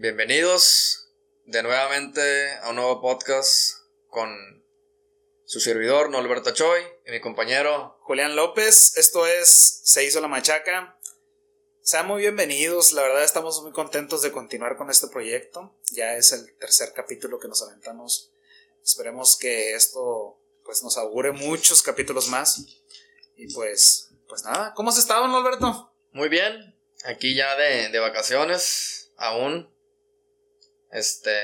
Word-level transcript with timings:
Bienvenidos 0.00 1.08
de 1.44 1.60
nuevamente 1.60 2.52
a 2.62 2.68
un 2.70 2.76
nuevo 2.76 3.00
podcast 3.00 3.78
con 4.06 4.30
su 5.44 5.58
servidor 5.58 6.08
Norberto 6.10 6.52
Choi 6.52 6.80
y 7.04 7.10
mi 7.10 7.20
compañero 7.20 7.98
Julián 8.02 8.36
López. 8.36 8.96
Esto 8.96 9.26
es 9.26 9.48
Se 9.82 10.04
hizo 10.04 10.20
la 10.20 10.28
machaca. 10.28 10.96
Sean 11.80 12.06
muy 12.06 12.20
bienvenidos, 12.20 12.92
la 12.92 13.02
verdad 13.02 13.24
estamos 13.24 13.60
muy 13.60 13.72
contentos 13.72 14.22
de 14.22 14.30
continuar 14.30 14.76
con 14.76 14.88
este 14.88 15.08
proyecto. 15.08 15.76
Ya 15.90 16.14
es 16.14 16.30
el 16.30 16.56
tercer 16.58 16.92
capítulo 16.94 17.40
que 17.40 17.48
nos 17.48 17.60
aventamos. 17.62 18.30
Esperemos 18.84 19.36
que 19.36 19.74
esto 19.74 20.38
pues 20.64 20.80
nos 20.84 20.96
augure 20.96 21.32
muchos 21.32 21.82
capítulos 21.82 22.28
más. 22.28 22.64
Y 23.34 23.52
pues, 23.52 24.10
pues 24.28 24.44
nada, 24.44 24.74
¿cómo 24.74 24.90
has 24.90 24.98
estado, 24.98 25.26
Norberto? 25.26 25.92
Muy 26.12 26.28
bien, 26.28 26.78
aquí 27.02 27.34
ya 27.34 27.56
de, 27.56 27.88
de 27.88 27.98
vacaciones 27.98 29.10
aún 29.16 29.76
este. 30.90 31.34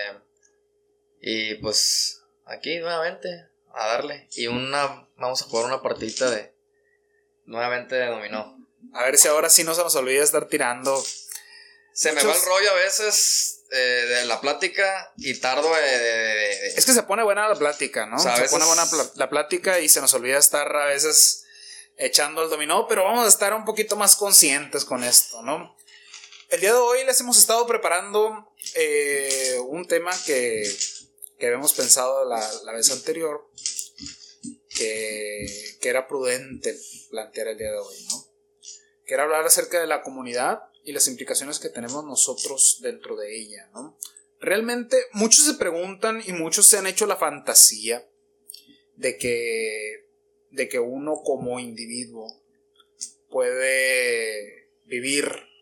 Y 1.20 1.54
pues 1.56 2.22
aquí 2.44 2.78
nuevamente 2.78 3.28
a 3.72 3.86
darle. 3.88 4.28
Y 4.32 4.46
una. 4.46 5.08
Vamos 5.16 5.42
a 5.42 5.46
jugar 5.46 5.66
una 5.66 5.82
partidita 5.82 6.30
de. 6.30 6.54
Nuevamente 7.44 7.94
de 7.94 8.06
dominó. 8.06 8.58
A 8.92 9.04
ver 9.04 9.18
si 9.18 9.28
ahora 9.28 9.50
sí 9.50 9.64
no 9.64 9.74
se 9.74 9.82
nos 9.82 9.94
olvida 9.96 10.22
estar 10.22 10.46
tirando. 10.48 11.02
Se 11.92 12.12
me 12.12 12.22
va 12.24 12.34
el 12.34 12.42
rollo 12.44 12.70
a 12.70 12.74
veces 12.74 13.64
eh, 13.70 13.76
de 13.76 14.24
la 14.26 14.40
plática 14.40 15.12
y 15.16 15.38
tardo 15.40 15.74
de, 15.74 16.68
Es 16.68 16.84
que 16.84 16.92
se 16.92 17.02
pone 17.04 17.22
buena 17.22 17.48
la 17.48 17.54
plática, 17.54 18.06
¿no? 18.06 18.18
se 18.18 18.48
pone 18.48 18.64
buena 18.64 18.84
la 19.14 19.30
plática 19.30 19.80
y 19.80 19.88
se 19.88 20.00
nos 20.00 20.12
olvida 20.14 20.38
estar 20.38 20.74
a 20.76 20.86
veces 20.86 21.44
echando 21.96 22.42
el 22.42 22.50
dominó, 22.50 22.86
pero 22.86 23.04
vamos 23.04 23.24
a 23.24 23.28
estar 23.28 23.54
un 23.54 23.64
poquito 23.64 23.96
más 23.96 24.16
conscientes 24.16 24.84
con 24.84 25.02
esto, 25.04 25.42
¿no? 25.42 25.76
El 26.50 26.60
día 26.60 26.72
de 26.72 26.78
hoy 26.78 27.04
les 27.04 27.18
hemos 27.20 27.38
estado 27.38 27.66
preparando 27.66 28.52
eh, 28.74 29.56
un 29.66 29.86
tema 29.86 30.10
que, 30.26 30.70
que 31.38 31.46
habíamos 31.46 31.72
pensado 31.72 32.24
la, 32.26 32.72
vez 32.72 32.90
anterior, 32.90 33.50
que, 34.68 35.46
que, 35.80 35.88
era 35.88 36.06
prudente 36.06 36.76
plantear 37.10 37.48
el 37.48 37.58
día 37.58 37.70
de 37.70 37.78
hoy, 37.78 37.96
¿no? 38.10 38.26
Que 39.06 39.14
era 39.14 39.22
hablar 39.22 39.44
acerca 39.46 39.80
de 39.80 39.86
la 39.86 40.02
comunidad 40.02 40.64
y 40.84 40.92
las 40.92 41.08
implicaciones 41.08 41.58
que 41.58 41.70
tenemos 41.70 42.04
nosotros 42.04 42.78
dentro 42.82 43.16
de 43.16 43.36
ella, 43.36 43.70
¿no? 43.72 43.98
Realmente 44.38 45.06
muchos 45.12 45.46
se 45.46 45.54
preguntan 45.54 46.22
y 46.26 46.32
muchos 46.32 46.66
se 46.66 46.76
han 46.76 46.86
hecho 46.86 47.06
la 47.06 47.16
fantasía 47.16 48.06
de 48.96 49.16
que, 49.16 50.10
de 50.50 50.68
que 50.68 50.78
uno 50.78 51.22
como 51.24 51.58
individuo 51.58 52.42
puede 53.30 54.68
vivir 54.84 55.53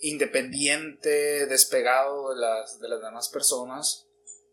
independiente, 0.00 1.46
despegado 1.46 2.30
de 2.30 2.40
las, 2.40 2.80
de 2.80 2.88
las 2.88 3.00
demás 3.00 3.28
personas, 3.28 4.06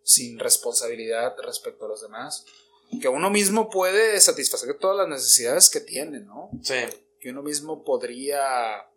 sin 0.04 0.40
responsabilidad 0.40 1.36
respecto 1.44 1.86
a 1.86 1.90
los 1.90 2.02
demás. 2.02 2.46
Que 3.02 3.08
uno 3.08 3.30
mismo 3.30 3.70
puede 3.70 4.20
satisfacer 4.20 4.78
todas 4.78 4.98
las 4.98 5.08
necesidades 5.08 5.70
que 5.70 5.80
tiene, 5.80 6.20
¿no? 6.20 6.52
Sí. 6.62 6.76
Que 7.20 7.32
uno 7.32 7.42
mismo 7.42 7.84
podría 7.84 8.88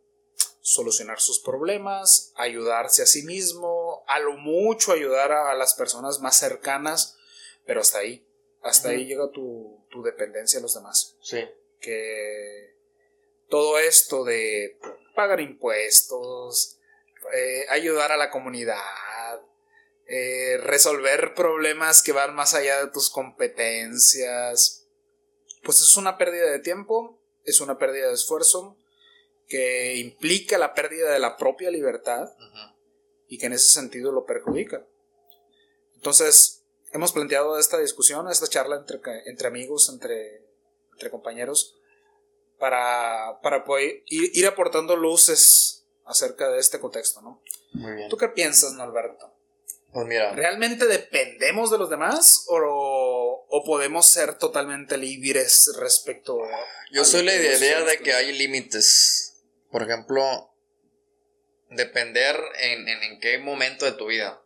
solucionar 0.60 1.20
sus 1.20 1.38
problemas, 1.38 2.32
ayudarse 2.34 3.02
a 3.02 3.06
sí 3.06 3.22
mismo, 3.22 4.02
a 4.08 4.18
lo 4.18 4.32
mucho 4.36 4.92
ayudar 4.92 5.30
a, 5.30 5.54
las 5.54 5.74
personas 5.74 6.20
más 6.20 6.36
cercanas, 6.38 7.16
pero 7.64 7.80
hasta 7.80 7.98
ahí, 7.98 8.26
hasta 8.62 8.88
ahí 8.88 9.06
llega 9.06 9.30
tu, 9.30 9.78
tu 9.90 10.02
dependencia 10.02 10.58
a 10.58 10.62
los 10.62 10.74
demás. 10.74 11.16
Sí. 11.22 11.38
Que 11.80 12.74
todo 13.48 13.78
esto 13.78 14.24
de 14.24 14.76
pagar 15.16 15.40
impuestos, 15.40 16.78
eh, 17.34 17.66
ayudar 17.70 18.12
a 18.12 18.16
la 18.16 18.30
comunidad, 18.30 19.40
eh, 20.06 20.58
resolver 20.58 21.34
problemas 21.34 22.02
que 22.02 22.12
van 22.12 22.36
más 22.36 22.54
allá 22.54 22.84
de 22.84 22.92
tus 22.92 23.10
competencias. 23.10 24.86
Pues 25.64 25.80
es 25.80 25.96
una 25.96 26.16
pérdida 26.18 26.48
de 26.48 26.60
tiempo, 26.60 27.20
es 27.44 27.60
una 27.60 27.78
pérdida 27.78 28.06
de 28.06 28.14
esfuerzo 28.14 28.76
que 29.48 29.96
implica 29.96 30.58
la 30.58 30.74
pérdida 30.74 31.10
de 31.10 31.18
la 31.18 31.36
propia 31.36 31.70
libertad 31.70 32.32
y 33.28 33.38
que 33.38 33.46
en 33.46 33.52
ese 33.52 33.68
sentido 33.68 34.12
lo 34.12 34.24
perjudica. 34.26 34.86
Entonces, 35.94 36.62
hemos 36.92 37.12
planteado 37.12 37.58
esta 37.58 37.78
discusión, 37.78 38.28
esta 38.30 38.46
charla 38.46 38.76
entre, 38.76 39.00
entre 39.26 39.48
amigos, 39.48 39.88
entre, 39.88 40.44
entre 40.92 41.10
compañeros, 41.10 41.76
para, 42.58 43.40
para 43.42 43.64
poder 43.64 44.02
ir, 44.06 44.46
aportando 44.46 44.96
luces 44.96 45.84
acerca 46.04 46.48
de 46.48 46.60
este 46.60 46.80
contexto, 46.80 47.20
¿no? 47.20 47.42
Muy 47.72 47.92
bien. 47.92 48.08
¿Tú 48.08 48.16
qué 48.16 48.28
piensas, 48.28 48.72
Norberto? 48.72 49.32
Pues 49.92 50.06
mira. 50.06 50.32
¿Realmente 50.32 50.86
dependemos 50.86 51.70
de 51.70 51.78
los 51.78 51.90
demás 51.90 52.44
o, 52.48 53.46
o 53.48 53.64
podemos 53.64 54.06
ser 54.10 54.36
totalmente 54.38 54.96
libres 54.96 55.72
respecto 55.78 56.42
a... 56.44 56.48
Yo 56.92 57.04
soy 57.04 57.24
la 57.24 57.34
idea 57.34 57.82
de 57.82 57.98
que 57.98 58.12
hay 58.12 58.32
límites. 58.32 59.36
Por 59.70 59.82
ejemplo, 59.82 60.52
depender 61.70 62.38
en, 62.60 62.88
en, 62.88 63.20
qué 63.20 63.38
momento 63.38 63.84
de 63.84 63.92
tu 63.92 64.06
vida. 64.06 64.42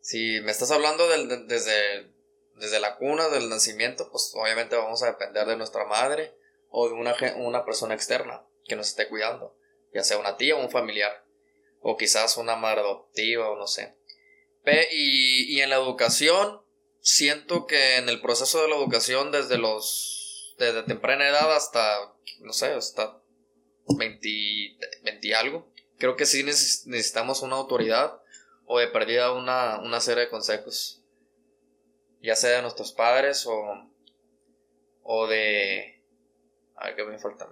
Si 0.00 0.40
me 0.40 0.50
estás 0.50 0.70
hablando 0.70 1.08
del, 1.08 1.46
desde, 1.46 2.10
desde 2.56 2.80
la 2.80 2.96
cuna, 2.96 3.28
del 3.28 3.48
nacimiento, 3.48 4.10
pues 4.10 4.32
obviamente 4.34 4.76
vamos 4.76 5.02
a 5.02 5.06
depender 5.06 5.46
de 5.46 5.56
nuestra 5.56 5.84
madre 5.84 6.34
o 6.72 6.88
de 6.88 6.94
una, 6.94 7.14
una 7.36 7.64
persona 7.64 7.94
externa 7.94 8.44
que 8.64 8.74
nos 8.74 8.88
esté 8.88 9.08
cuidando, 9.08 9.56
ya 9.94 10.02
sea 10.02 10.18
una 10.18 10.36
tía 10.36 10.56
o 10.56 10.60
un 10.60 10.70
familiar, 10.70 11.24
o 11.80 11.96
quizás 11.96 12.38
una 12.38 12.56
madre 12.56 12.80
adoptiva 12.80 13.50
o 13.50 13.56
no 13.56 13.66
sé. 13.66 13.94
y, 14.90 15.54
y 15.54 15.60
en 15.60 15.70
la 15.70 15.76
educación, 15.76 16.62
siento 17.00 17.66
que 17.66 17.96
en 17.96 18.08
el 18.08 18.20
proceso 18.20 18.62
de 18.62 18.68
la 18.68 18.76
educación 18.76 19.30
desde 19.30 19.58
los, 19.58 20.54
desde 20.58 20.82
temprana 20.84 21.28
edad 21.28 21.54
hasta, 21.54 22.14
no 22.40 22.52
sé, 22.52 22.72
hasta 22.72 23.20
20, 23.98 24.28
20 25.02 25.34
algo, 25.34 25.68
creo 25.98 26.16
que 26.16 26.26
sí 26.26 26.42
necesitamos 26.42 27.42
una 27.42 27.56
autoridad 27.56 28.20
o 28.64 28.78
de 28.78 28.88
perdida 28.88 29.32
una, 29.32 29.78
una 29.80 30.00
serie 30.00 30.24
de 30.24 30.30
consejos, 30.30 31.02
ya 32.22 32.34
sea 32.36 32.56
de 32.56 32.62
nuestros 32.62 32.92
padres 32.92 33.46
o, 33.46 33.90
o 35.02 35.26
de, 35.26 36.01
a 36.76 36.86
ver 36.86 36.96
qué 36.96 37.04
me 37.04 37.18
falta. 37.18 37.48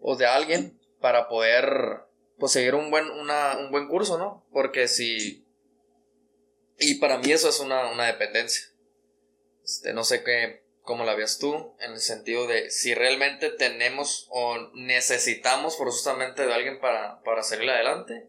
O 0.00 0.16
de 0.16 0.26
alguien 0.26 0.78
para 1.00 1.28
poder 1.28 2.00
pues 2.38 2.52
seguir 2.52 2.74
un 2.74 2.90
buen, 2.90 3.10
una, 3.10 3.56
un 3.58 3.70
buen 3.70 3.88
curso, 3.88 4.18
¿no? 4.18 4.44
Porque 4.52 4.88
si... 4.88 5.44
Y 6.78 6.96
para 6.96 7.18
mí 7.18 7.32
eso 7.32 7.48
es 7.48 7.60
una, 7.60 7.90
una 7.90 8.04
dependencia. 8.04 8.66
Este, 9.64 9.94
no 9.94 10.04
sé 10.04 10.22
qué, 10.22 10.62
cómo 10.86 11.04
la 11.04 11.14
veas 11.14 11.38
tú, 11.38 11.74
en 11.80 11.92
el 11.92 12.00
sentido 12.00 12.46
de 12.46 12.70
si 12.70 12.94
realmente 12.94 13.50
tenemos 13.50 14.26
o 14.30 14.56
necesitamos 14.74 15.76
forzosamente 15.76 16.46
de 16.46 16.54
alguien 16.54 16.80
para, 16.80 17.20
para 17.22 17.42
salir 17.42 17.68
adelante 17.68 18.28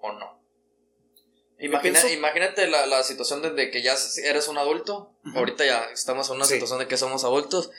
o 0.00 0.12
no. 0.12 0.40
imagínate 1.58 2.66
la, 2.66 2.86
la, 2.86 3.02
situación 3.04 3.54
de, 3.54 3.70
que 3.70 3.82
ya 3.82 3.94
eres 4.24 4.48
un 4.48 4.58
adulto, 4.58 5.14
ahorita 5.34 5.64
ya 5.64 5.84
estamos 5.92 6.28
en 6.30 6.36
una 6.36 6.46
situación 6.46 6.80
de 6.80 6.88
que 6.88 6.96
somos 6.96 7.24
adultos 7.24 7.70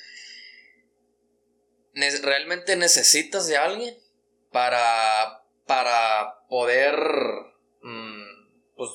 realmente 2.22 2.76
necesitas 2.76 3.48
de 3.48 3.58
alguien 3.58 3.98
para, 4.52 5.44
para 5.66 6.46
poder 6.48 6.96
mm, 7.82 8.76
pues, 8.76 8.92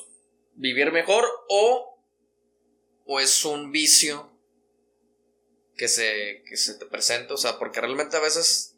vivir 0.53 0.91
mejor 0.91 1.25
o, 1.49 2.03
o 3.05 3.19
es 3.19 3.45
un 3.45 3.71
vicio 3.71 4.31
que 5.75 5.87
se, 5.87 6.43
que 6.47 6.57
se 6.57 6.75
te 6.75 6.85
presenta, 6.85 7.33
o 7.33 7.37
sea, 7.37 7.59
porque 7.59 7.81
realmente 7.81 8.17
a 8.17 8.21
veces 8.21 8.77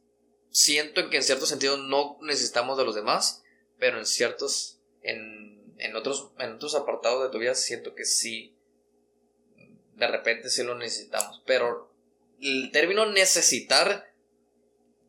siento 0.50 1.10
que 1.10 1.18
en 1.18 1.24
cierto 1.24 1.46
sentido 1.46 1.78
no 1.78 2.18
necesitamos 2.22 2.78
de 2.78 2.86
los 2.86 2.96
demás, 2.96 3.44
pero 3.78 4.00
en 4.00 4.06
ciertos, 4.06 4.80
en, 5.02 5.74
en, 5.78 5.96
otros, 5.96 6.32
en 6.40 6.54
otros 6.54 6.76
apartados 6.76 7.24
de 7.24 7.30
tu 7.30 7.40
vida 7.40 7.54
siento 7.56 7.94
que 7.94 8.06
sí, 8.06 8.56
de 9.96 10.08
repente 10.08 10.50
sí 10.50 10.64
lo 10.64 10.76
necesitamos, 10.76 11.44
pero 11.46 11.94
el 12.42 12.72
término 12.72 13.06
necesitar 13.06 14.07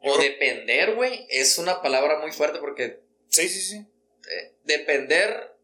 o 0.00 0.18
depender, 0.18 0.94
güey, 0.94 1.26
es 1.28 1.58
una 1.58 1.82
palabra 1.82 2.18
muy 2.20 2.32
fuerte 2.32 2.58
porque. 2.58 3.00
Sí, 3.28 3.48
sí, 3.48 3.60
sí. 3.60 3.76
Eh, 3.76 4.52
depender 4.64 5.54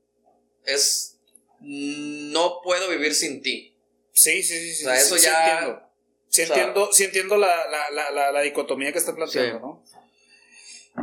es. 0.64 1.18
No 1.60 2.60
puedo 2.62 2.88
vivir 2.90 3.14
sin 3.14 3.42
ti. 3.42 3.76
Sí, 4.12 4.42
sí, 4.42 4.58
sí. 4.58 4.74
sí 4.74 4.84
o 4.84 4.88
sea, 4.88 5.00
eso 5.00 5.16
ya. 5.16 5.90
Sí 6.28 6.42
entiendo, 6.42 6.92
sí 6.92 7.04
entiendo, 7.04 7.36
la, 7.36 7.68
la, 7.68 8.10
la, 8.10 8.32
la, 8.32 8.40
dicotomía 8.40 8.90
que 8.90 8.98
está 8.98 9.14
planteando, 9.14 9.60
¿no? 9.60 9.84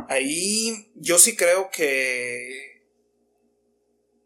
Ahí 0.08 0.90
yo 0.94 1.18
sí 1.18 1.36
creo 1.36 1.70
que. 1.70 2.82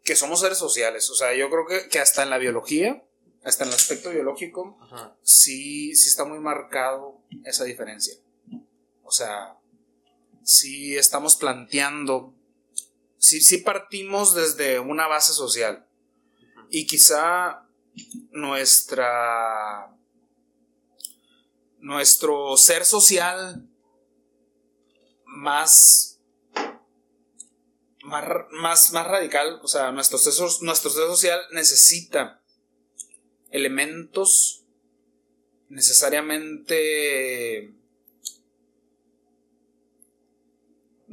que 0.03 0.15
somos 0.15 0.41
seres 0.41 0.57
sociales. 0.57 1.09
O 1.09 1.15
sea, 1.15 1.33
yo 1.33 1.49
creo 1.49 1.65
que, 1.65 1.87
que 1.87 1.99
hasta 1.99 2.23
en 2.23 2.29
la 2.29 2.37
biología, 2.37 3.03
hasta 3.43 3.63
en 3.63 3.69
el 3.69 3.75
aspecto 3.75 4.09
biológico, 4.09 4.77
sí, 5.23 5.95
sí 5.95 6.09
está 6.09 6.25
muy 6.25 6.39
marcado 6.39 7.21
esa 7.45 7.63
diferencia. 7.63 8.15
O 9.07 9.11
sea, 9.11 9.57
si 10.43 10.97
estamos 10.97 11.37
planteando 11.37 12.37
sí, 13.17 13.41
sí 13.41 13.57
partimos 13.59 14.33
desde 14.33 14.79
una 14.79 15.07
base 15.07 15.33
social. 15.33 15.85
Y 16.69 16.87
quizá 16.87 17.63
nuestra. 18.31 19.93
Nuestro 21.79 22.57
ser 22.57 22.85
social 22.85 23.67
más. 25.25 26.19
Más, 28.03 28.91
más, 28.93 29.05
radical, 29.05 29.59
o 29.61 29.67
sea, 29.67 29.91
nuestro 29.91 30.17
ser, 30.17 30.33
nuestro 30.61 30.89
ser 30.89 31.07
social 31.07 31.41
necesita 31.51 32.41
elementos 33.51 34.63
necesariamente 35.67 37.76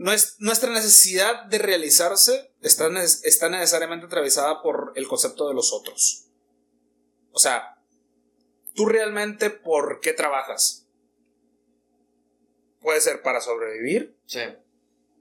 nuestra 0.05 0.71
necesidad 0.71 1.45
de 1.45 1.59
realizarse 1.59 2.53
está, 2.61 2.91
está, 3.03 3.49
necesariamente 3.49 4.07
atravesada 4.07 4.61
por 4.63 4.93
el 4.97 5.09
concepto 5.09 5.49
de 5.49 5.55
los 5.55 5.73
otros. 5.73 6.27
O 7.33 7.39
sea, 7.39 7.79
tú 8.75 8.87
realmente 8.87 9.51
por 9.51 10.01
qué 10.01 10.13
trabajas. 10.13 10.87
Puede 12.81 13.01
ser 13.01 13.23
para 13.23 13.41
sobrevivir. 13.41 14.15
Sí. 14.27 14.41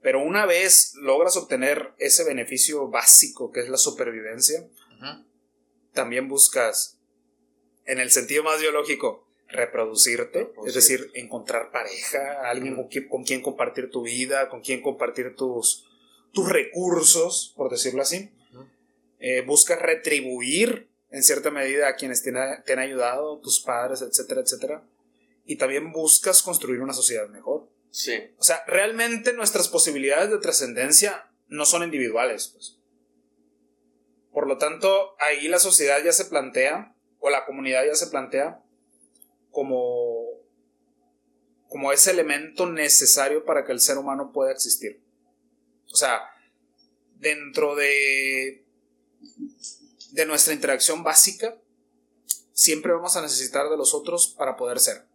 Pero 0.02 0.22
una 0.22 0.44
vez 0.44 0.92
logras 0.96 1.36
obtener 1.38 1.94
ese 1.98 2.24
beneficio 2.24 2.88
básico 2.88 3.50
que 3.50 3.60
es 3.60 3.70
la 3.70 3.78
supervivencia, 3.78 4.68
también 5.92 6.28
buscas, 6.28 6.98
en 7.86 8.00
el 8.00 8.10
sentido 8.10 8.42
más 8.42 8.60
biológico, 8.60 9.23
reproducirte, 9.54 10.52
es 10.66 10.74
decir, 10.74 11.10
encontrar 11.14 11.70
pareja, 11.70 12.48
alguien 12.48 12.76
con 13.08 13.24
quien, 13.24 13.42
compartir 13.42 13.90
tu 13.90 14.02
vida, 14.02 14.48
con 14.48 14.60
quien 14.60 14.82
compartir 14.82 15.34
tus, 15.34 15.86
tus 16.32 16.48
recursos, 16.48 17.52
por 17.56 17.70
decirlo 17.70 18.02
así. 18.02 18.30
Eh, 19.20 19.42
buscas 19.42 19.80
retribuir 19.80 20.90
en 21.10 21.22
cierta 21.22 21.50
medida 21.50 21.88
a 21.88 21.94
quienes 21.94 22.22
te, 22.22 22.32
te, 22.32 22.72
han 22.72 22.78
ayudado, 22.78 23.40
tus 23.40 23.60
padres, 23.60 24.02
etcétera, 24.02 24.42
etcétera. 24.42 24.84
Y 25.46 25.56
también 25.56 25.92
buscas 25.92 26.42
construir 26.42 26.80
una 26.80 26.92
sociedad 26.92 27.28
mejor. 27.28 27.70
Sí. 27.90 28.14
O 28.38 28.42
sea, 28.42 28.64
realmente 28.66 29.32
nuestras 29.32 29.68
posibilidades 29.68 30.30
de 30.30 30.38
trascendencia 30.38 31.30
no 31.46 31.64
son 31.64 31.84
individuales. 31.84 32.48
Pues. 32.48 32.78
Por 34.32 34.48
lo 34.48 34.58
tanto, 34.58 35.14
ahí 35.20 35.46
la 35.46 35.60
sociedad 35.60 36.02
ya 36.04 36.12
se 36.12 36.24
plantea, 36.24 36.94
o 37.20 37.30
la 37.30 37.46
comunidad 37.46 37.86
ya 37.86 37.94
se 37.94 38.08
plantea, 38.08 38.63
como, 39.54 40.26
como 41.68 41.92
ese 41.92 42.10
elemento 42.10 42.66
necesario 42.66 43.44
para 43.44 43.64
que 43.64 43.72
el 43.72 43.80
ser 43.80 43.96
humano 43.96 44.32
pueda 44.32 44.52
existir. 44.52 45.00
O 45.90 45.96
sea, 45.96 46.20
dentro 47.16 47.76
de, 47.76 48.66
de 50.10 50.26
nuestra 50.26 50.52
interacción 50.52 51.04
básica, 51.04 51.56
siempre 52.52 52.92
vamos 52.92 53.16
a 53.16 53.22
necesitar 53.22 53.70
de 53.70 53.76
los 53.76 53.94
otros 53.94 54.34
para 54.36 54.56
poder 54.56 54.80
ser. 54.80 55.06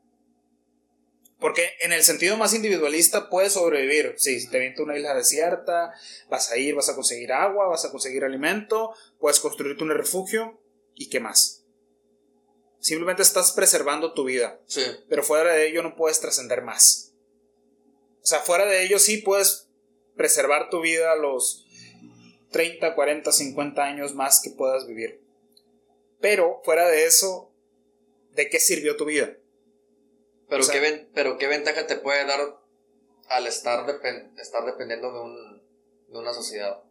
Porque 1.38 1.70
en 1.82 1.94
el 1.94 2.04
sentido 2.04 2.38
más 2.38 2.54
individualista 2.54 3.30
puedes 3.30 3.54
sobrevivir. 3.54 4.16
Si 4.18 4.50
te 4.50 4.60
viento 4.60 4.84
una 4.84 4.98
isla 4.98 5.14
desierta, 5.14 5.94
vas 6.30 6.52
a 6.52 6.58
ir, 6.58 6.76
vas 6.76 6.90
a 6.90 6.96
conseguir 6.96 7.32
agua, 7.32 7.68
vas 7.68 7.86
a 7.86 7.92
conseguir 7.92 8.24
alimento, 8.24 8.94
puedes 9.20 9.40
construirte 9.40 9.84
un 9.84 9.92
refugio 9.92 10.62
y 10.96 11.10
qué 11.10 11.20
más. 11.20 11.59
Simplemente 12.80 13.22
estás 13.22 13.52
preservando 13.52 14.14
tu 14.14 14.24
vida. 14.24 14.60
Sí. 14.66 14.84
Pero 15.10 15.24
fuera 15.24 15.54
de 15.54 15.68
ello 15.68 15.84
no 15.84 15.96
puedes 15.96 16.20
trascender 16.20 16.62
más. 16.62 17.14
O 18.22 18.26
sea, 18.26 18.40
fuera 18.40 18.66
de 18.66 18.84
ello 18.84 19.00
sí 19.00 19.18
puedes 19.18 19.68
preservar 20.16 20.70
tu 20.70 20.82
vida 20.82 21.16
los 21.16 21.66
30, 22.52 22.96
40, 22.96 23.32
50 23.32 23.84
años 23.84 24.16
más 24.16 24.42
que 24.42 24.50
puedas 24.50 24.88
vivir. 24.88 25.22
Pero 26.20 26.62
fuera 26.64 26.88
de 26.88 27.06
eso, 27.06 27.52
¿de 28.34 28.50
qué 28.50 28.60
sirvió 28.60 28.98
tu 28.98 29.06
vida? 29.06 29.38
Pero, 30.50 30.68
qué, 30.68 31.08
pero 31.14 31.38
qué 31.38 31.48
ventaja 31.48 31.88
te 31.88 31.96
puede 31.96 32.26
dar 32.26 32.60
al 33.30 33.48
estar, 33.48 33.86
estar 34.38 34.66
dependiendo 34.66 35.14
de, 35.14 35.20
un, 35.20 35.64
de 36.08 36.18
una 36.18 36.34
sociedad. 36.34 36.84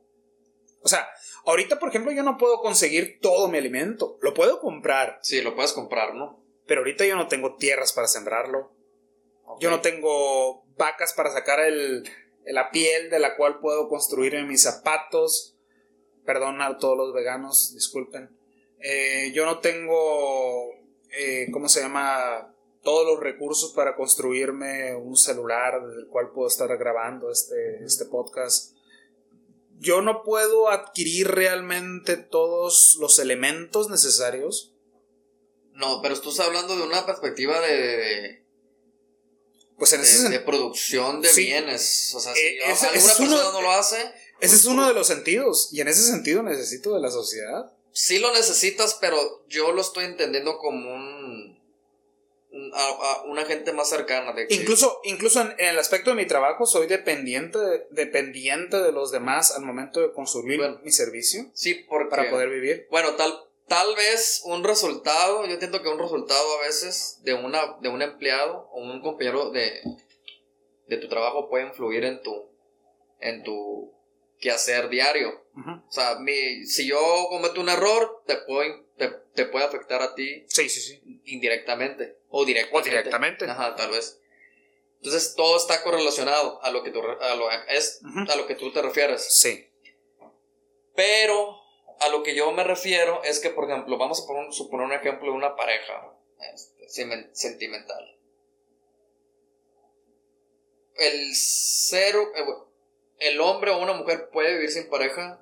O 0.80 0.88
sea, 0.88 1.08
ahorita, 1.44 1.78
por 1.78 1.88
ejemplo, 1.88 2.12
yo 2.12 2.22
no 2.22 2.38
puedo 2.38 2.60
conseguir 2.60 3.19
todo 3.20 3.48
mi 3.48 3.58
alimento. 3.58 4.19
Lo 4.20 4.34
puedo 4.34 4.60
comprar. 4.60 5.19
Sí, 5.22 5.40
lo 5.40 5.54
puedes 5.54 5.72
comprar, 5.72 6.14
¿no? 6.14 6.42
Pero 6.66 6.80
ahorita 6.80 7.04
yo 7.06 7.16
no 7.16 7.28
tengo 7.28 7.56
tierras 7.56 7.92
para 7.92 8.08
sembrarlo. 8.08 8.72
Yo 9.60 9.70
no 9.70 9.80
tengo 9.80 10.64
vacas 10.76 11.14
para 11.14 11.32
sacar 11.32 11.60
el, 11.60 12.08
la 12.44 12.70
piel 12.70 13.10
de 13.10 13.19
la 13.19 13.36
cual 13.36 13.58
puedo 13.60 13.88
construir 13.88 14.40
mis 14.44 14.62
zapatos. 14.62 15.56
Perdón 16.25 16.60
a 16.60 16.76
todos 16.76 16.96
los 16.96 17.14
veganos, 17.14 17.75
disculpen. 17.75 18.36
Eh, 18.80 19.32
yo 19.34 19.44
no 19.46 19.58
tengo, 19.60 20.70
eh, 21.10 21.48
¿cómo 21.50 21.69
se 21.69 21.80
llama? 21.80 22.54
Todos 22.82 23.06
los 23.06 23.20
recursos 23.20 23.72
para 23.72 23.96
construirme 23.96 24.94
un 24.94 25.16
celular 25.16 25.82
desde 25.84 26.02
el 26.02 26.08
cual 26.08 26.30
puedo 26.30 26.48
estar 26.48 26.75
grabando 26.76 27.30
este, 27.30 27.82
este 27.84 28.04
podcast 28.04 28.77
yo 29.80 30.02
no 30.02 30.22
puedo 30.22 30.70
adquirir 30.70 31.28
realmente 31.28 32.16
todos 32.16 32.96
los 33.00 33.19
elementos 33.19 33.88
necesarios. 33.88 34.72
No, 35.72 36.00
pero 36.02 36.14
estás 36.14 36.40
hablando 36.40 36.76
de 36.76 36.82
una 36.82 37.06
perspectiva 37.06 37.60
de. 37.60 38.44
pues 39.78 39.92
en 39.92 40.00
ese 40.00 40.28
de, 40.28 40.40
producción 40.40 41.20
de 41.20 41.32
bienes. 41.32 42.12
O 42.14 42.20
sea, 42.20 42.34
si 42.34 42.40
eh, 42.40 42.64
alguna 42.64 42.92
persona 42.92 43.52
no 43.52 43.62
lo 43.62 43.70
hace. 43.72 44.12
Ese 44.40 44.56
es 44.56 44.64
uno 44.64 44.86
de 44.86 44.94
los 44.94 45.06
sentidos. 45.06 45.69
Y 45.72 45.80
en 45.80 45.88
ese 45.88 46.02
sentido 46.02 46.42
necesito 46.42 46.94
de 46.94 47.00
la 47.00 47.10
sociedad. 47.10 47.72
Sí 47.92 48.19
lo 48.19 48.32
necesitas, 48.32 48.96
pero 49.00 49.44
yo 49.48 49.72
lo 49.72 49.80
estoy 49.80 50.04
entendiendo 50.04 50.58
como 50.58 50.94
un 50.94 51.18
a, 52.73 53.23
una 53.27 53.45
gente 53.45 53.73
más 53.73 53.89
cercana. 53.89 54.33
De 54.33 54.47
Incluso, 54.50 55.00
incluso 55.05 55.41
en, 55.41 55.55
el 55.59 55.79
aspecto 55.79 56.11
de 56.11 56.17
mi 56.17 56.27
trabajo 56.27 56.67
soy 56.67 56.87
dependiente, 56.87 57.59
dependiente 57.91 58.81
de 58.81 58.93
los 58.93 59.11
demás 59.11 59.55
al 59.55 59.62
momento 59.62 60.00
de 60.00 60.12
consumir 60.12 60.61
mi 60.83 60.91
servicio. 60.91 61.50
Sí, 61.55 61.75
porque, 61.89 62.11
para 62.11 62.31
poder 62.31 62.49
vivir. 62.49 62.87
Bueno, 62.91 63.15
tal, 63.15 63.33
tal 63.67 63.95
vez 63.97 64.43
un 64.45 64.65
resultado, 64.65 65.45
yo 65.47 65.53
entiendo 65.53 65.83
que 65.83 65.89
un 65.89 65.99
resultado 65.99 66.59
a 66.59 66.67
veces 66.67 67.21
de, 67.23 67.35
una, 67.35 67.77
de 67.81 67.89
un 67.89 68.03
empleado 68.03 68.69
o 68.73 68.81
un 68.81 69.00
compañero 69.03 69.50
de, 69.50 69.83
de 70.87 70.97
tu 70.97 71.09
trabajo 71.09 71.49
puede 71.49 71.67
influir 71.67 72.05
en 72.05 72.23
tu, 72.23 72.49
en 73.21 73.43
tu 73.43 73.93
quehacer 74.41 74.89
diario. 74.89 75.43
O 75.66 75.90
sea, 75.93 76.19
mi, 76.20 76.66
si 76.66 76.87
yo 76.87 77.26
cometo 77.30 77.61
un 77.61 77.68
error, 77.68 78.23
te, 78.26 78.37
puedo, 78.37 78.85
te, 79.35 79.44
puede 79.47 79.64
afectar 79.64 80.02
a 80.02 80.14
ti. 80.14 80.44
Sí, 80.49 80.68
sí, 80.68 80.80
sí. 80.80 81.21
Indirectamente. 81.25 82.18
O 82.28 82.44
directamente. 82.44 82.88
O 82.88 82.90
directamente. 82.90 83.44
Ajá, 83.47 83.75
tal 83.75 83.90
vez. 83.90 84.21
Entonces 84.97 85.35
todo 85.37 85.56
está 85.56 85.83
correlacionado 85.83 86.62
a 86.62 86.71
lo 86.71 86.83
que 86.83 86.90
tú, 86.90 87.00
a 87.00 87.35
lo, 87.35 87.50
es, 87.68 88.00
a 88.28 88.37
lo 88.37 88.47
que 88.47 88.54
tú 88.54 88.73
te 88.73 88.83
refieres. 88.83 89.26
Sí. 89.37 89.68
Pero 90.94 91.61
a 92.00 92.09
lo 92.09 92.23
que 92.23 92.35
yo 92.35 92.50
me 92.52 92.64
refiero 92.64 93.23
es 93.25 93.38
que, 93.40 93.50
por 93.50 93.71
ejemplo, 93.71 93.97
vamos 93.99 94.21
a 94.21 94.52
suponer 94.52 94.87
un 94.87 94.92
ejemplo 94.92 95.30
de 95.30 95.37
una 95.37 95.56
pareja 95.56 96.12
este, 96.52 96.88
sentimental. 97.33 98.16
El 100.97 101.30
cero, 101.35 102.33
eh, 102.35 102.44
el 103.18 103.40
hombre 103.40 103.71
o 103.71 103.78
una 103.78 103.92
mujer 103.92 104.30
puede 104.30 104.54
vivir 104.54 104.71
sin 104.71 104.88
pareja, 104.88 105.40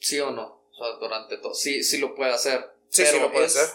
sí 0.00 0.18
o 0.18 0.30
no, 0.32 0.62
o 0.72 0.74
sea, 0.74 0.96
durante 0.98 1.36
todo, 1.38 1.54
sí, 1.54 1.84
sí 1.84 1.98
lo 1.98 2.14
puede 2.14 2.32
hacer. 2.32 2.68
Sí, 2.88 3.06
sí 3.06 3.20
lo 3.20 3.30
puede 3.30 3.46
hacer. 3.46 3.68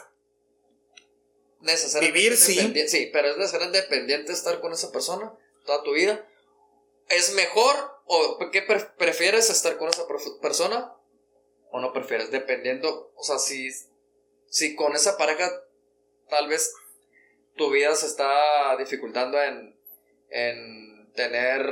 Necesariamente 1.62 2.20
vivir 2.20 2.38
sí. 2.38 2.88
Sí, 2.88 3.10
pero 3.14 3.30
es 3.30 3.38
necesariamente 3.38 3.82
dependiente 3.82 4.34
estar 4.34 4.60
con 4.60 4.74
esa 4.74 4.92
persona 4.92 5.34
toda 5.66 5.84
tu 5.84 5.94
vida. 5.94 6.28
¿Es 7.10 7.34
mejor 7.34 7.76
o 8.06 8.38
qué 8.52 8.62
prefieres 8.62 9.50
estar 9.50 9.78
con 9.78 9.90
esa 9.90 10.06
persona 10.42 10.94
o 11.72 11.80
no 11.80 11.94
prefieres? 11.94 12.32
Dependiendo, 12.32 13.12
o 13.16 13.24
sea, 13.24 13.40
si, 13.40 13.70
si 14.48 14.76
con 14.76 14.96
esa 14.96 15.18
pareja 15.18 15.52
tal 16.30 16.48
vez 16.48 16.74
tu 17.56 17.70
vida 17.72 17.96
se 17.96 18.08
está 18.08 18.76
dificultando 18.78 19.42
en, 19.42 19.78
en 20.30 21.12
tener, 21.14 21.66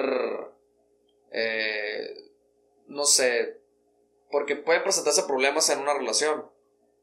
eh, 1.31 2.31
no 2.87 3.05
sé, 3.05 3.59
porque 4.33 4.55
pueden 4.55 4.81
presentarse 4.81 5.23
problemas 5.23 5.69
en 5.69 5.77
una 5.77 5.93
relación, 5.93 6.49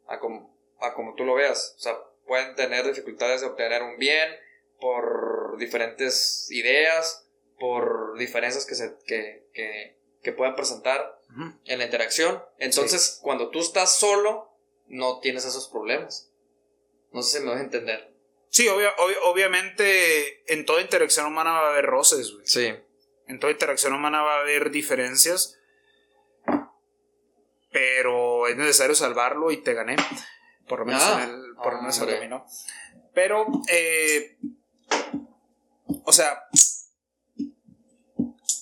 a 0.09 0.19
como, 0.19 0.53
a 0.81 0.95
como 0.95 1.15
tú 1.15 1.25
lo 1.25 1.35
veas, 1.35 1.77
o 1.77 1.81
sea, 1.81 1.97
pueden 2.27 2.57
tener 2.57 2.85
dificultades 2.85 3.41
de 3.41 3.47
obtener 3.47 3.85
un 3.85 3.99
bien 3.99 4.29
por 4.81 5.57
diferentes 5.57 6.51
ideas, 6.51 7.25
por 7.57 8.19
diferencias 8.19 8.67
que 8.67 8.75
se, 8.75 8.97
que, 9.07 9.45
que, 9.55 9.97
que 10.25 10.33
puedan 10.33 10.57
presentar 10.57 11.21
en 11.67 11.79
la 11.79 11.85
interacción. 11.85 12.43
Entonces, 12.59 13.21
cuando 13.23 13.51
tú 13.51 13.61
estás 13.61 13.97
solo, 13.97 14.51
no 14.89 15.21
tienes 15.21 15.45
esos 15.45 15.69
problemas. 15.69 16.33
No 17.13 17.23
sé 17.23 17.39
si 17.39 17.45
me 17.45 17.53
vas 17.53 17.61
a 17.61 17.65
entender. 17.65 18.13
Sí, 18.49 18.67
obviamente 19.23 20.43
en 20.53 20.67
toda 20.67 20.81
interacción 20.81 21.27
humana 21.27 21.53
va 21.53 21.69
a 21.69 21.71
haber 21.71 21.87
roces, 21.87 22.33
güey. 22.33 22.45
Sí. 22.45 22.75
En 23.29 23.39
toda 23.39 23.53
interacción 23.53 23.93
humana 23.93 24.23
va 24.23 24.39
a 24.39 24.41
haber 24.41 24.73
diferencias. 24.73 25.60
Pero 27.71 28.49
es 28.49 28.57
necesario 28.57 28.95
salvarlo 28.95 29.51
y 29.51 29.63
te 29.63 29.75
gané. 29.75 29.97
Por 30.69 30.81
lo 30.81 30.87
menos 30.87 31.03
Ah, 31.03 31.23
en 31.25 31.31
el, 31.31 31.55
por 31.57 31.75
lo 31.75 31.83
menos 31.83 31.99
hombre. 31.99 32.17
camino. 32.17 32.45
Pero, 33.15 33.47
eh, 33.69 34.39
o 36.05 36.13
sea, 36.13 36.45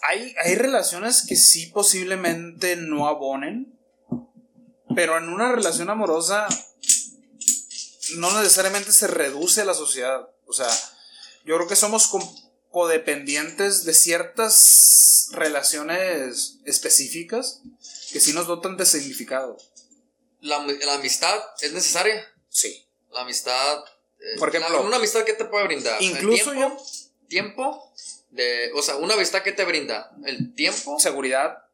hay, 0.02 0.34
hay 0.42 0.54
relaciones 0.54 1.24
que 1.26 1.36
sí 1.36 1.66
posiblemente 1.66 2.76
no 2.76 3.08
abonen, 3.08 3.78
pero 4.94 5.18
en 5.18 5.28
una 5.28 5.52
relación 5.52 5.90
amorosa 5.90 6.46
no 8.16 8.36
necesariamente 8.38 8.90
se 8.92 9.06
reduce 9.06 9.64
la 9.64 9.74
sociedad. 9.74 10.28
O 10.46 10.52
sea, 10.52 10.68
yo 11.44 11.56
creo 11.56 11.68
que 11.68 11.76
somos 11.76 12.06
codependientes 12.78 13.84
de 13.84 13.92
ciertas 13.92 15.30
relaciones 15.32 16.58
específicas 16.64 17.60
que 18.12 18.20
sí 18.20 18.32
nos 18.32 18.46
dotan 18.46 18.76
de 18.76 18.86
significado. 18.86 19.56
La, 20.40 20.64
la 20.64 20.94
amistad 20.94 21.36
es 21.60 21.72
necesaria. 21.72 22.24
Sí. 22.48 22.86
La 23.10 23.22
amistad. 23.22 23.84
eh, 24.20 24.38
Por 24.38 24.50
ejemplo, 24.50 24.74
la- 24.76 24.80
una 24.82 24.96
amistad 24.98 25.24
que 25.24 25.32
te 25.32 25.44
puede 25.46 25.64
brindar. 25.64 26.00
Incluso 26.00 26.52
tiempo, 26.52 26.86
Tiempo. 27.28 27.92
De, 28.30 28.70
o 28.74 28.82
sea, 28.82 28.94
una 28.96 29.14
amistad 29.14 29.42
que 29.42 29.50
te 29.52 29.64
brinda. 29.64 30.12
El 30.24 30.54
tiempo. 30.54 31.00
seguridad. 31.00 31.64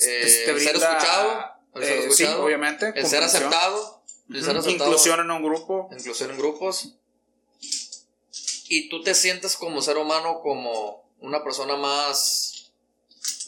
eh, 0.00 0.22
te- 0.24 0.44
te 0.46 0.50
el 0.52 0.60
ser 0.60 0.70
brinda, 0.72 0.88
escuchado. 0.96 1.44
El 1.74 1.84
ser 1.84 1.92
eh, 1.98 2.00
sí, 2.02 2.08
escuchado. 2.22 2.44
obviamente. 2.44 2.92
El 2.96 3.06
ser 3.06 3.22
aceptado. 3.22 4.02
El 4.30 4.42
ser 4.42 4.56
Ujú, 4.56 4.60
aceptado. 4.60 4.90
Inclusión 4.90 5.20
en 5.20 5.30
un 5.30 5.42
grupo. 5.42 5.90
inclusión 5.92 6.30
en 6.30 6.38
grupos. 6.38 6.94
Y 8.68 8.88
tú 8.88 9.02
te 9.02 9.14
sientes 9.14 9.56
como 9.56 9.80
ser 9.82 9.96
humano 9.96 10.40
como 10.42 11.08
una 11.20 11.42
persona 11.42 11.76
más. 11.76 12.72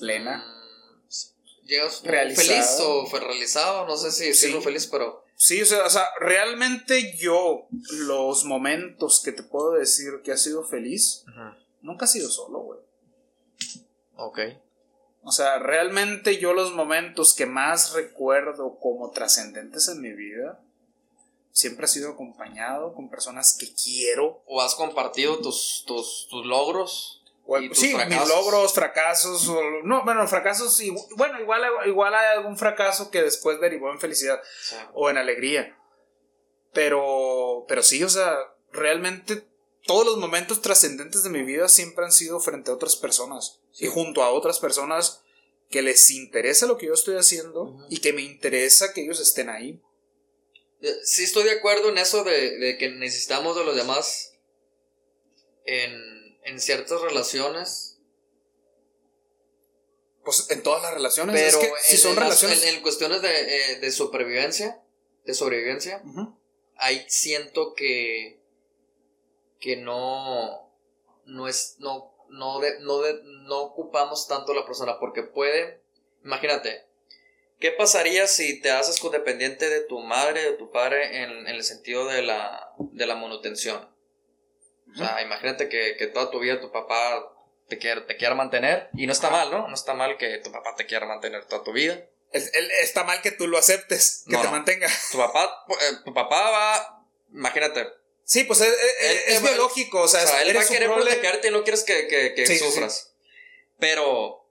Lena. 0.01 0.39
mm, 0.39 1.67
Llegas 1.67 2.01
feliz 2.01 2.79
o 2.81 3.07
fe- 3.07 3.21
realizado, 3.21 3.87
no 3.87 3.97
sé 3.97 4.11
si 4.11 4.27
decirlo 4.27 4.59
Sí. 4.59 4.65
feliz, 4.65 4.87
pero 4.89 5.25
Sí, 5.37 5.63
o 5.63 5.67
sea, 5.67 5.85
o 5.87 5.91
sea, 5.91 6.07
realmente 6.19 7.17
yo, 7.17 7.67
los 7.93 8.45
momentos 8.45 9.23
que 9.25 9.33
te 9.33 9.43
puedo 9.43 9.73
decir 9.73 10.21
que 10.25 10.33
ha 10.33 10.37
sido 10.37 10.65
feliz, 10.65 11.25
nunca 11.81 12.05
ha 12.07 12.09
sido 12.09 12.29
solo, 12.29 12.59
güey. 12.61 12.81
ok. 14.17 14.39
O 15.23 15.33
sea, 15.33 15.59
realmente 15.59 16.39
yo 16.39 16.53
los 16.55 16.73
momentos 16.73 17.35
que 17.35 17.47
más 17.47 17.93
recuerdo 17.93 18.79
como 18.81 19.11
trascendentes 19.13 19.87
en 19.89 20.01
mi 20.01 20.13
vida, 20.13 20.61
siempre 21.53 21.85
ha 21.85 21.89
sido 21.89 22.11
acompañado 22.13 22.95
con 22.95 23.09
personas 23.11 23.57
que 23.59 23.73
quiero. 23.75 24.43
O 24.47 24.61
has 24.63 24.75
compartido 24.75 25.39
tus, 25.41 25.85
tus, 25.87 26.27
tus 26.31 26.47
logros. 26.47 27.23
O- 27.47 27.59
¿Y 27.59 27.69
tus 27.69 27.79
sí, 27.79 27.95
mis 27.95 28.29
logros, 28.29 28.73
fracasos, 28.73 29.49
o- 29.49 29.61
no, 29.83 30.05
bueno, 30.05 30.27
fracasos, 30.29 30.81
y, 30.81 30.91
bueno, 31.17 31.41
igual, 31.41 31.63
igual 31.87 32.15
hay 32.15 32.37
algún 32.37 32.57
fracaso 32.57 33.11
que 33.11 33.23
después 33.23 33.61
derivó 33.61 33.91
en 33.91 33.99
felicidad. 33.99 34.41
o 34.95 35.11
en 35.11 35.19
alegría. 35.19 35.77
Pero, 36.73 37.65
pero 37.69 37.83
sí, 37.83 38.03
o 38.05 38.09
sea, 38.09 38.37
realmente 38.73 39.45
todos 39.87 40.07
los 40.07 40.19
momentos 40.19 40.61
trascendentes 40.63 41.25
de 41.25 41.31
mi 41.31 41.43
vida 41.43 41.69
siempre 41.69 42.05
han 42.05 42.13
sido 42.13 42.39
frente 42.39 42.71
a 42.71 42.75
otras 42.75 42.95
personas 42.97 43.59
y 43.79 43.87
junto 43.89 44.23
a 44.23 44.31
otras 44.31 44.59
personas 44.61 45.23
que 45.69 45.83
les 45.83 46.11
interesa 46.11 46.67
lo 46.67 46.77
que 46.77 46.87
yo 46.87 46.95
estoy 46.95 47.17
haciendo 47.17 47.63
Ujú. 47.63 47.87
y 47.89 47.99
que 47.99 48.13
me 48.13 48.23
interesa 48.23 48.93
que 48.93 49.03
ellos 49.03 49.19
estén 49.21 49.49
ahí. 49.49 49.81
Eh, 50.83 50.95
Sí 51.05 51.25
estoy 51.25 51.45
de 51.45 51.53
acuerdo 51.53 51.89
en 51.91 51.99
eso 51.99 52.25
de, 52.25 52.59
de 52.59 52.79
que 52.79 52.89
necesitamos 52.91 53.57
de 53.57 53.65
los 53.65 53.77
demás 53.77 54.35
en, 55.65 56.39
en 56.45 56.61
ciertas 56.61 57.01
relaciones. 57.01 57.99
Pues 60.25 60.51
en 60.51 60.63
todas 60.63 60.83
las 60.83 60.95
relaciones. 60.95 61.35
Pero 61.35 61.49
es 61.49 61.57
que 61.57 61.67
en, 61.67 61.73
si 61.83 61.97
son 61.97 62.11
en 62.13 62.17
las- 62.17 62.25
relaciones. 62.25 62.63
en- 62.65 62.75
en 62.77 62.83
cuestiones 62.83 63.23
de, 63.23 63.73
eh, 63.73 63.79
de 63.81 63.91
supervivencia, 63.91 64.81
de 65.25 65.35
sobrevivencia, 65.35 66.03
ahí 66.77 67.05
siento 67.09 67.75
que 67.75 68.39
que 69.61 69.77
no 69.77 70.71
no 71.27 71.49
es 71.49 71.77
no 71.79 72.15
no 72.31 72.61
de- 72.61 72.81
no 72.81 73.01
de- 73.03 73.21
no 73.23 73.61
ocupamos 73.61 74.27
tanto 74.29 74.55
la 74.55 74.65
persona 74.65 74.99
porque 74.99 75.23
puede 75.23 75.83
imagínate 76.25 76.87
qué 77.61 77.71
pasaría 77.71 78.27
si 78.27 78.61
te 78.61 78.71
haces 78.71 78.99
codependiente 78.99 79.69
de 79.69 79.83
tu 79.83 80.01
madre 80.01 80.43
de 80.43 80.53
tu 80.55 80.71
padre 80.71 81.23
en, 81.23 81.31
en 81.31 81.47
el 81.49 81.63
sentido 81.63 82.07
de 82.07 82.23
la 82.23 82.73
de 82.79 83.07
la 83.07 83.15
manutención 83.15 83.89
o 84.93 84.97
sea 84.97 85.23
imagínate 85.23 85.69
que, 85.69 85.97
que 85.97 86.07
toda 86.09 86.31
tu 86.31 86.41
vida 86.41 86.61
tu 86.61 86.73
papá 86.73 87.33
te 87.69 87.79
quiere 87.79 88.01
te 88.03 88.17
quiera 88.17 88.35
mantener 88.35 88.89
y 88.95 89.07
no 89.07 89.13
está 89.13 89.31
mal 89.31 89.51
no 89.51 89.69
no 89.69 89.75
está 89.75 89.95
mal 89.95 90.17
que 90.17 90.39
tu 90.39 90.51
papá 90.51 90.75
te 90.75 90.87
quiera 90.87 91.07
mantener 91.07 91.45
toda 91.47 91.63
tu 91.63 91.73
vida 91.73 92.01
Es- 92.33 92.53
el- 92.55 92.71
está 92.83 93.05
mal 93.05 93.21
que 93.23 93.33
tú 93.33 93.47
lo 93.49 93.59
aceptes, 93.59 94.23
que 94.27 94.33
No, 94.35 94.41
te 94.41 94.47
no. 94.47 94.53
mantenga. 94.53 94.89
tu 95.13 95.19
papá 95.19 95.65
eh, 95.69 95.97
tu 96.05 96.15
papá 96.15 96.51
va 96.51 97.05
imagínate 97.33 97.87
Sí, 98.25 98.45
pues 98.45 98.61
es, 98.61 98.69
es- 98.69 99.11
Él 99.11 99.19
te 99.27 99.33
es 99.35 99.45
va- 99.45 99.49
biológico. 99.49 100.03
O 100.03 100.07
sea, 100.07 100.23
O 100.23 100.27
sea, 100.29 100.43
él 100.43 100.57
va 100.57 100.61
a 100.63 100.65
querer 100.69 100.89
prole- 100.89 101.11
protegerte 101.17 101.49
y 101.49 101.51
no 101.51 101.65
quieres 101.65 101.83
que, 101.83 102.07
que- 102.07 102.33
que 102.35 102.47
Sí, 102.47 102.59
sí, 102.59 102.65
sufras. 102.65 103.13
Pero, 103.81 104.47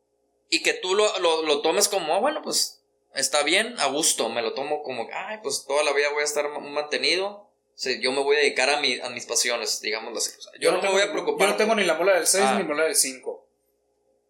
y 0.49 0.61
que 0.63 0.73
tú 0.73 0.95
lo, 0.95 1.17
lo- 1.19 1.43
lo 1.43 1.61
tomes 1.61 1.87
como, 1.87 2.13
ah, 2.13 2.19
bueno, 2.19 2.41
pues 2.41 2.78
está 3.13 3.43
bien, 3.43 3.75
a 3.79 3.87
gusto. 3.87 4.29
Me 4.29 4.41
lo 4.41 4.53
tomo 4.53 4.83
como, 4.83 5.07
ay, 5.13 5.39
pues 5.43 5.65
toda 5.67 5.83
la 5.83 5.93
vida 5.93 6.09
voy 6.11 6.21
a 6.21 6.25
estar 6.25 6.47
ma- 6.49 6.59
mantenido. 6.59 7.49
Sí, 7.75 8.01
yo 8.01 8.11
me 8.11 8.21
voy 8.21 8.35
a 8.35 8.39
dedicar 8.39 8.69
a, 8.69 8.81
mi, 8.81 8.99
a 8.99 9.09
mis 9.09 9.25
pasiones, 9.25 9.79
digámoslo 9.81 10.17
así. 10.17 10.37
O 10.37 10.41
sea, 10.41 10.51
yo, 10.59 10.71
no 10.71 10.77
me 10.77 10.81
tengo- 10.81 10.93
voy 10.95 11.03
a 11.03 11.11
preocupar. 11.11 11.47
Yo 11.47 11.51
no 11.53 11.57
tengo 11.57 11.75
ni 11.75 11.85
la 11.85 11.93
mula 11.95 12.13
del 12.15 12.27
6 12.27 12.43
Ah. 12.45 12.53
ni 12.55 12.63
la 12.63 12.67
mula 12.67 12.83
del 12.83 12.95
5. 12.95 13.47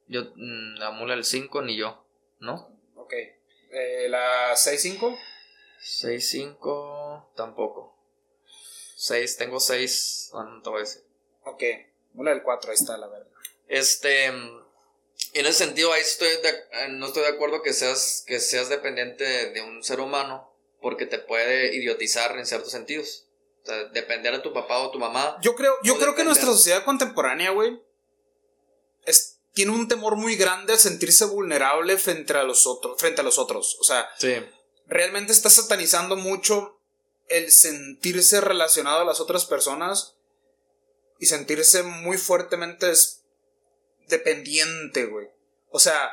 Yo, 0.08 0.22
mm, 0.36 0.76
la 0.78 0.92
mula 0.92 1.16
del 1.16 1.26
5 1.26 1.62
ni 1.64 1.76
yo, 1.78 2.06
¿no? 2.40 2.70
Ok. 2.96 3.14
Eh, 3.72 4.08
la 4.10 4.56
6-5. 4.56 5.18
6-5 5.82 7.32
tampoco. 7.36 7.96
6, 8.96 9.38
tengo 9.38 9.60
6, 9.60 10.32
no 10.34 10.62
te 10.62 10.70
voy 10.70 10.80
a 10.80 10.82
decir. 10.82 11.04
Ok. 11.44 11.64
Mula 12.14 12.32
del 12.32 12.44
4, 12.44 12.72
ahí 12.72 12.76
está 12.76 12.98
la 12.98 13.08
verdad. 13.08 13.28
Este, 13.68 14.32
en 15.34 15.46
ese 15.46 15.66
sentido, 15.66 15.92
ahí 15.94 16.02
estoy 16.02 16.30
de- 16.42 16.50
eh, 16.50 16.88
no 16.90 17.08
estoy 17.08 17.24
de 17.24 17.30
acuerdo 17.30 17.62
que 17.62 17.74
seas, 17.74 18.24
que 18.26 18.40
seas 18.40 18.70
dependiente 18.70 19.24
de, 19.24 19.52
de 19.52 19.62
un 19.62 19.84
ser 19.84 20.00
humano 20.00 20.52
porque 20.82 21.06
te 21.06 21.20
puede 21.20 21.76
idiotizar 21.76 22.38
en 22.38 22.46
ciertos 22.46 22.72
sentidos. 22.72 23.26
O 23.64 23.66
sea, 23.66 23.84
depender 23.90 24.34
de 24.34 24.40
tu 24.40 24.54
papá 24.54 24.80
o 24.80 24.92
tu 24.92 25.00
mamá. 25.00 25.38
Yo 25.42 25.56
creo, 25.56 25.74
yo 25.84 25.98
creo 25.98 26.16
que 26.16 26.24
nuestra 26.24 26.48
sociedad 26.48 26.86
contemporánea, 26.86 27.52
güey, 27.52 27.80
es- 29.06 29.38
tiene 29.54 29.72
un 29.72 29.88
temor 29.88 30.16
muy 30.16 30.36
grande 30.36 30.74
al 30.74 30.80
sentirse 30.80 31.26
vulnerable 31.26 31.98
frente 31.98 32.34
a 32.34 32.44
los 32.44 32.66
otros. 32.66 32.98
Frente 33.00 33.22
a 33.22 33.24
los 33.24 33.38
otros. 33.38 33.78
O 33.80 33.84
sea, 33.84 34.10
Sí. 34.18 34.36
realmente 34.88 35.34
está 35.34 35.50
satanizando 35.50 36.16
mucho 36.16 36.80
el 37.28 37.52
sentirse 37.52 38.40
relacionado 38.42 39.02
a 39.02 39.06
las 39.06 39.20
otras 39.20 39.46
personas 39.46 40.16
y 41.20 41.26
sentirse 41.26 41.84
muy 41.84 42.18
fuertemente 42.18 42.90
dependiente, 44.10 45.06
güey. 45.06 45.28
O 45.72 45.80
sea, 45.80 46.12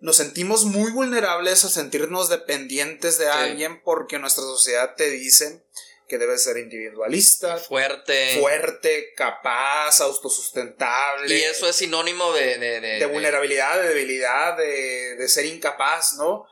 nos 0.00 0.16
sentimos 0.16 0.66
muy 0.66 0.90
vulnerables 0.92 1.64
a 1.64 1.70
sentirnos 1.70 2.28
dependientes 2.28 3.18
de 3.18 3.28
alguien 3.28 3.82
porque 3.82 4.18
nuestra 4.18 4.42
sociedad 4.44 4.94
te 4.94 5.08
dice 5.08 5.62
que 6.06 6.18
debes 6.18 6.42
ser 6.44 6.58
individualista, 6.58 7.56
Fuerte. 7.56 8.36
fuerte, 8.40 9.14
capaz, 9.16 10.00
autosustentable. 10.00 11.34
Y 11.38 11.42
eso 11.44 11.68
es 11.68 11.76
sinónimo 11.76 12.32
de... 12.32 12.58
De, 12.58 12.80
de- 12.80 12.98
de 12.98 13.06
vulnerabilidad, 13.06 13.80
de 13.80 13.88
debilidad, 13.88 14.56
de, 14.56 15.16
de 15.16 15.28
ser 15.28 15.46
incapaz, 15.46 16.14
¿no? 16.14 16.46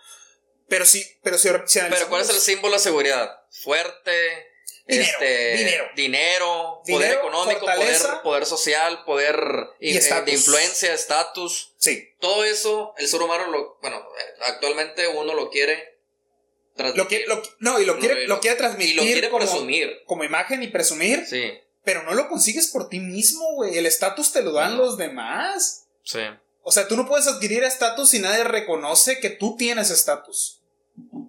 Pero 0.68 0.86
sí, 0.86 1.04
pero 1.22 1.36
si, 1.38 1.48
si 1.66 1.80
Pero 1.80 2.08
¿cuál 2.08 2.22
es 2.22 2.30
el 2.30 2.40
símbolo 2.40 2.74
de 2.74 2.80
seguridad? 2.80 3.40
Fuerte. 3.50 4.46
Dinero, 4.88 5.08
este, 5.10 5.56
dinero. 5.56 5.84
dinero, 5.94 6.82
poder 6.86 7.08
Dinero, 7.10 7.18
económico, 7.20 7.60
poder, 7.66 8.00
poder 8.22 8.46
social, 8.46 9.04
poder 9.04 9.68
Y 9.80 9.90
in- 9.90 9.98
eh, 9.98 10.22
de 10.24 10.32
influencia, 10.32 10.94
estatus. 10.94 11.74
Sí, 11.76 12.08
Todo 12.20 12.42
eso, 12.44 12.94
el 12.96 13.06
ser 13.06 13.20
humano 13.22 13.46
lo, 13.48 13.78
bueno, 13.82 14.02
actualmente 14.46 15.06
uno 15.08 15.34
lo 15.34 15.50
quiere 15.50 15.98
transmitir. 16.74 17.02
lo 17.02 17.08
quiere, 17.08 17.26
lo, 17.26 17.42
no, 17.60 17.80
y 17.80 17.84
lo 17.84 17.98
quiere, 17.98 18.24
y 18.24 18.26
lo 18.26 18.36
lo- 18.36 18.40
quiere 18.40 18.54
y 18.56 18.58
transmitir 18.58 18.96
lo 18.96 19.02
quiere 19.02 19.28
como, 19.30 19.44
presumir. 19.44 20.02
como 20.06 20.24
imagen 20.24 20.62
y 20.62 20.68
presumir, 20.68 21.26
Sí, 21.26 21.52
pero 21.84 22.02
no 22.04 22.14
lo 22.14 22.28
consigues 22.28 22.68
por 22.68 22.88
ti 22.88 22.98
mismo, 23.00 23.44
güey. 23.54 23.76
El 23.76 23.84
estatus 23.86 24.32
te 24.32 24.42
lo 24.42 24.52
dan 24.52 24.76
No. 24.76 24.84
los 24.84 24.96
demás. 24.96 25.86
sí. 26.02 26.20
O 26.64 26.70
sea, 26.72 26.86
tú 26.86 26.96
no 26.98 27.06
puedes 27.08 27.26
adquirir 27.26 27.64
estatus 27.64 28.10
si 28.10 28.18
nadie 28.18 28.44
reconoce 28.44 29.20
que 29.20 29.30
tú 29.30 29.56
tienes 29.56 29.90
estatus. 29.90 30.60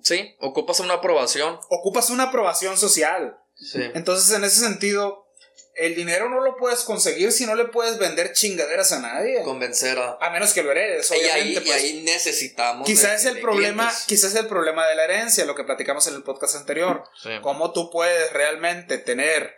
Sí, 0.04 0.36
ocupas 0.40 0.82
una 0.82 0.96
aprobación. 0.96 1.58
Ocupas 1.70 2.10
una 2.10 2.24
aprobación 2.24 2.78
social. 2.78 3.38
Sí. 3.60 3.82
Entonces, 3.94 4.36
en 4.36 4.44
ese 4.44 4.60
sentido, 4.62 5.28
el 5.76 5.96
dinero 5.96 6.30
no 6.30 6.42
lo 6.42 6.58
puedes 6.58 6.82
conseguir 6.82 7.32
si 7.32 7.46
no 7.46 7.56
le 7.56 7.66
puedes 7.66 7.98
vender 7.98 8.34
chingaderas 8.34 8.92
a 8.92 9.00
nadie. 9.00 9.42
Convencer 9.44 9.98
a. 9.98 10.18
A 10.20 10.30
menos 10.30 10.54
que 10.54 10.64
lo 10.64 10.72
heredes, 10.72 11.10
Y 11.12 11.14
ahí, 11.16 11.22
obviamente. 11.24 11.62
y 11.62 11.64
pues. 11.66 11.76
ahí 11.76 12.02
necesitamos. 12.04 12.86
Quizás 12.86 13.26
es 13.26 13.26
el 13.26 13.40
problema, 13.40 13.84
clientes. 13.84 14.06
quizás 14.08 14.34
es 14.34 14.40
el 14.40 14.48
problema 14.48 14.88
de 14.88 14.96
la 14.96 15.06
herencia, 15.06 15.46
lo 15.46 15.56
que 15.56 15.64
platicamos 15.64 16.08
en 16.08 16.16
el 16.16 16.24
podcast 16.24 16.56
anterior. 16.56 17.04
Sí. 17.22 17.30
Cómo 17.42 17.72
tú 17.72 17.90
puedes 17.92 18.32
realmente 18.34 18.98
tener, 18.98 19.56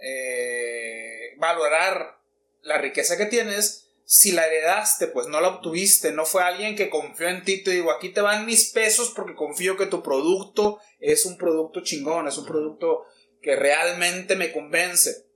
eh, 0.00 1.34
valorar 1.36 2.18
la 2.62 2.78
riqueza 2.78 3.16
que 3.16 3.26
tienes 3.26 3.88
si 4.10 4.32
la 4.32 4.46
heredaste, 4.46 5.08
pues 5.08 5.26
no 5.26 5.38
la 5.42 5.48
obtuviste, 5.48 6.12
no 6.12 6.24
fue 6.24 6.42
alguien 6.42 6.76
que 6.76 6.88
confió 6.88 7.28
en 7.28 7.44
ti, 7.44 7.62
te 7.62 7.72
digo, 7.72 7.92
aquí 7.92 8.08
te 8.08 8.22
van 8.22 8.46
mis 8.46 8.70
pesos 8.70 9.12
porque 9.14 9.34
confío 9.34 9.76
que 9.76 9.84
tu 9.84 10.02
producto 10.02 10.80
es 10.98 11.26
un 11.26 11.36
producto 11.36 11.82
chingón, 11.82 12.26
es 12.26 12.38
un 12.38 12.46
producto 12.46 13.04
que 13.40 13.56
realmente 13.56 14.36
me 14.36 14.52
convence. 14.52 15.26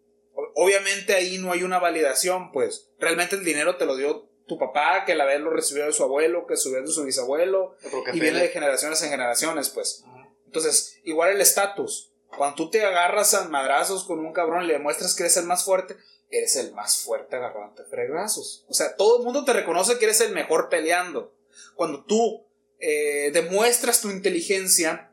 Obviamente 0.55 1.15
ahí 1.15 1.39
no 1.39 1.53
hay 1.53 1.63
una 1.63 1.79
validación, 1.79 2.53
pues 2.53 2.91
realmente 2.99 3.37
el 3.37 3.45
dinero 3.45 3.77
te 3.77 3.87
lo 3.87 3.97
dio 3.97 4.29
tu 4.47 4.59
papá, 4.59 5.05
que 5.05 5.15
la 5.15 5.25
vez 5.25 5.41
lo 5.41 5.51
recibió 5.51 5.87
de 5.87 5.93
su 5.93 6.03
abuelo, 6.03 6.47
que 6.47 6.57
subió 6.57 6.81
de 6.81 6.89
su 6.89 7.05
bisabuelo, 7.05 7.77
y 8.13 8.21
viene 8.21 8.41
de 8.41 8.49
generaciones 8.49 9.03
en 9.03 9.11
generaciones, 9.11 9.71
pues. 9.71 10.05
Entonces, 10.47 11.01
igual 11.05 11.31
el 11.31 11.41
estatus. 11.41 12.13
Cuando 12.37 12.57
tú 12.57 12.71
te 12.71 12.85
agarras 12.85 13.35
a 13.35 13.49
madrazos 13.49 14.05
con 14.05 14.19
un 14.19 14.33
cabrón 14.33 14.65
y 14.65 14.67
le 14.67 14.75
demuestras 14.75 15.15
que 15.15 15.23
eres 15.23 15.37
el 15.37 15.45
más 15.45 15.65
fuerte, 15.65 15.97
eres 16.31 16.57
el 16.57 16.73
más 16.73 17.03
fuerte 17.03 17.37
agarrante 17.37 17.85
fregazos. 17.85 18.65
O 18.69 18.75
sea, 18.75 18.97
todo 18.97 19.19
el 19.19 19.25
mundo 19.25 19.45
te 19.45 19.53
reconoce 19.53 19.99
que 19.99 20.07
eres 20.07 20.21
el 20.21 20.33
mejor 20.33 20.69
peleando. 20.69 21.35
Cuando 21.75 22.05
tú 22.05 22.47
eh, 22.79 23.31
demuestras 23.33 24.01
tu 24.01 24.11
inteligencia, 24.11 25.12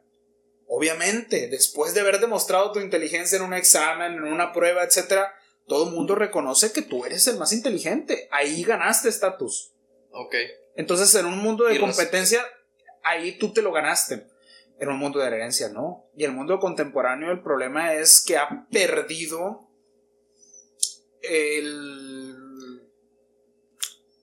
obviamente, 0.69 1.47
después 1.47 1.93
de 1.93 2.01
haber 2.01 2.19
demostrado 2.19 2.71
tu 2.71 2.79
inteligencia 2.79 3.37
en 3.37 3.43
un 3.43 3.53
examen, 3.53 4.13
en 4.13 4.23
una 4.23 4.53
prueba, 4.53 4.83
etc., 4.83 5.23
todo 5.67 5.89
el 5.89 5.95
mundo 5.95 6.15
reconoce 6.15 6.71
que 6.71 6.81
tú 6.81 7.05
eres 7.05 7.27
el 7.27 7.37
más 7.37 7.51
inteligente. 7.53 8.27
Ahí 8.31 8.63
ganaste 8.63 9.09
estatus. 9.09 9.73
Ok. 10.11 10.35
Entonces, 10.75 11.13
en 11.15 11.25
un 11.25 11.39
mundo 11.39 11.65
de 11.65 11.79
competencia, 11.79 12.45
ahí 13.03 13.37
tú 13.37 13.51
te 13.51 13.61
lo 13.61 13.71
ganaste. 13.71 14.27
En 14.79 14.89
un 14.89 14.97
mundo 14.97 15.19
de 15.19 15.27
herencia, 15.27 15.69
no. 15.69 16.09
Y 16.15 16.23
el 16.23 16.31
mundo 16.31 16.59
contemporáneo, 16.59 17.31
el 17.31 17.41
problema 17.41 17.93
es 17.93 18.23
que 18.25 18.37
ha 18.37 18.67
perdido 18.71 19.67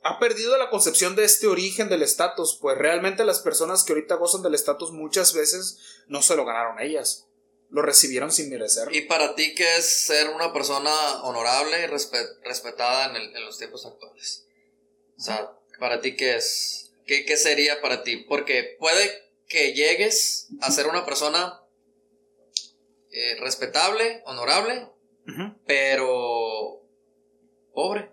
ha 0.06 0.20
perdido 0.20 0.56
la 0.56 0.70
concepción 0.70 1.16
de 1.16 1.24
este 1.24 1.48
origen 1.48 1.88
del 1.88 2.02
estatus, 2.02 2.56
pues 2.60 2.78
realmente 2.78 3.24
las 3.24 3.40
personas 3.40 3.82
que 3.82 3.92
ahorita 3.92 4.14
gozan 4.14 4.42
del 4.42 4.54
estatus 4.54 4.92
muchas 4.92 5.34
veces 5.34 5.78
no 6.06 6.22
se 6.22 6.36
lo 6.36 6.44
ganaron 6.44 6.80
ellas, 6.80 7.26
lo 7.70 7.82
recibieron 7.82 8.30
sin 8.30 8.48
merecer. 8.48 8.86
¿Y 8.94 9.02
para 9.02 9.34
ti 9.34 9.52
qué 9.56 9.76
es 9.76 9.84
ser 9.84 10.28
una 10.30 10.52
persona 10.52 11.24
honorable 11.24 11.82
y 11.82 11.86
respetada 11.86 13.16
en, 13.16 13.44
los 13.44 13.58
tiempos 13.58 13.84
actuales? 13.84 14.46
O 15.18 15.20
sea, 15.20 15.50
para 15.80 16.00
ti 16.00 16.14
qué 16.14 16.36
es, 16.36 16.92
qué, 17.04 17.36
sería 17.36 17.80
para 17.80 18.04
ti? 18.04 18.18
Porque 18.28 18.76
puede 18.78 19.10
que 19.48 19.72
llegues 19.74 20.48
a 20.60 20.70
ser 20.70 20.86
una 20.86 21.04
persona 21.04 21.62
eh, 23.10 23.36
respetable, 23.40 24.22
honorable, 24.24 24.88
pero 25.66 26.80
pobre. 27.74 28.12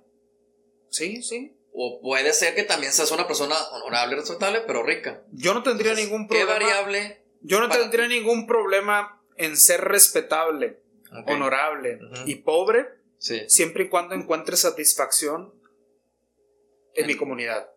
Sí, 0.89 1.21
sí. 1.21 1.55
O 1.73 1.99
puede 2.01 2.33
ser 2.33 2.53
que 2.53 2.63
también 2.63 2.93
seas 2.93 3.11
una 3.11 3.27
persona 3.27 3.55
honorable, 3.71 4.15
respetable, 4.15 4.61
pero 4.61 4.83
rica. 4.83 5.23
Yo 5.31 5.53
no 5.53 5.63
tendría 5.63 5.95
ningún 5.95 6.27
problema. 6.27 6.57
¿Qué 6.57 6.65
variable? 6.65 7.23
Yo 7.41 7.59
no 7.59 7.69
tendría 7.69 8.07
ningún 8.07 8.47
problema 8.47 9.21
en 9.37 9.57
ser 9.57 9.81
respetable, 9.81 10.81
honorable 11.27 11.99
y 12.25 12.35
pobre, 12.35 12.87
sí. 13.17 13.43
siempre 13.49 13.85
y 13.85 13.89
cuando 13.89 14.15
encuentre 14.15 14.55
satisfacción 14.55 15.53
en 16.93 17.07
mi 17.07 17.15
comunidad. 17.15 17.69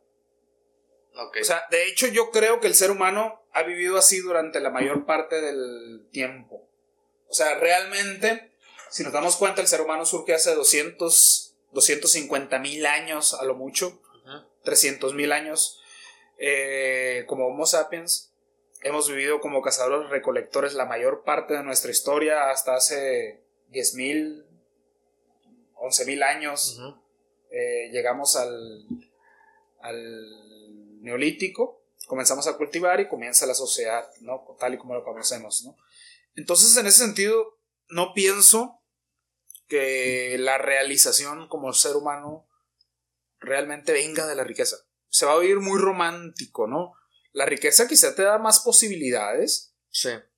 Okay. 1.15 1.43
O 1.43 1.45
sea, 1.45 1.65
de 1.71 1.87
hecho 1.87 2.07
yo 2.09 2.31
creo 2.31 2.61
que 2.61 2.67
el 2.67 2.75
ser 2.75 2.91
humano 2.91 3.43
ha 3.53 3.63
vivido 3.63 3.97
así 3.97 4.21
durante 4.21 4.61
la 4.61 4.71
mayor 4.71 5.07
parte 5.07 5.41
del 5.41 6.07
tiempo. 6.13 6.69
O 7.29 7.33
sea, 7.33 7.59
realmente, 7.59 8.53
si 8.91 9.03
nos 9.03 9.13
damos 9.13 9.37
cuenta, 9.37 9.63
el 9.63 9.67
ser 9.67 9.81
humano 9.81 10.05
surge 10.05 10.35
hace 10.35 10.55
200 10.55 11.46
250 11.73 12.59
mil 12.59 12.87
años 12.87 13.35
a 13.35 13.45
lo 13.45 13.55
mucho, 13.55 14.01
300 14.65 15.15
mil 15.15 15.33
años, 15.33 15.81
eh, 16.39 17.25
como 17.27 17.47
Homo 17.47 17.67
sapiens. 17.67 18.33
Hemos 18.83 19.09
vivido 19.09 19.41
como 19.41 19.63
cazadores 19.63 20.11
recolectores 20.11 20.75
la 20.75 20.85
mayor 20.85 21.23
parte 21.25 21.55
de 21.55 21.63
nuestra 21.63 21.91
historia 21.91 22.51
hasta 22.51 22.75
hace 22.75 23.43
10 23.69 23.95
mil, 23.95 24.47
11 25.75 26.05
mil 26.07 26.23
años. 26.23 26.81
Eh, 27.51 27.91
llegamos 27.93 28.37
al, 28.37 28.87
al 29.81 31.03
neolítico, 31.03 31.81
comenzamos 32.07 32.47
a 32.47 32.57
cultivar 32.57 33.01
y 33.01 33.09
comienza 33.09 33.47
la 33.47 33.55
sociedad, 33.55 34.09
¿no? 34.21 34.57
Tal 34.59 34.75
y 34.75 34.79
como 34.79 34.95
lo 34.95 35.05
conocemos, 35.05 35.65
¿no? 35.65 35.77
Entonces, 36.35 36.77
en 36.77 36.87
ese 36.87 36.99
sentido, 36.99 37.57
no 37.89 38.13
pienso 38.13 38.76
que 39.69 40.37
la 40.39 40.59
realización 40.59 41.49
como 41.49 41.73
ser 41.73 41.97
humano 41.97 42.49
realmente 43.41 43.93
venga 43.93 44.27
de 44.27 44.35
la 44.35 44.45
riqueza. 44.45 44.77
Se 45.09 45.27
va 45.27 45.33
a 45.33 45.37
oír 45.37 45.61
muy 45.61 45.81
romántico, 45.81 46.67
¿no? 46.67 46.95
La 47.33 47.47
riqueza 47.47 47.89
quizá 47.89 48.15
te 48.15 48.23
da 48.23 48.39
más 48.39 48.61
posibilidades 48.61 49.75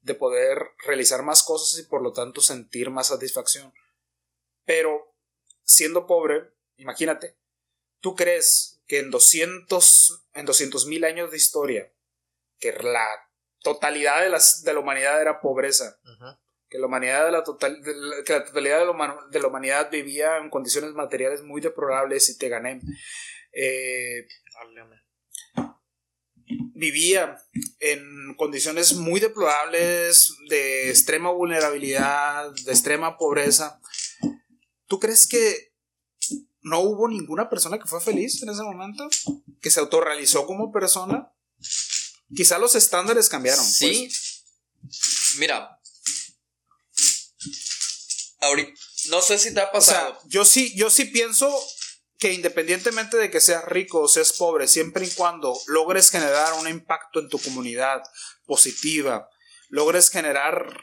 de 0.03 0.15
poder 0.15 0.71
realizar 0.87 1.23
más 1.23 1.43
cosas 1.43 1.79
y 1.81 1.83
por 1.85 2.03
lo 2.03 2.13
tanto 2.13 2.41
sentir 2.41 2.91
más 2.91 3.09
satisfacción. 3.09 3.73
Pero 4.65 5.15
siendo 5.65 6.07
pobre, 6.07 6.53
imagínate, 6.77 7.37
¿tú 8.01 8.15
crees 8.15 8.81
que 8.87 9.01
en 9.01 9.11
200 9.11 10.25
en 10.35 10.89
mil 10.89 11.05
años 11.05 11.31
de 11.31 11.37
historia 11.37 11.93
que 12.59 12.73
la 12.73 13.07
totalidad 13.63 14.23
de, 14.23 14.31
las, 14.31 14.63
de 14.63 14.73
la 14.73 14.81
humanidad 14.81 15.21
era 15.21 15.41
pobreza? 15.41 15.99
Que 16.69 16.79
la 16.79 16.87
humanidad 16.87 17.27
de 17.27 17.33
la, 17.33 17.45
total, 17.45 17.81
que 18.25 18.33
la 18.33 18.45
totalidad 18.45 18.81
de 18.81 18.87
la, 18.87 19.19
de 19.31 19.41
la, 19.41 19.49
humanidad 19.49 19.91
vivía 19.91 20.37
en 20.39 20.51
condiciones 20.51 20.93
materiales 20.93 21.43
muy 21.43 21.61
deplorables 21.61 22.29
y 22.29 22.39
te 22.39 22.49
gané. 22.49 22.81
Eh, 23.53 24.27
vivía 26.75 27.43
en 27.81 28.35
condiciones 28.37 28.95
muy 28.95 29.21
deplorables 29.21 30.35
de 30.49 30.91
extrema 30.91 31.31
vulnerabilidad, 31.31 32.51
de 32.53 32.71
extrema 32.71 33.17
pobreza. 33.19 33.81
¿Tú 34.87 35.01
crees 35.01 35.27
que 35.27 35.75
no 36.63 36.81
hubo 36.81 37.09
ninguna 37.09 37.49
persona 37.51 37.79
que 37.79 37.87
fue 37.87 38.01
feliz 38.01 38.43
en 38.43 38.51
ese 38.51 38.63
momento? 38.63 39.09
¿Que 39.61 39.71
se 39.71 39.81
autorrealizó 39.81 40.47
como 40.47 40.73
persona? 40.73 41.33
Quizá 42.35 42.59
los 42.59 42.75
estándares 42.75 43.29
cambiaron. 43.29 43.65
Sí. 43.65 44.09
Pues. 44.09 45.37
Mira, 45.39 45.78
ahorita, 48.41 48.73
no 49.11 49.21
sé 49.21 49.39
si 49.39 49.55
te 49.55 49.61
ha 49.61 49.71
pasado. 49.71 50.19
yo 50.27 50.45
sí, 50.45 50.75
yo 50.77 50.91
sí 50.91 51.07
pienso 51.07 51.53
que 52.19 52.33
independientemente 52.33 53.17
de 53.17 53.31
que 53.31 53.41
seas 53.41 53.65
rico 53.65 54.01
o 54.01 54.09
seas 54.09 54.33
pobre, 54.33 54.67
siempre 54.67 55.07
y 55.07 55.11
cuando 55.11 55.59
logres 55.67 56.11
generar 56.11 56.53
un 56.55 56.69
impacto 56.69 57.21
en 57.21 57.29
tu 57.29 57.39
comunidad 57.39 58.03
positiva, 58.45 59.29
logres 59.69 60.11
generar 60.11 60.77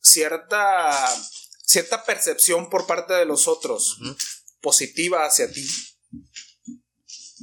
cierta, 0.00 1.14
cierta 1.62 2.04
percepción 2.04 2.70
por 2.70 2.86
parte 2.86 3.12
de 3.14 3.26
los 3.26 3.48
otros 3.48 3.98
positiva 4.60 5.26
hacia 5.26 5.52
ti 5.52 5.68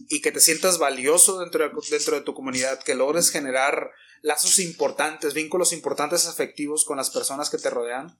y 0.09 0.21
que 0.21 0.31
te 0.31 0.39
sientas 0.39 0.77
valioso 0.77 1.39
dentro 1.39 1.69
dentro 1.89 2.15
de 2.15 2.21
tu 2.21 2.33
comunidad, 2.33 2.83
que 2.83 2.95
logres 2.95 3.29
generar 3.29 3.91
lazos 4.25 4.57
importantes, 4.57 5.35
vínculos 5.35 5.71
importantes 5.71 6.25
afectivos 6.25 6.83
con 6.83 6.97
las 6.97 7.11
personas 7.11 7.51
que 7.51 7.59
te 7.59 7.69
rodean, 7.69 8.19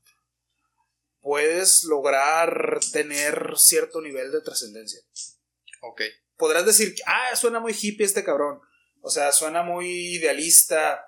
puedes 1.19 1.83
lograr 1.83 2.79
tener 2.93 3.53
cierto 3.57 4.01
nivel 4.01 4.31
de 4.31 4.41
trascendencia. 4.41 5.01
Ok. 5.81 6.01
Podrás 6.37 6.63
decir, 6.63 6.93
ah, 7.07 7.35
suena 7.35 7.59
muy 7.59 7.73
hippie 7.73 8.05
este 8.05 8.23
cabrón. 8.23 8.59
O 9.01 9.09
sea, 9.09 9.31
suena 9.31 9.63
muy 9.63 10.17
idealista. 10.17 11.03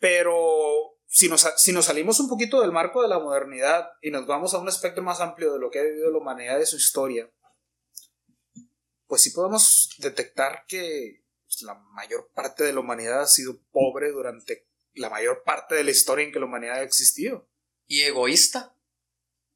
Pero 0.00 0.96
si 1.06 1.28
nos, 1.28 1.46
si 1.58 1.72
nos 1.72 1.84
salimos 1.84 2.18
un 2.18 2.30
poquito 2.30 2.62
del 2.62 2.72
marco 2.72 3.02
de 3.02 3.08
la 3.08 3.18
modernidad 3.18 3.90
y 4.00 4.10
nos 4.10 4.26
vamos 4.26 4.54
a 4.54 4.58
un 4.58 4.68
espectro 4.68 5.02
más 5.02 5.20
amplio 5.20 5.52
de 5.52 5.58
lo 5.58 5.70
que 5.70 5.80
ha 5.80 5.84
vivido 5.84 6.10
la 6.10 6.18
humanidad 6.18 6.58
de 6.58 6.64
su 6.64 6.76
historia, 6.76 7.30
pues 9.06 9.20
sí 9.20 9.32
podemos 9.32 9.90
detectar 9.98 10.64
que 10.66 11.25
la 11.62 11.74
mayor 11.74 12.30
parte 12.34 12.64
de 12.64 12.72
la 12.72 12.80
humanidad 12.80 13.22
ha 13.22 13.26
sido 13.26 13.60
pobre 13.72 14.10
durante 14.10 14.66
la 14.94 15.10
mayor 15.10 15.42
parte 15.44 15.74
de 15.74 15.84
la 15.84 15.90
historia 15.90 16.24
en 16.24 16.32
que 16.32 16.38
la 16.38 16.46
humanidad 16.46 16.76
ha 16.76 16.82
existido. 16.82 17.48
Y 17.86 18.02
egoísta. 18.02 18.74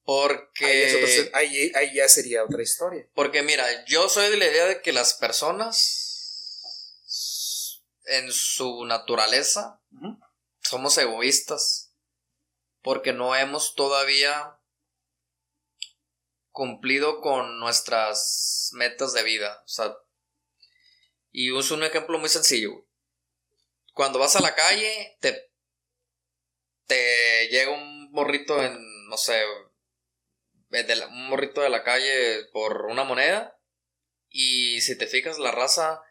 Porque. 0.04 1.30
Ahí, 1.34 1.72
ya 1.94 2.08
sería 2.08 2.44
otra 2.44 2.62
historia. 2.62 3.08
Porque 3.14 3.42
mira, 3.42 3.64
yo 3.86 4.08
soy 4.08 4.30
de 4.30 4.36
la 4.36 4.46
idea 4.46 4.66
de 4.66 4.82
que 4.82 4.92
las 4.92 5.14
personas. 5.14 6.06
En 8.04 8.30
su 8.32 8.84
naturaleza. 8.84 9.80
Somos 10.60 10.96
egoístas. 10.98 11.92
Porque 12.82 13.12
no 13.12 13.34
hemos 13.34 13.74
todavía 13.74 14.58
cumplido 16.50 17.20
con 17.20 17.60
nuestras 17.60 18.70
metas 18.72 19.12
de 19.12 19.22
vida. 19.22 19.62
O 19.64 19.68
sea, 19.68 19.94
y 21.32 21.50
uso 21.50 21.74
un 21.74 21.84
ejemplo 21.84 22.18
muy 22.18 22.28
sencillo. 22.28 22.86
Cuando 23.94 24.18
vas 24.18 24.36
a 24.36 24.40
la 24.40 24.54
calle, 24.54 25.16
te, 25.20 25.52
te 26.86 27.48
llega 27.48 27.72
un 27.72 28.10
morrito 28.12 28.62
en, 28.62 29.08
no 29.08 29.16
sé, 29.16 29.42
de 30.70 31.06
un 31.06 31.28
morrito 31.28 31.60
de 31.60 31.68
la 31.68 31.82
calle 31.82 32.44
por 32.52 32.86
una 32.86 33.04
moneda. 33.04 33.58
Y 34.28 34.80
si 34.80 34.96
te 34.96 35.06
fijas, 35.06 35.38
la 35.38 35.50
raza 35.50 36.02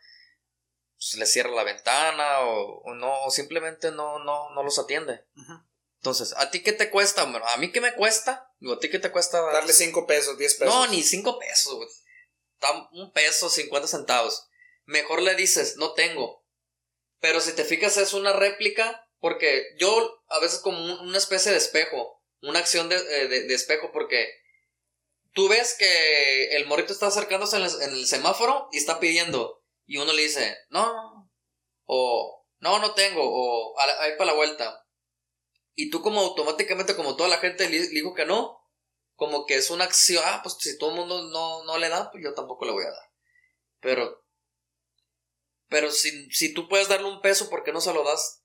pues, 0.97 1.15
le 1.15 1.25
cierra 1.25 1.51
la 1.51 1.63
ventana 1.63 2.41
o, 2.41 2.93
no, 2.93 3.23
o 3.23 3.31
simplemente 3.31 3.91
no, 3.91 4.19
no, 4.19 4.49
no 4.51 4.63
los 4.63 4.77
atiende. 4.79 5.25
Entonces, 5.95 6.33
¿a 6.37 6.51
ti 6.51 6.61
qué 6.61 6.73
te 6.73 6.89
cuesta? 6.89 7.21
¿A 7.21 7.57
mí 7.57 7.71
qué 7.71 7.81
me 7.81 7.93
cuesta? 7.93 8.53
¿a 8.61 8.79
ti 8.79 8.89
qué 8.89 8.99
te 8.99 9.11
cuesta? 9.11 9.41
Darle 9.41 9.73
5 9.73 10.05
pesos, 10.05 10.37
10 10.37 10.55
pesos. 10.55 10.73
No, 10.73 10.87
ni 10.87 11.01
5 11.01 11.39
pesos, 11.39 11.75
güey. 11.75 11.89
Un 12.91 13.11
peso, 13.13 13.49
50 13.49 13.87
centavos. 13.87 14.48
Mejor 14.89 15.21
le 15.21 15.35
dices, 15.35 15.77
no 15.77 15.93
tengo. 15.93 16.43
Pero 17.19 17.41
si 17.41 17.53
te 17.53 17.63
fijas, 17.63 17.97
es 17.97 18.13
una 18.13 18.33
réplica. 18.33 19.07
Porque 19.19 19.65
yo, 19.77 20.23
a 20.29 20.39
veces, 20.39 20.59
como 20.59 21.01
una 21.01 21.17
especie 21.17 21.51
de 21.51 21.57
espejo. 21.57 22.21
Una 22.41 22.59
acción 22.59 22.87
de, 22.89 22.95
eh, 22.95 23.27
de 23.27 23.53
espejo, 23.53 23.91
porque 23.91 24.29
tú 25.33 25.47
ves 25.47 25.75
que 25.77 26.55
el 26.55 26.65
morrito 26.65 26.93
está 26.93 27.07
acercándose 27.07 27.57
en 27.57 27.63
el, 27.63 28.07
semáforo 28.07 28.67
y 28.71 28.77
está 28.77 28.99
pidiendo. 28.99 29.63
Y 29.85 29.97
uno 29.97 30.13
le 30.13 30.23
dice, 30.23 30.57
no, 30.69 31.29
o 31.85 32.45
no, 32.59 32.79
no 32.79 32.93
tengo, 32.93 33.21
o 33.23 33.79
ahí 33.79 34.11
para 34.17 34.31
la 34.31 34.37
vuelta. 34.37 34.85
Y 35.75 35.89
tú 35.89 36.01
como 36.01 36.21
automáticamente, 36.21 36.95
como 36.95 37.15
toda 37.15 37.29
la 37.29 37.37
gente 37.37 37.69
le, 37.69 37.87
dijo 37.87 38.13
que 38.13 38.25
no, 38.25 38.59
como 39.15 39.45
que 39.45 39.55
es 39.55 39.69
una 39.69 39.85
acción, 39.85 40.23
ah, 40.25 40.41
pues 40.43 40.57
si 40.59 40.77
todo 40.77 40.91
el 40.91 40.97
mundo 40.97 41.23
no, 41.29 41.63
no 41.63 41.77
le 41.77 41.89
da, 41.89 42.11
pues 42.11 42.23
yo 42.23 42.33
tampoco 42.33 42.65
le 42.65 42.71
voy 42.71 42.83
a 42.83 42.91
dar. 42.91 43.09
Pero, 43.79 44.23
pero 45.69 45.91
si, 45.91 46.29
si 46.31 46.53
tú 46.53 46.67
puedes 46.67 46.87
darle 46.87 47.07
un 47.07 47.21
peso, 47.21 47.49
¿por 47.49 47.63
qué 47.63 47.71
no 47.71 47.81
se 47.81 47.93
lo 47.93 48.03
das 48.03 48.43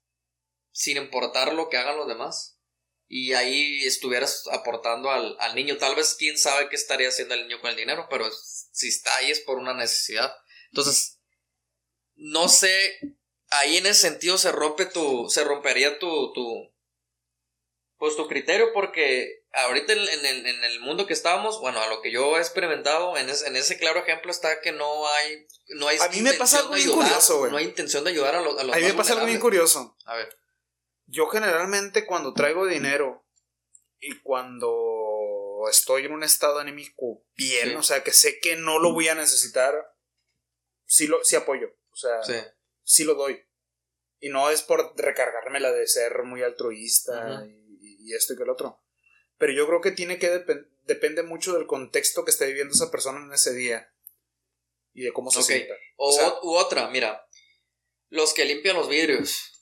sin 0.71 0.97
importar 0.97 1.53
lo 1.53 1.69
que 1.69 1.77
hagan 1.77 1.97
los 1.97 2.09
demás? 2.09 2.55
y 3.09 3.33
ahí 3.35 3.85
estuvieras 3.85 4.45
aportando 4.51 5.11
al, 5.11 5.55
niño. 5.55 5.77
Tal 5.77 5.95
vez 5.95 6.17
quién 6.19 6.39
sabe 6.39 6.69
qué 6.69 6.77
estaría 6.77 7.09
haciendo 7.09 7.35
el 7.35 7.43
niño 7.47 7.61
con 7.61 7.71
el 7.71 7.77
dinero, 7.77 8.07
pero 8.11 8.29
si 8.73 8.89
está 8.89 9.15
ahí 9.17 9.31
es 9.31 9.41
por 9.41 9.59
una 9.59 9.75
necesidad. 9.75 10.35
Entonces, 10.71 11.21
no 12.17 12.49
sé, 12.49 12.99
ahí 13.51 13.77
en 13.77 13.87
ese 13.87 14.09
sentido 14.09 14.39
se 14.39 14.53
rompe 14.53 14.87
tu, 14.87 15.29
se 15.29 15.45
rompería 15.45 15.99
tu, 15.99 16.33
tu, 16.33 16.74
pues 18.05 18.17
tu 18.17 18.29
criterio 18.29 18.71
porque 18.75 19.47
ahorita 19.55 19.95
en, 19.95 20.27
el, 20.62 20.81
mundo 20.81 21.07
que 21.07 21.14
estamos, 21.14 21.59
bueno, 21.62 21.81
a 21.81 21.88
lo 21.88 22.03
que 22.03 22.12
yo 22.12 22.37
he 22.37 22.38
experimentado, 22.38 23.17
en, 23.17 23.31
en 23.31 23.57
ese 23.57 23.79
claro 23.79 24.01
ejemplo 24.01 24.31
está 24.31 24.61
que 24.61 24.73
no 24.73 25.09
hay, 25.09 25.47
no 25.69 25.88
hay 25.88 25.97
A 25.97 26.11
mí 26.11 26.21
me 26.21 26.35
pasa 26.35 26.59
algo 26.59 26.75
bien 26.75 26.90
curioso, 26.90 27.38
güey. 27.38 27.51
No 27.51 27.57
hay 27.57 27.64
intención 27.64 28.05
de 28.05 28.11
ayudar 28.11 28.35
a, 28.35 28.43
los 28.43 28.59
a 28.59 28.64
los 28.64 28.77
A 28.77 28.79
mí 28.79 28.85
me 28.85 28.93
pasa 28.93 29.14
algo 29.14 29.25
bien 29.25 29.40
curioso. 29.40 29.97
A 30.05 30.17
ver. 30.17 30.37
Yo 31.07 31.29
generalmente 31.29 32.05
cuando 32.05 32.35
traigo 32.35 32.67
dinero 32.67 33.27
y 33.99 34.21
cuando 34.21 35.62
estoy 35.71 36.05
en 36.05 36.12
un 36.12 36.25
estado 36.25 36.59
anímico 36.59 37.25
bien, 37.37 37.75
o 37.79 37.83
sea, 37.83 38.05
que 38.05 38.12
sé 38.12 38.38
que 38.38 38.57
no 38.57 38.81
lo 38.81 38.93
voy 38.93 39.09
a 39.09 39.14
necesitar, 39.14 39.75
sí, 40.85 41.07
lo, 41.07 41.25
sí 41.25 41.37
apoyo. 41.37 41.69
O 41.90 41.97
sea, 41.97 42.21
sí. 42.83 43.05
lo 43.05 43.14
doy. 43.14 43.43
Y 44.19 44.29
no 44.29 44.51
es 44.51 44.61
por 44.61 44.93
recargarme 44.95 45.59
la 45.59 45.73
de 45.73 45.87
ser 45.87 46.23
muy 46.25 46.43
altruista 46.43 47.47
y, 47.47 47.63
esto 48.12 48.35
y 48.35 48.37
que 48.37 48.43
el 48.43 48.51
otro. 48.51 48.83
Pero 49.38 49.53
yo 49.53 49.67
creo 49.67 49.81
que 49.81 49.90
tiene 49.90 50.19
que 50.19 50.31
depende 50.85 51.23
mucho 51.23 51.55
del 51.55 51.67
contexto 51.67 52.25
que 52.25 52.31
esté 52.31 52.47
viviendo 52.47 52.75
esa 52.75 52.90
persona 52.90 53.25
en 53.25 53.33
ese 53.33 53.55
día. 53.55 53.90
Y 54.93 55.03
de 55.03 55.12
cómo 55.12 55.31
se 55.31 55.43
sienta. 55.43 55.75
O, 55.97 56.40
u 56.43 56.55
otra, 56.57 56.88
mira. 56.88 57.27
Los 58.11 58.33
que 58.33 58.45
limpian 58.45 58.77
los 58.77 58.88
vidrios 58.88 59.55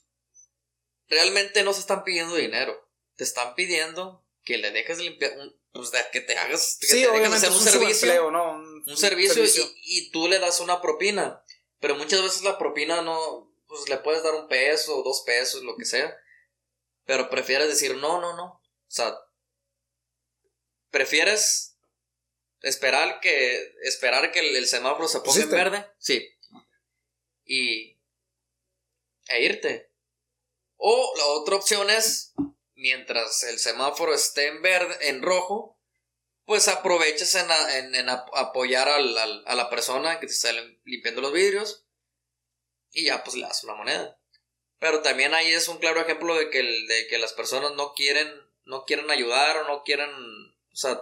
realmente 1.07 1.63
no 1.63 1.73
se 1.73 1.79
están 1.79 2.03
pidiendo 2.03 2.35
dinero. 2.35 2.89
Te 3.15 3.23
están 3.23 3.55
pidiendo 3.55 4.25
que 4.43 4.57
le 4.57 4.71
dejes 4.71 4.97
de 4.97 5.05
limpiar, 5.05 5.33
pues 5.71 5.91
que 6.11 6.21
te 6.21 6.37
hagas, 6.37 6.77
que 6.79 6.87
te 6.87 6.95
dejes 6.95 7.33
hacer 7.33 7.49
un, 7.49 7.59
servicio. 7.59 8.27
Un, 8.27 8.97
servicio, 8.97 9.43
Y, 9.83 10.11
tú 10.11 10.27
le 10.27 10.39
das 10.39 10.59
una 10.59 10.81
propina. 10.81 11.43
Pero 11.79 11.95
muchas 11.95 12.21
veces 12.21 12.43
la 12.43 12.57
propina 12.57 13.01
no, 13.01 13.51
pues 13.67 13.89
le 13.89 13.97
puedes 13.97 14.23
dar 14.23 14.35
un 14.35 14.47
peso, 14.47 15.01
dos 15.03 15.23
pesos, 15.25 15.63
lo 15.63 15.75
que 15.75 15.85
sea. 15.85 16.15
Pero 17.05 17.29
prefieres 17.29 17.67
decir, 17.67 17.95
no, 17.97 18.21
no, 18.21 18.35
no. 18.35 18.45
O 18.45 18.61
sea, 18.87 19.15
prefieres 20.89 21.77
esperar 22.61 23.19
que, 23.19 23.75
esperar 23.83 24.31
que 24.31 24.39
el, 24.39 24.67
semáforo 24.67 25.07
se 25.07 25.19
ponga 25.19 25.41
en 25.41 25.49
verde. 25.49 25.91
Sí. 25.97 26.29
Y, 27.45 27.99
e 29.27 29.43
irte. 29.43 29.91
O 30.77 31.13
la 31.17 31.25
otra 31.25 31.55
opción 31.55 31.89
es, 31.89 32.33
mientras 32.75 33.43
el 33.43 33.59
semáforo 33.59 34.13
esté 34.13 34.47
en 34.47 34.61
verde, 34.61 35.09
en 35.09 35.21
rojo, 35.21 35.79
pues 36.45 36.67
aproveches 36.67 37.35
en, 37.35 38.09
apoyar 38.09 38.89
al, 38.89 39.43
a 39.45 39.55
la 39.55 39.69
persona 39.69 40.19
que 40.19 40.27
te 40.27 40.33
está 40.33 40.51
limpiando 40.83 41.21
los 41.21 41.31
vidrios 41.31 41.85
y 42.91 43.05
ya 43.05 43.23
pues 43.23 43.35
le 43.35 43.43
das 43.43 43.63
una 43.63 43.75
moneda. 43.75 44.19
Pero 44.83 45.01
también 45.01 45.33
ahí 45.33 45.49
es 45.49 45.69
un 45.69 45.77
claro 45.77 46.01
ejemplo 46.01 46.35
de 46.35 46.49
que, 46.49 46.61
de 46.61 47.07
que 47.07 47.17
las 47.17 47.31
personas 47.31 47.71
no 47.75 47.93
quieren, 47.93 48.29
no 48.65 48.83
quieren 48.83 49.09
ayudar 49.09 49.55
o 49.59 49.67
no 49.69 49.83
quieren, 49.83 50.09
o 50.11 50.75
sea, 50.75 50.99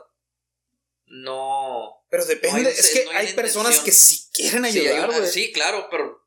no... 1.08 2.06
Pero 2.12 2.24
depende, 2.26 2.70
es 2.70 2.92
que 2.92 3.08
hay, 3.12 3.34
personas 3.34 3.80
que 3.80 3.92
sí 3.92 4.30
quieren 4.34 4.66
ayudar. 4.66 5.26
sí, 5.26 5.52
claro, 5.52 5.88
pero 5.90 6.24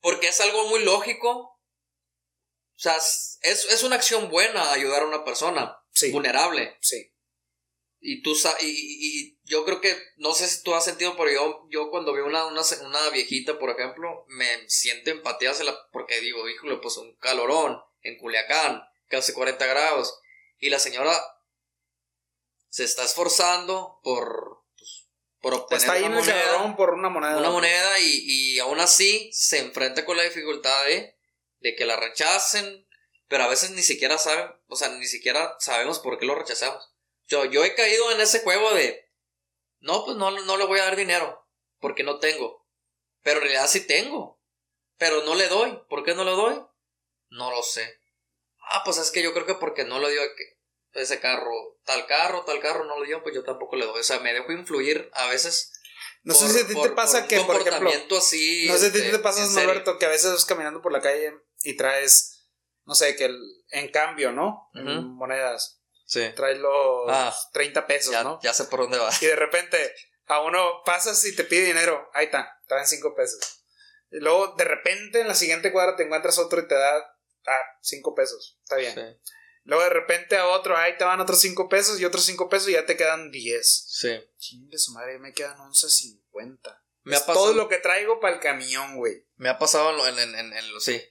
porque 0.00 0.28
es 0.28 0.40
algo 0.40 0.66
muy 0.68 0.82
lógico 0.82 1.30
o 1.30 2.80
sea, 2.80 2.96
es, 2.96 3.38
es 3.42 3.82
una 3.82 3.96
acción 3.96 4.30
buena 4.30 4.72
ayudar 4.72 5.02
a 5.02 5.06
una 5.08 5.26
persona 5.26 5.78
vulnerable. 6.10 6.78
Sí. 6.80 7.12
Y 8.00 8.22
tú 8.22 8.36
y, 8.60 8.66
y, 8.66 9.38
yo 9.44 9.64
creo 9.64 9.80
que, 9.80 9.96
no 10.16 10.32
sé 10.32 10.46
si 10.46 10.62
tú 10.62 10.74
has 10.74 10.84
sentido, 10.84 11.16
pero 11.16 11.32
yo, 11.32 11.66
yo 11.70 11.90
cuando 11.90 12.12
veo 12.12 12.26
una, 12.26 12.46
una, 12.46 12.62
una 12.84 13.10
viejita, 13.10 13.58
por 13.58 13.70
ejemplo, 13.70 14.24
me 14.28 14.68
siento 14.68 15.10
empatía 15.10 15.52
porque 15.90 16.20
digo, 16.20 16.48
híjole, 16.48 16.76
pues 16.76 16.96
un 16.96 17.16
calorón 17.16 17.80
en 18.02 18.18
Culiacán, 18.18 18.82
casi 19.08 19.32
40 19.32 19.66
grados, 19.66 20.20
y 20.58 20.70
la 20.70 20.78
señora 20.78 21.12
se 22.68 22.84
está 22.84 23.04
esforzando 23.04 23.98
por, 24.04 24.62
pues, 24.78 25.08
por 25.40 25.54
obtener 25.54 25.80
está 25.80 25.92
ahí 25.94 26.04
una 26.04 26.20
moneda, 26.20 26.76
por 26.76 26.94
una 26.94 27.08
moneda. 27.08 27.38
Una 27.38 27.50
moneda 27.50 27.98
y, 27.98 28.22
y 28.26 28.58
aún 28.60 28.78
así 28.78 29.28
se 29.32 29.58
enfrenta 29.58 30.04
con 30.04 30.16
la 30.16 30.22
dificultad 30.22 30.84
de 30.86 31.18
de 31.60 31.74
que 31.74 31.86
la 31.86 31.96
rechacen, 31.96 32.86
pero 33.28 33.44
a 33.44 33.48
veces 33.48 33.70
ni 33.70 33.82
siquiera 33.82 34.18
saben, 34.18 34.50
o 34.68 34.76
sea, 34.76 34.88
ni 34.90 35.06
siquiera 35.06 35.56
sabemos 35.58 35.98
por 35.98 36.18
qué 36.18 36.26
lo 36.26 36.34
rechazamos. 36.34 36.92
Yo, 37.28 37.44
yo 37.44 37.64
he 37.64 37.74
caído 37.74 38.10
en 38.10 38.20
ese 38.20 38.40
juego 38.40 38.72
de, 38.74 39.10
no, 39.80 40.04
pues 40.04 40.16
no, 40.16 40.30
no 40.30 40.56
le 40.56 40.64
voy 40.64 40.80
a 40.80 40.84
dar 40.84 40.96
dinero, 40.96 41.46
porque 41.78 42.02
no 42.02 42.18
tengo. 42.18 42.66
Pero 43.22 43.36
en 43.36 43.42
realidad 43.42 43.68
sí 43.68 43.86
tengo, 43.86 44.40
pero 44.96 45.22
no 45.24 45.34
le 45.34 45.48
doy. 45.48 45.78
¿Por 45.88 46.04
qué 46.04 46.14
no 46.14 46.24
le 46.24 46.32
doy? 46.32 46.60
No 47.30 47.50
lo 47.50 47.62
sé. 47.62 48.00
Ah, 48.70 48.82
pues 48.84 48.98
es 48.98 49.10
que 49.10 49.22
yo 49.22 49.32
creo 49.32 49.46
que 49.46 49.54
porque 49.54 49.84
no 49.84 49.98
le 49.98 50.10
dio 50.10 50.20
ese 50.92 51.20
carro, 51.20 51.78
tal 51.84 52.06
carro, 52.06 52.44
tal 52.44 52.60
carro 52.60 52.84
no 52.84 52.98
le 53.00 53.06
dio, 53.06 53.22
pues 53.22 53.34
yo 53.34 53.44
tampoco 53.44 53.76
le 53.76 53.86
doy. 53.86 54.00
O 54.00 54.04
sea, 54.04 54.20
me 54.20 54.32
dejo 54.32 54.52
influir 54.52 55.10
a 55.12 55.26
veces 55.28 55.72
no 56.22 56.34
sé 56.34 56.48
si 56.48 56.58
a 56.60 56.66
ti 56.66 56.74
te 56.74 56.90
pasa 56.90 57.26
que, 57.26 57.40
por 57.40 57.60
ejemplo. 57.60 57.90
Así, 58.18 58.66
no 58.68 58.76
sé 58.76 58.90
si 58.90 58.98
a 58.98 59.02
ti 59.04 59.10
te 59.10 59.18
pasa, 59.18 59.44
Alberto, 59.60 59.98
que 59.98 60.06
a 60.06 60.10
veces 60.10 60.30
vas 60.30 60.44
caminando 60.44 60.82
por 60.82 60.92
la 60.92 61.00
calle 61.00 61.32
y 61.62 61.76
traes, 61.76 62.48
no 62.84 62.94
sé, 62.94 63.16
que 63.16 63.26
el, 63.26 63.38
en 63.70 63.90
cambio, 63.90 64.32
¿no? 64.32 64.68
En 64.74 65.14
monedas. 65.14 65.77
Sí. 66.08 66.32
Traes 66.34 66.58
los 66.58 67.50
30 67.52 67.80
ah. 67.80 67.86
pesos, 67.86 68.24
¿no? 68.24 68.40
Ya 68.42 68.54
sé 68.54 68.64
por 68.64 68.80
dónde 68.80 68.98
va. 68.98 69.10
Y 69.20 69.26
de 69.26 69.36
repente 69.36 69.94
a 70.26 70.40
uno 70.40 70.82
pasas 70.84 71.22
y 71.26 71.36
te 71.36 71.44
pide 71.44 71.66
dinero. 71.66 72.10
Ahí 72.14 72.26
está, 72.26 72.60
traen 72.66 72.86
5 72.86 73.14
pesos. 73.14 73.64
Y 74.10 74.20
luego 74.20 74.54
de 74.56 74.64
repente 74.64 75.20
en 75.20 75.28
la 75.28 75.34
siguiente 75.34 75.70
cuadra 75.70 75.96
te 75.96 76.04
encuentras 76.04 76.38
otro 76.38 76.60
y 76.60 76.66
te 76.66 76.74
da, 76.74 76.96
ah, 77.46 77.62
5 77.82 78.14
pesos. 78.14 78.58
Está 78.62 78.76
bien. 78.76 78.94
Sí. 78.94 79.30
Luego 79.64 79.84
de 79.84 79.90
repente 79.90 80.38
a 80.38 80.46
otro, 80.46 80.74
ahí 80.76 80.96
te 80.96 81.04
van 81.04 81.20
otros 81.20 81.40
5 81.40 81.68
pesos 81.68 82.00
y 82.00 82.06
otros 82.06 82.24
5 82.24 82.48
pesos 82.48 82.70
y 82.70 82.72
ya 82.72 82.86
te 82.86 82.96
quedan 82.96 83.30
10. 83.30 83.84
Sí. 83.86 84.18
Chingue 84.38 84.78
su 84.78 84.92
madre, 84.92 85.18
me 85.18 85.34
quedan 85.34 85.58
11.50. 85.58 86.80
Me 87.02 87.16
ha 87.16 87.20
pasado, 87.20 87.34
todo 87.38 87.52
lo 87.52 87.68
que 87.68 87.78
traigo 87.78 88.18
para 88.18 88.34
el 88.34 88.40
camión, 88.40 88.96
güey. 88.96 89.26
Me 89.36 89.50
ha 89.50 89.58
pasado 89.58 90.06
en, 90.08 90.18
en, 90.18 90.34
en, 90.34 90.52
en, 90.54 90.80
sí 90.80 91.02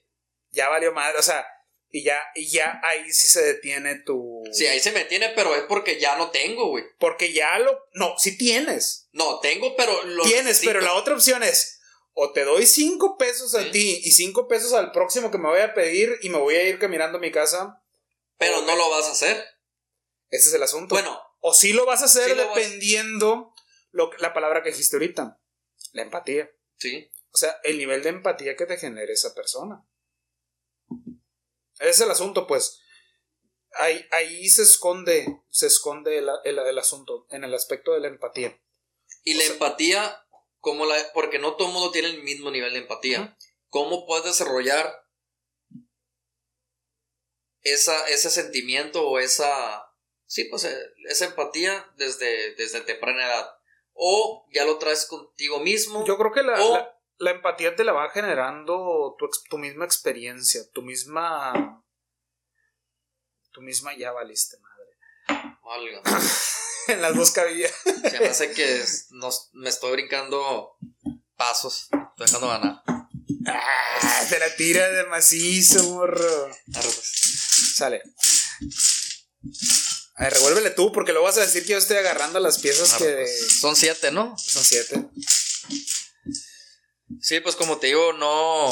ya 0.51 0.69
valió 0.69 0.91
madre, 0.91 1.17
o 1.17 1.21
sea, 1.21 1.45
y 1.89 2.03
ya, 2.03 2.21
y 2.35 2.49
ya 2.49 2.81
ahí 2.83 3.11
sí 3.11 3.27
se 3.27 3.41
detiene 3.43 3.95
tu. 3.95 4.43
Sí, 4.51 4.67
ahí 4.67 4.79
se 4.79 4.91
me 4.91 4.99
detiene, 4.99 5.29
pero 5.35 5.55
es 5.55 5.63
porque 5.63 5.99
ya 5.99 6.17
no 6.17 6.31
tengo, 6.31 6.67
güey. 6.69 6.83
Porque 6.99 7.31
ya 7.31 7.57
lo. 7.59 7.87
No, 7.93 8.15
sí 8.17 8.37
tienes. 8.37 9.07
No, 9.13 9.39
tengo, 9.39 9.75
pero 9.75 10.03
lo. 10.03 10.23
Tienes, 10.23 10.61
pero 10.63 10.81
la 10.81 10.93
otra 10.93 11.15
opción 11.15 11.43
es. 11.43 11.79
O 12.13 12.31
te 12.33 12.43
doy 12.43 12.65
cinco 12.65 13.17
pesos 13.17 13.55
a 13.55 13.71
ti 13.71 14.01
y 14.03 14.11
cinco 14.11 14.47
pesos 14.47 14.73
al 14.73 14.91
próximo 14.91 15.31
que 15.31 15.37
me 15.37 15.49
voy 15.49 15.61
a 15.61 15.73
pedir 15.73 16.17
y 16.21 16.29
me 16.29 16.39
voy 16.39 16.55
a 16.55 16.63
ir 16.63 16.79
caminando 16.79 17.19
a 17.19 17.21
mi 17.21 17.31
casa. 17.31 17.83
Pero 18.37 18.61
no 18.63 18.75
lo 18.75 18.89
vas 18.89 19.05
a 19.05 19.11
hacer. 19.11 19.43
Ese 20.29 20.49
es 20.49 20.53
el 20.55 20.63
asunto. 20.63 20.95
Bueno. 20.95 21.21
O 21.39 21.53
sí 21.53 21.71
lo 21.71 21.85
vas 21.85 22.01
a 22.01 22.05
hacer 22.05 22.35
dependiendo 22.35 23.53
Lo, 23.91 24.09
la 24.17 24.33
palabra 24.33 24.63
que 24.63 24.71
dijiste 24.71 24.95
ahorita. 24.95 25.39
La 25.93 26.01
empatía. 26.01 26.51
Sí. 26.77 27.09
O 27.31 27.37
sea, 27.37 27.59
el 27.63 27.77
nivel 27.77 28.01
de 28.01 28.09
empatía 28.09 28.55
que 28.55 28.65
te 28.65 28.77
genere 28.77 29.13
esa 29.13 29.33
persona. 29.35 29.85
Es 31.79 31.99
el 32.01 32.09
asunto, 32.11 32.47
pues. 32.47 32.79
ahí, 33.79 34.03
ahí 34.11 34.49
se 34.49 34.63
esconde, 34.63 35.27
se 35.49 35.67
esconde 35.67 36.17
el, 36.17 36.29
el- 36.45 36.59
el 36.59 36.77
asunto, 36.79 37.27
en 37.29 37.43
el 37.43 37.53
aspecto 37.53 37.93
de 37.93 37.99
la 37.99 38.07
empatía. 38.07 38.59
Y 39.23 39.35
la 39.35 39.41
sea- 39.43 39.53
empatía, 39.53 40.25
como 40.59 40.85
la, 40.85 40.95
porque 41.13 41.37
no 41.39 41.55
todo 41.55 41.67
el 41.67 41.73
mundo 41.73 41.91
tiene 41.91 42.07
el 42.09 42.23
mismo 42.23 42.49
nivel 42.51 42.73
de 42.73 42.79
empatía. 42.79 43.37
¿Cómo 43.69 44.05
puedes 44.07 44.25
desarrollar 44.25 44.91
esa, 47.61 48.07
ese 48.07 48.29
sentimiento 48.29 49.07
o 49.07 49.19
esa, 49.19 49.91
sí, 50.25 50.45
pues 50.45 50.63
eh, 50.63 50.77
esa 51.09 51.25
empatía 51.25 51.85
desde, 51.97 52.55
desde 52.55 52.81
temprana 52.81 53.25
edad? 53.25 53.51
O 53.93 54.47
ya 54.53 54.63
lo 54.65 54.77
traes 54.77 55.05
contigo 55.05 55.59
mismo. 55.59 56.05
Yo 56.05 56.17
creo 56.17 56.31
que 56.31 56.43
la, 56.43 56.63
O- 56.63 56.73
la, 56.73 56.96
la 57.19 57.31
empatía 57.31 57.75
te 57.75 57.83
la 57.83 57.93
va 57.93 58.09
generando 58.09 59.15
tu, 59.17 59.29
tu 59.49 59.57
misma 59.57 59.85
experiencia, 59.85 60.61
tu 60.73 60.81
misma... 60.81 61.83
Tu 63.51 63.61
misma 63.61 63.95
ya 63.95 64.11
valiste, 64.11 64.57
madre. 64.59 65.57
Válgame. 65.63 66.03
en 66.87 67.01
las 67.01 67.15
dos 67.15 67.31
cabillas. 67.31 67.71
Se 67.83 68.19
me 68.19 68.27
hace 68.27 68.51
que 68.51 68.83
nos, 69.11 69.49
me 69.53 69.69
estoy 69.69 69.93
brincando 69.93 70.77
pasos. 71.35 71.83
Estoy 71.83 72.25
dejando 72.25 72.47
ganar. 72.49 72.83
Ah, 73.47 74.25
te 74.29 74.39
la 74.39 74.55
tira 74.55 74.89
de 74.89 75.05
macizo, 75.05 75.83
morro. 75.91 76.51
Sale. 77.75 78.03
A 80.15 80.23
ver, 80.23 80.33
revuélvele 80.33 80.71
tú, 80.71 80.91
porque 80.91 81.11
luego 81.11 81.27
vas 81.27 81.37
a 81.37 81.41
decir 81.41 81.63
que 81.63 81.73
yo 81.73 81.77
estoy 81.77 81.97
agarrando 81.97 82.39
las 82.39 82.59
piezas 82.59 82.93
que. 82.95 83.27
Son 83.59 83.75
siete, 83.75 84.11
¿no? 84.11 84.37
son 84.37 84.63
siete. 84.63 85.05
Sí, 87.27 87.41
pues 87.41 87.57
como 87.57 87.77
te 87.77 87.87
digo, 87.87 88.13
no. 88.13 88.69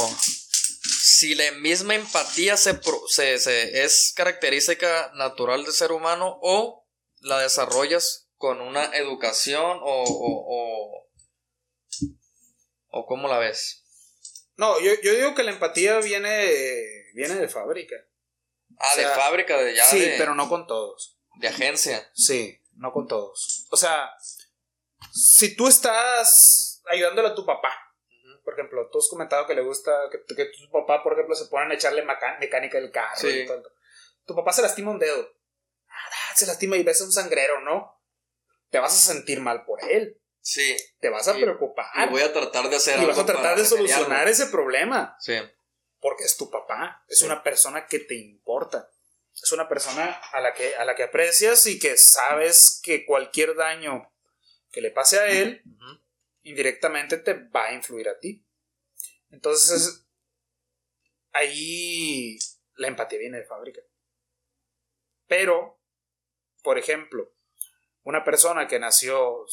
Si 1.01 1.35
la 1.35 1.51
misma 1.51 1.95
empatía 1.95 2.55
se, 2.55 2.79
se, 3.09 3.37
se- 3.37 3.83
es 3.83 4.13
característica 4.15 5.11
natural 5.15 5.65
del 5.65 5.73
ser 5.73 5.91
humano 5.91 6.39
o 6.41 6.87
la 7.19 7.39
desarrollas 7.39 8.29
con 8.37 8.61
una 8.61 8.85
educación 8.95 9.79
o. 9.83 10.03
o, 10.03 10.45
o, 10.47 11.09
o 12.91 13.05
cómo 13.05 13.27
la 13.27 13.39
ves. 13.39 13.83
No, 14.55 14.79
yo, 14.79 14.93
yo 15.03 15.13
digo 15.13 15.35
que 15.35 15.43
la 15.43 15.51
empatía 15.51 15.97
viene, 15.99 16.49
viene 17.13 17.35
de 17.35 17.49
fábrica. 17.49 17.97
Ah, 18.79 18.87
O 18.93 18.95
sea, 18.95 19.09
de 19.09 19.15
fábrica, 19.15 19.57
de 19.61 19.75
ya 19.75 19.83
sí, 19.85 19.99
de, 19.99 20.15
pero 20.17 20.33
no 20.33 20.47
con 20.47 20.65
todos. 20.65 21.17
de 21.41 21.49
agencia. 21.49 22.09
Sí, 22.13 22.57
no 22.77 22.93
con 22.93 23.05
todos. 23.05 23.65
O 23.69 23.75
sea, 23.75 24.09
si 25.11 25.57
tú 25.57 25.67
estás 25.67 26.81
ayudándole 26.89 27.27
a 27.27 27.35
tu 27.35 27.45
papá. 27.45 27.81
Por 28.45 28.53
ejemplo, 28.53 28.87
tú 28.91 28.99
has 28.99 29.09
comentado 29.09 29.45
que 29.47 29.55
le 29.55 29.61
gusta 29.61 29.91
que, 30.11 30.23
que 30.35 30.45
tu 30.45 30.71
papá, 30.71 31.03
por 31.03 31.13
ejemplo, 31.13 31.35
se 31.35 31.47
ponen 31.47 31.71
a 31.71 31.73
echarle 31.73 32.03
mecánica 32.39 32.79
del 32.79 32.91
carro. 32.91 33.17
Sí. 33.17 33.41
y 33.41 33.45
todo. 33.45 33.63
Tu 34.25 34.33
papá 34.35 34.53
se 34.53 34.61
lastima 34.61 34.91
un 34.91 34.99
dedo. 34.99 35.27
Ah, 35.89 36.35
se 36.35 36.45
lastima 36.45 36.77
y 36.77 36.83
ves 36.83 37.01
a 37.01 37.05
un 37.05 37.11
sangrero, 37.11 37.59
¿no? 37.61 38.01
Te 38.69 38.79
vas 38.79 38.93
a 38.93 39.13
sentir 39.13 39.41
mal 39.41 39.65
por 39.65 39.83
él. 39.83 40.21
Sí. 40.41 40.77
Te 40.99 41.09
vas 41.09 41.27
a 41.27 41.37
Y- 41.37 41.41
preocupar. 41.41 42.07
Y 42.07 42.11
voy 42.11 42.21
a 42.21 42.31
tratar 42.31 42.69
de 42.69 42.75
hacer 42.75 42.95
y 43.01 43.05
vas 43.05 43.17
algo 43.17 43.21
a 43.21 43.33
tratar 43.33 43.57
de 43.57 43.65
solucionar 43.65 44.27
ese 44.27 44.45
problema. 44.47 45.17
Sí. 45.19 45.35
Porque 45.99 46.23
es 46.23 46.37
tu 46.37 46.49
papá. 46.51 47.03
Es 47.07 47.19
Sí. 47.19 47.25
una 47.25 47.41
persona 47.43 47.87
que 47.87 47.99
te 47.99 48.15
importa. 48.15 48.89
Es 49.41 49.51
una 49.51 49.67
persona 49.67 50.05
a 50.31 50.39
la, 50.39 50.53
que, 50.53 50.75
a 50.75 50.85
la 50.85 50.95
que 50.95 51.03
aprecias 51.03 51.65
y 51.67 51.77
que 51.79 51.97
sabes 51.97 52.79
que 52.83 53.05
cualquier 53.05 53.55
daño 53.55 54.11
que 54.71 54.81
le 54.81 54.91
pase 54.91 55.19
a 55.19 55.27
él, 55.27 55.61
Ujú. 55.65 55.99
Indirectamente 56.45 57.17
te 57.17 57.33
va 57.33 57.65
a 57.65 57.73
influir 57.73 58.07
a 58.07 58.19
ti. 58.19 58.45
Entonces, 59.29 60.07
ahí 61.33 62.37
la 62.75 62.87
empatía 62.87 63.19
viene 63.19 63.39
de 63.39 63.45
fábrica. 63.45 63.81
Pero, 65.27 65.81
por 66.63 66.77
ejemplo, 66.77 67.33
una 68.03 68.23
persona 68.23 68.67
que 68.67 68.79
nació 68.79 69.45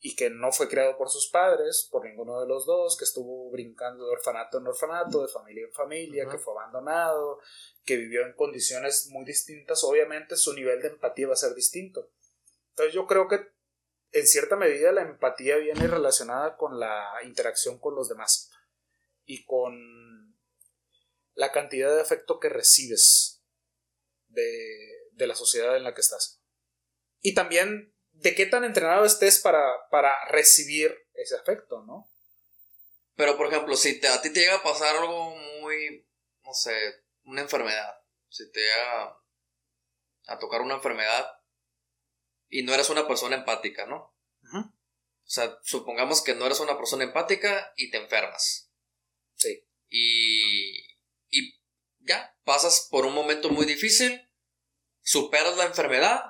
y 0.00 0.16
que 0.16 0.30
no 0.30 0.52
fue 0.52 0.68
criado 0.68 0.96
por 0.96 1.10
sus 1.10 1.28
padres, 1.28 1.86
por 1.90 2.04
ninguno 2.04 2.40
de 2.40 2.46
los 2.46 2.64
dos, 2.64 2.96
que 2.96 3.04
estuvo 3.04 3.50
brincando 3.50 4.06
de 4.06 4.12
orfanato 4.12 4.58
en 4.58 4.66
orfanato, 4.66 5.22
de 5.22 5.28
familia 5.28 5.66
en 5.66 5.72
familia, 5.72 6.28
que 6.28 6.38
fue 6.38 6.54
abandonado, 6.54 7.40
que 7.84 7.96
vivió 7.96 8.24
en 8.24 8.32
condiciones 8.34 9.08
muy 9.10 9.24
distintas, 9.24 9.84
obviamente 9.84 10.36
su 10.36 10.54
nivel 10.54 10.80
de 10.80 10.88
empatía 10.88 11.28
va 11.28 11.34
a 11.34 11.36
ser 11.36 11.54
distinto. 11.54 12.10
Entonces 12.70 12.94
yo 12.94 13.06
creo 13.06 13.28
que 13.28 13.53
en 14.14 14.26
cierta 14.28 14.56
medida 14.56 14.92
la 14.92 15.02
empatía 15.02 15.56
viene 15.56 15.88
relacionada 15.88 16.56
con 16.56 16.78
la 16.78 17.04
interacción 17.24 17.78
con 17.78 17.96
los 17.96 18.08
demás 18.08 18.50
y 19.24 19.44
con 19.44 20.38
la 21.34 21.50
cantidad 21.50 21.92
de 21.92 22.00
afecto 22.00 22.38
que 22.38 22.48
recibes 22.48 23.42
de, 24.28 25.08
de 25.12 25.26
la 25.26 25.34
sociedad 25.34 25.76
en 25.76 25.82
la 25.82 25.94
que 25.94 26.00
estás. 26.00 26.40
Y 27.20 27.34
también 27.34 27.92
de 28.12 28.36
qué 28.36 28.46
tan 28.46 28.62
entrenado 28.62 29.04
estés 29.04 29.40
para, 29.40 29.88
para 29.90 30.12
recibir 30.28 30.96
ese 31.14 31.34
afecto, 31.34 31.82
¿no? 31.82 32.08
Pero, 33.16 33.36
por 33.36 33.48
ejemplo, 33.48 33.76
si 33.76 33.98
te, 34.00 34.06
a 34.06 34.22
ti 34.22 34.32
te 34.32 34.40
llega 34.40 34.56
a 34.56 34.62
pasar 34.62 34.96
algo 34.96 35.34
muy, 35.60 36.06
no 36.44 36.54
sé, 36.54 37.04
una 37.24 37.40
enfermedad, 37.40 38.00
si 38.28 38.50
te 38.52 38.60
llega 38.60 39.18
a 40.26 40.38
tocar 40.38 40.60
una 40.60 40.74
enfermedad 40.74 41.33
y 42.54 42.62
no 42.62 42.72
eres 42.72 42.88
una 42.88 43.08
persona 43.08 43.34
empática, 43.34 43.84
¿no? 43.84 44.14
O 44.52 45.28
sea, 45.28 45.58
supongamos 45.64 46.22
que 46.22 46.36
no 46.36 46.46
eres 46.46 46.60
una 46.60 46.76
persona 46.76 47.02
empática 47.02 47.72
y 47.76 47.90
te 47.90 47.96
enfermas. 47.96 48.70
Sí. 49.34 49.66
Y, 49.88 50.78
y 51.30 51.60
ya, 51.98 52.38
pasas 52.44 52.86
por 52.88 53.06
un 53.06 53.12
momento 53.12 53.50
muy 53.50 53.66
difícil, 53.66 54.30
superas 55.02 55.56
la 55.56 55.64
enfermedad, 55.64 56.22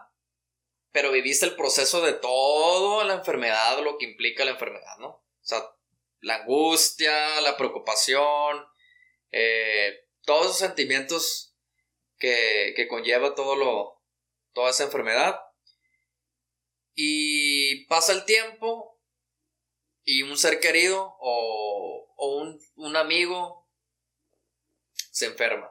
pero 0.92 1.12
viviste 1.12 1.44
el 1.44 1.56
proceso 1.56 2.00
de 2.00 2.14
toda 2.14 3.04
la 3.04 3.16
enfermedad, 3.16 3.82
lo 3.84 3.98
que 3.98 4.06
implica 4.06 4.46
la 4.46 4.52
enfermedad, 4.52 4.96
¿no? 5.00 5.08
O 5.08 5.24
sea, 5.42 5.62
la 6.20 6.36
angustia, 6.36 7.42
la 7.42 7.58
preocupación, 7.58 8.64
eh, 9.30 10.08
todos 10.22 10.46
esos 10.46 10.58
sentimientos 10.58 11.54
que, 12.16 12.72
que 12.74 12.88
conlleva 12.88 13.34
todo 13.34 13.56
lo, 13.56 14.00
toda 14.54 14.70
esa 14.70 14.84
enfermedad. 14.84 15.43
Y 16.94 17.86
pasa 17.86 18.12
el 18.12 18.24
tiempo 18.24 19.00
y 20.04 20.22
un 20.22 20.36
ser 20.36 20.60
querido 20.60 21.16
o, 21.18 22.14
o 22.16 22.36
un, 22.38 22.60
un 22.76 22.96
amigo 22.96 23.68
se 25.10 25.26
enferma 25.26 25.70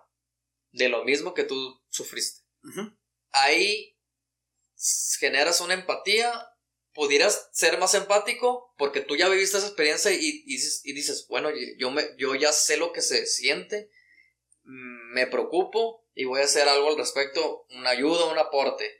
de 0.71 0.89
lo 0.89 1.03
mismo 1.03 1.33
que 1.33 1.43
tú 1.43 1.81
sufriste. 1.89 2.41
Ahí 3.31 3.97
generas 5.19 5.61
una 5.61 5.73
empatía, 5.73 6.49
pudieras 6.93 7.49
ser 7.51 7.77
más 7.77 7.93
empático 7.93 8.73
porque 8.77 9.01
tú 9.01 9.15
ya 9.15 9.29
viviste 9.29 9.57
esa 9.57 9.67
experiencia 9.67 10.11
y, 10.11 10.43
y 10.45 10.53
dices, 10.53 10.81
y 10.83 10.93
dices, 10.93 11.27
bueno, 11.27 11.49
yo, 11.77 11.91
me, 11.91 12.03
yo 12.17 12.35
ya 12.35 12.51
sé 12.51 12.77
lo 12.77 12.91
que 12.91 13.01
se 13.01 13.25
siente, 13.25 13.89
me 14.63 15.27
preocupo 15.27 16.05
y 16.15 16.25
voy 16.25 16.41
a 16.41 16.45
hacer 16.45 16.67
algo 16.67 16.89
al 16.89 16.97
respecto, 16.97 17.65
una 17.71 17.91
ayuda, 17.91 18.25
un 18.25 18.39
aporte 18.39 18.99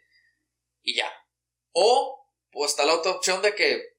y 0.81 0.95
ya. 0.95 1.11
O 1.73 2.29
pues 2.51 2.71
está 2.71 2.85
la 2.85 2.93
otra 2.95 3.11
opción 3.11 3.41
de 3.41 3.55
que 3.55 3.93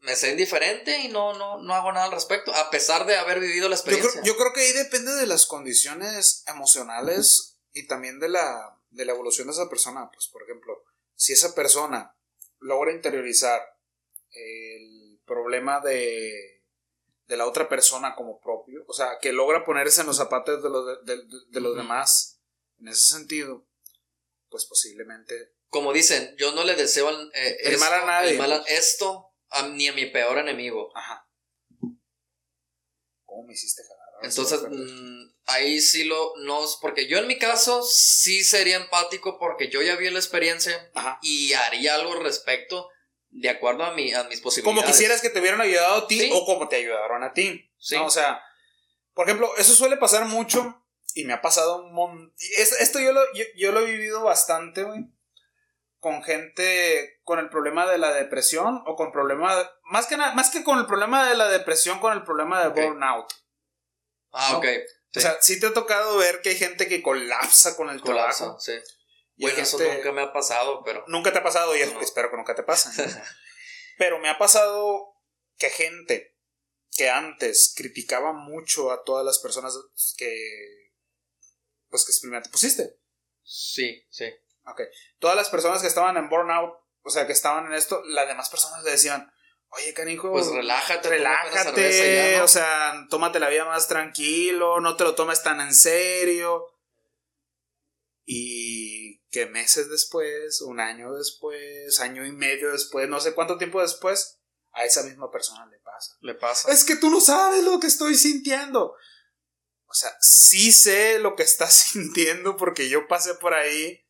me 0.00 0.14
sé 0.14 0.30
indiferente 0.30 0.98
y 1.00 1.08
no, 1.08 1.32
no, 1.36 1.58
no 1.58 1.74
hago 1.74 1.90
nada 1.90 2.06
al 2.06 2.12
respecto, 2.12 2.54
a 2.54 2.70
pesar 2.70 3.04
de 3.06 3.16
haber 3.16 3.40
vivido 3.40 3.68
la 3.68 3.74
Yo 3.76 3.80
experiencia. 3.80 4.20
creo, 4.20 4.24
yo 4.34 4.38
creo 4.38 4.52
que 4.52 4.60
ahí 4.60 4.72
depende 4.72 5.12
de 5.14 5.26
las 5.26 5.46
condiciones 5.46 6.44
emocionales 6.46 7.58
y 7.72 7.86
también 7.86 8.20
de 8.20 8.28
la, 8.28 8.78
de 8.90 9.04
la 9.04 9.12
evolución 9.12 9.48
de 9.48 9.54
esa 9.54 9.68
persona. 9.68 10.08
Pues, 10.12 10.28
por 10.28 10.42
ejemplo, 10.44 10.84
si 11.14 11.32
esa 11.32 11.54
persona 11.54 12.14
logra 12.60 12.92
interiorizar 12.92 13.60
el 14.30 15.20
problema 15.24 15.80
de, 15.80 16.62
de 17.26 17.36
la 17.36 17.46
otra 17.46 17.68
persona 17.68 18.14
como 18.14 18.40
propio, 18.40 18.84
o 18.86 18.92
sea, 18.92 19.18
que 19.20 19.32
logra 19.32 19.64
ponerse 19.64 20.02
en 20.02 20.06
los 20.06 20.16
zapatos 20.18 20.62
de 20.62 20.68
los, 20.70 21.04
de, 21.04 21.16
de- 21.16 21.44
de 21.48 21.60
los 21.60 21.76
demás, 21.76 22.40
en 22.78 22.88
ese 22.88 23.04
sentido, 23.14 23.66
pues 24.48 24.64
posiblemente 24.66 25.54
Como 25.68 25.92
dicen, 25.92 26.34
yo 26.38 26.52
no 26.52 26.64
le 26.64 26.74
deseo 26.76 27.10
eh, 27.34 27.56
El 27.60 27.74
esto, 27.74 27.84
mal 27.84 27.92
a 28.02 28.06
nadie. 28.06 28.30
el 28.32 28.38
mal 28.38 28.52
a- 28.52 28.64
esto 28.68 29.32
a- 29.50 29.68
ni 29.68 29.88
a 29.88 29.92
mi 29.92 30.06
peor 30.06 30.38
enemigo. 30.38 30.90
Ajá. 30.96 31.28
¿Cómo 33.24 33.44
me 33.46 33.52
hiciste 33.52 33.82
jalar? 33.82 33.98
Entonces, 34.22 34.60
mm, 34.68 35.30
ahí 35.46 35.80
sí 35.80 36.04
lo, 36.04 36.32
no, 36.38 36.60
porque 36.80 37.06
yo 37.06 37.18
en 37.18 37.26
mi 37.26 37.38
caso 37.38 37.82
sí 37.82 38.42
sería 38.42 38.76
empático 38.76 39.38
porque 39.38 39.68
yo 39.68 39.82
ya 39.82 39.96
vi 39.96 40.10
la 40.10 40.18
experiencia 40.18 40.90
Ajá. 40.94 41.18
y 41.22 41.52
haría 41.52 41.94
algo 41.94 42.14
al 42.14 42.22
respecto 42.24 42.88
de 43.30 43.50
acuerdo 43.50 43.84
a, 43.84 43.92
mi, 43.92 44.12
a 44.14 44.24
mis 44.24 44.40
posibilidades. 44.40 44.82
Como 44.82 44.90
quisieras 44.90 45.20
que 45.20 45.30
te 45.30 45.38
hubieran 45.40 45.60
ayudado 45.60 45.96
a 45.96 46.08
ti 46.08 46.18
Sí. 46.18 46.30
o 46.32 46.44
como 46.46 46.66
te 46.68 46.76
ayudaron 46.76 47.22
a 47.22 47.32
ti. 47.32 47.70
Sí. 47.78 47.94
¿no? 47.96 48.06
O 48.06 48.10
sea, 48.10 48.42
por 49.12 49.26
ejemplo, 49.28 49.54
eso 49.58 49.74
suele 49.74 49.98
pasar 49.98 50.24
mucho 50.24 50.82
y 51.14 51.24
me 51.24 51.34
ha 51.34 51.42
pasado 51.42 51.82
un 51.84 51.92
montón. 51.92 52.34
Esto 52.56 52.98
yo 53.00 53.12
lo, 53.12 53.20
yo, 53.34 53.44
yo 53.56 53.70
lo 53.72 53.80
he 53.80 53.90
vivido 53.92 54.24
bastante, 54.24 54.82
güey. 54.82 55.00
Con 55.98 56.22
gente 56.22 57.20
con 57.24 57.38
el 57.40 57.48
problema 57.48 57.86
de 57.90 57.98
la 57.98 58.12
depresión 58.12 58.82
o 58.86 58.94
con 58.96 59.10
problema. 59.12 59.68
Más 59.84 60.06
que, 60.06 60.16
nada, 60.16 60.32
más 60.34 60.50
que 60.50 60.62
con 60.62 60.78
el 60.78 60.86
problema 60.86 61.28
de 61.28 61.34
la 61.36 61.48
depresión, 61.48 61.98
con 61.98 62.12
el 62.12 62.22
problema 62.24 62.62
de 62.62 62.68
burnout. 62.68 63.26
Ah, 64.32 64.50
¿no? 64.52 64.58
ok. 64.58 64.64
O 65.14 65.18
O 65.18 65.20
sea, 65.20 65.38
sí 65.40 65.58
te 65.58 65.66
ha 65.66 65.72
tocado 65.72 66.16
ver 66.18 66.40
que 66.42 66.50
hay 66.50 66.56
gente 66.56 66.86
que 66.86 67.02
colapsa 67.02 67.76
con 67.76 67.90
el 67.90 68.00
Colapsa, 68.00 68.38
trabajo. 68.44 68.60
sí. 68.60 68.74
Y 69.36 69.42
Bueno, 69.42 69.58
eso 69.58 69.78
nunca 69.78 70.12
me 70.12 70.22
ha 70.22 70.32
pasado, 70.32 70.82
pero. 70.84 71.04
Nunca 71.08 71.32
te 71.32 71.38
ha 71.38 71.42
pasado 71.42 71.76
y 71.76 71.80
No. 71.86 72.00
espero 72.00 72.30
que 72.30 72.36
nunca 72.36 72.54
te 72.54 72.62
pase. 72.64 72.90
Pero 73.98 74.18
me 74.20 74.28
ha 74.28 74.38
pasado 74.38 75.14
que 75.56 75.70
gente 75.70 76.36
que 76.96 77.10
antes 77.10 77.72
criticaba 77.76 78.32
mucho 78.32 78.92
a 78.92 79.02
todas 79.02 79.24
las 79.24 79.40
personas 79.40 79.76
que 80.16 80.92
pues 81.88 82.04
que 82.04 82.12
experimente 82.12 82.48
pusiste. 82.50 82.96
Sí, 83.42 84.04
sí. 84.10 84.26
Ok. 84.70 84.82
Todas 85.18 85.36
las 85.36 85.50
personas 85.50 85.82
que 85.82 85.88
estaban 85.88 86.16
en 86.16 86.28
burnout, 86.28 86.74
o 87.02 87.10
sea, 87.10 87.26
que 87.26 87.32
estaban 87.32 87.66
en 87.66 87.72
esto, 87.72 88.02
las 88.06 88.28
demás 88.28 88.48
personas 88.48 88.82
le 88.84 88.92
decían, 88.92 89.32
oye, 89.70 89.94
canijo, 89.94 90.30
Pues 90.30 90.48
relájate, 90.48 91.08
relájate, 91.08 92.32
ya, 92.32 92.38
¿no? 92.38 92.44
o 92.44 92.48
sea, 92.48 93.06
tómate 93.10 93.40
la 93.40 93.48
vida 93.48 93.64
más 93.64 93.88
tranquilo, 93.88 94.80
no 94.80 94.96
te 94.96 95.04
lo 95.04 95.14
tomes 95.14 95.42
tan 95.42 95.60
en 95.60 95.74
serio. 95.74 96.64
Y 98.24 99.20
que 99.30 99.46
meses 99.46 99.88
después, 99.88 100.60
un 100.62 100.80
año 100.80 101.14
después, 101.14 101.98
año 102.00 102.26
y 102.26 102.32
medio 102.32 102.72
después, 102.72 103.08
no 103.08 103.20
sé 103.20 103.34
cuánto 103.34 103.56
tiempo 103.56 103.80
después, 103.80 104.38
a 104.72 104.84
esa 104.84 105.02
misma 105.02 105.30
persona 105.30 105.66
le 105.66 105.78
pasa. 105.78 106.16
Le 106.20 106.34
pasa. 106.34 106.70
Es 106.70 106.84
que 106.84 106.96
tú 106.96 107.10
no 107.10 107.20
sabes 107.20 107.64
lo 107.64 107.80
que 107.80 107.86
estoy 107.86 108.14
sintiendo. 108.16 108.94
O 109.86 109.94
sea, 109.94 110.14
sí 110.20 110.72
sé 110.72 111.18
lo 111.18 111.34
que 111.34 111.42
estás 111.42 111.72
sintiendo 111.92 112.56
porque 112.56 112.88
yo 112.88 113.08
pasé 113.08 113.34
por 113.34 113.54
ahí. 113.54 114.04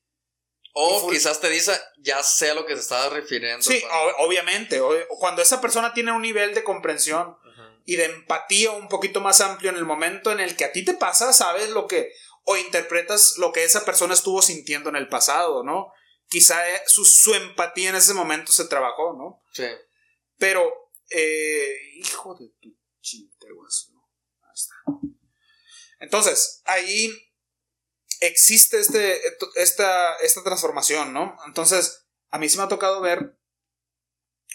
O 0.81 1.11
quizás 1.11 1.41
te 1.41 1.51
dice, 1.51 1.73
ya 1.99 2.23
sé 2.23 2.51
a 2.51 2.55
lo 2.55 2.65
que 2.65 2.75
se 2.75 2.83
estaba 2.83 3.09
refiriendo. 3.09 3.63
Sí, 3.63 3.83
obviamente. 4.19 4.81
Cuando 5.19 5.43
esa 5.43 5.61
persona 5.61 5.93
tiene 5.93 6.13
un 6.13 6.23
nivel 6.23 6.55
de 6.55 6.63
comprensión 6.63 7.37
y 7.85 7.97
de 7.97 8.05
empatía 8.05 8.71
un 8.71 8.89
poquito 8.89 9.21
más 9.21 9.41
amplio 9.41 9.71
en 9.71 9.77
el 9.77 9.85
momento 9.85 10.31
en 10.31 10.39
el 10.39 10.55
que 10.57 10.65
a 10.65 10.71
ti 10.71 10.85
te 10.85 10.95
pasa, 10.95 11.33
sabes 11.33 11.71
lo 11.71 11.89
que 11.89 12.13
o 12.45 12.57
interpretas 12.57 13.39
lo 13.39 13.51
que 13.51 13.65
esa 13.65 13.85
persona 13.85 14.15
estuvo 14.15 14.41
sintiendo 14.41 14.89
en 14.89 14.95
el 14.95 15.09
pasado, 15.09 15.65
¿no? 15.65 15.93
Quizá 16.29 16.71
eh, 16.71 16.81
su, 16.87 17.05
su 17.05 17.35
empatía 17.35 17.91
en 17.91 17.97
ese 17.97 18.15
momento 18.15 18.53
se 18.53 18.67
trabajó, 18.67 19.15
¿no? 19.15 19.43
Sí. 19.53 19.67
Pero, 20.37 20.93
eh, 21.11 21.77
hijo 21.97 22.37
de 22.37 22.51
tu 22.61 22.73
chinteguas, 23.01 23.91
¿no? 23.93 24.09
Ahí 24.43 24.55
está. 24.55 24.75
Entonces, 25.99 26.63
ahí 26.67 27.13
existe 28.21 28.79
este, 28.79 29.21
esta, 29.57 30.15
esta 30.17 30.43
transformación, 30.43 31.13
¿no? 31.13 31.37
Entonces, 31.47 32.07
a 32.31 32.39
mí 32.39 32.49
sí 32.49 32.57
me 32.59 32.65
ha 32.65 32.69
tocado 32.69 33.01
ver 33.01 33.39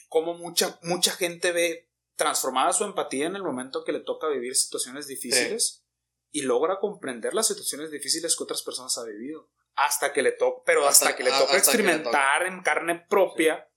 cómo 0.10 0.34
mucha, 0.36 0.80
mucha 0.84 1.12
gente 1.12 1.52
ve 1.52 1.89
transformada 2.15 2.73
su 2.73 2.84
empatía 2.84 3.26
en 3.26 3.36
el 3.36 3.43
momento 3.43 3.84
que 3.84 3.91
le 3.91 3.99
toca 3.99 4.28
vivir 4.28 4.56
situaciones 4.56 5.08
difíciles 5.08 5.84
y 6.32 6.41
logra 6.43 6.80
comprender 6.80 7.34
las 7.34 7.47
situaciones 7.47 7.91
difíciles 7.91 8.36
que 8.36 8.43
otras 8.43 8.62
personas 8.63 8.97
han 8.97 9.08
vivido. 9.08 9.49
Hasta 9.76 10.13
que 10.13 10.21
le 10.21 10.32
toca, 10.34 10.62
pero 10.65 10.88
hasta, 10.88 11.08
Hasta- 11.08 11.17
que 11.17 11.23
le 11.23 11.32
toca 11.32 11.54
le 11.54 11.58
experimentar 11.58 12.45
en 12.45 12.62
carne 12.62 13.06
propia 13.10 13.67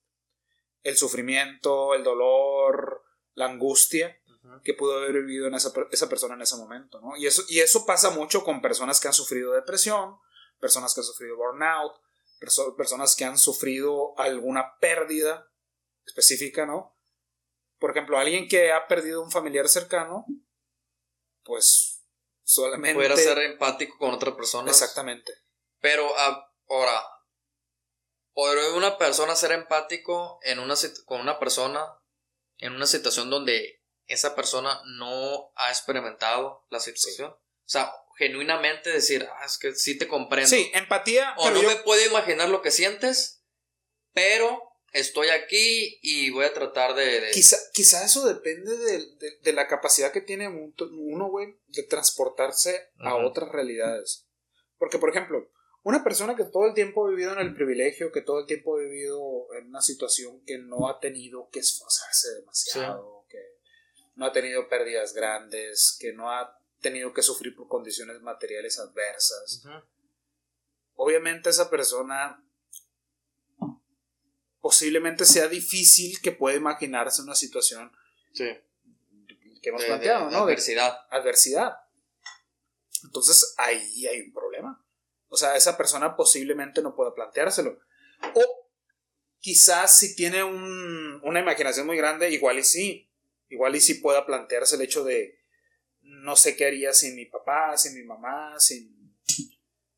el 0.83 0.97
sufrimiento, 0.97 1.95
el 1.95 2.05
dolor, 2.05 3.03
la 3.35 3.47
angustia 3.47 4.21
Que 4.63 4.75
pudo 4.75 4.99
haber 4.99 5.13
vivido 5.13 5.47
en 5.47 5.55
esa, 5.55 5.73
esa 5.91 6.09
persona 6.09 6.35
en 6.35 6.43
ese 6.43 6.57
momento, 6.57 7.01
¿no? 7.01 7.17
Y 7.17 7.27
eso, 7.27 7.43
y 7.49 7.61
eso 7.61 7.87
pasa 7.87 8.11
mucho 8.11 8.45
con 8.45 8.61
personas 8.61 9.01
que 9.01 9.09
han 9.09 9.15
sufrido 9.15 9.53
depresión, 9.53 10.19
personas 10.61 10.95
que 10.95 11.01
han 11.01 11.07
sufrido 11.07 11.37
burnout, 11.37 11.93
perso- 12.41 12.77
personas 12.77 13.17
que 13.17 13.25
han 13.25 13.39
sufrido 13.39 14.19
alguna 14.19 14.77
pérdida 14.81 15.51
específica, 16.05 16.67
¿no? 16.67 16.97
Por 17.79 17.91
ejemplo, 17.91 18.19
alguien 18.19 18.49
que 18.49 18.73
ha 18.73 18.87
perdido 18.89 19.23
un 19.23 19.31
familiar 19.31 19.69
cercano, 19.69 20.25
pues 21.45 22.05
solamente... 22.43 22.95
Pudiera 22.95 23.17
ser 23.17 23.39
empático 23.39 23.99
con 23.99 24.15
otra 24.15 24.35
persona. 24.35 24.71
Exactamente. 24.71 25.33
Pero 25.81 26.09
ah, 26.19 26.53
ahora, 26.69 27.03
¿podría 28.33 28.73
una 28.73 28.97
persona 28.97 29.37
ser 29.37 29.53
empático 29.53 30.39
en 30.43 30.59
una, 30.59 30.75
con 31.05 31.21
una 31.21 31.39
persona 31.39 31.85
en 32.59 32.73
una 32.73 32.87
situación 32.87 33.29
donde 33.29 33.76
esa 34.07 34.35
persona 34.35 34.81
no 34.99 35.53
ha 35.57 35.71
experimentado 35.71 36.65
la 36.71 36.81
situación? 36.81 37.31
O 37.31 37.69
sea, 37.69 37.93
genuinamente 38.19 38.91
decir, 38.91 39.29
ah, 39.31 39.45
es 39.45 39.59
que 39.59 39.75
sí 39.75 39.99
te 39.99 40.07
comprendo. 40.09 40.49
Sí, 40.49 40.71
empatía, 40.75 41.35
o 41.39 41.43
pero 41.45 41.57
no 41.57 41.63
yo- 41.63 41.69
me 41.69 41.77
puedo 41.77 42.05
imaginar 42.07 42.49
lo 42.49 42.63
que 42.63 42.71
sientes, 42.71 43.43
pero 44.13 44.63
estoy 44.93 45.29
aquí 45.29 45.99
y 46.03 46.31
voy 46.31 46.45
a 46.47 46.55
tratar 46.55 46.95
de... 46.95 47.21
de- 47.21 47.31
Quizá, 47.33 47.57
quizá 47.75 48.05
eso 48.05 48.27
depende 48.27 48.77
de, 48.79 48.99
de- 49.17 49.39
de 49.43 49.53
la 49.53 49.67
capacidad 49.67 50.13
que 50.13 50.21
tiene 50.23 50.49
un- 50.49 50.75
uno, 50.93 51.29
güey, 51.29 51.59
de 51.69 51.83
transportarse 51.83 52.91
a 53.01 53.17
otras 53.17 53.51
realidades. 53.51 54.27
Porque, 54.79 54.99
por 54.99 55.11
ejemplo, 55.11 55.51
una 55.83 56.03
persona 56.03 56.35
que 56.37 56.45
todo 56.45 56.67
el 56.67 56.75
tiempo 56.75 57.07
ha 57.07 57.11
vivido 57.11 57.33
en 57.33 57.41
el 57.41 57.55
privilegio, 57.55 58.11
que 58.13 58.23
todo 58.23 58.41
el 58.41 58.47
tiempo 58.47 58.77
ha 58.77 58.81
vivido 58.81 59.21
en 59.59 59.69
una 59.69 59.83
situación 59.83 60.43
que 60.47 60.59
no 60.59 60.89
ha 60.89 60.99
tenido 61.01 61.49
que 61.51 61.61
esforzarse 61.61 62.29
demasiado, 62.37 63.16
no 64.17 64.27
ha 64.27 64.33
tenido 64.33 64.69
pérdidas 64.69 65.15
grandes, 65.15 65.97
que 66.01 66.13
no 66.13 66.31
ha 66.31 66.59
tenido 66.81 67.13
que 67.15 67.23
sufrir 67.23 67.55
por 67.55 67.69
condiciones 67.69 68.21
materiales 68.21 68.79
adversas. 68.79 69.63
Obviamente 70.95 71.51
esa 71.51 71.71
persona 71.71 72.43
posiblemente 74.61 75.25
sea 75.25 75.49
difícil 75.49 76.21
que 76.21 76.33
pueda 76.33 76.57
imaginarse 76.57 77.23
una 77.23 77.35
situación 77.35 77.93
Sí. 78.33 78.49
que 79.63 79.69
hemos 79.71 79.83
De- 79.83 79.87
planteado, 79.89 80.25
de- 80.27 80.27
de 80.27 80.33
¿no? 80.33 80.39
De 80.47 80.53
adversidad. 80.53 80.99
adversidad. 81.11 81.77
Entonces 83.05 83.55
ahí 83.59 84.07
hay 84.07 84.21
un 84.23 84.33
problema. 84.33 84.85
O 85.29 85.37
sea, 85.37 85.57
esa 85.57 85.77
persona 85.77 86.17
posiblemente 86.17 86.83
no 86.83 86.95
pueda 86.95 87.15
planteárselo. 87.15 87.79
O 88.35 88.71
quizás 89.39 89.97
si 89.99 90.17
tiene 90.17 90.43
un- 90.43 91.21
una 91.23 91.41
imaginación 91.41 91.87
muy 91.87 91.97
grande, 91.97 92.31
igual 92.31 92.59
y 92.59 92.65
sí. 92.65 93.11
Igual 93.49 93.77
y 93.77 93.81
sí 93.81 93.95
pueda 93.95 94.27
plantearse 94.27 94.77
el 94.77 94.83
hecho 94.83 95.05
de 95.05 95.39
no 96.01 96.37
sé 96.37 96.57
qué 96.57 96.67
haría 96.67 96.93
sin 96.93 97.17
mi 97.17 97.27
papá, 97.27 97.77
sin 97.77 97.95
mi 97.95 98.05
mamá, 98.05 98.59
sin, 98.59 99.17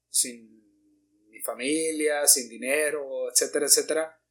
sin 0.08 1.28
mi 1.30 1.40
familia, 1.40 2.26
sin 2.26 2.48
dinero, 2.48 3.30
etcétera, 3.30 3.66
etcétera. 3.66 4.22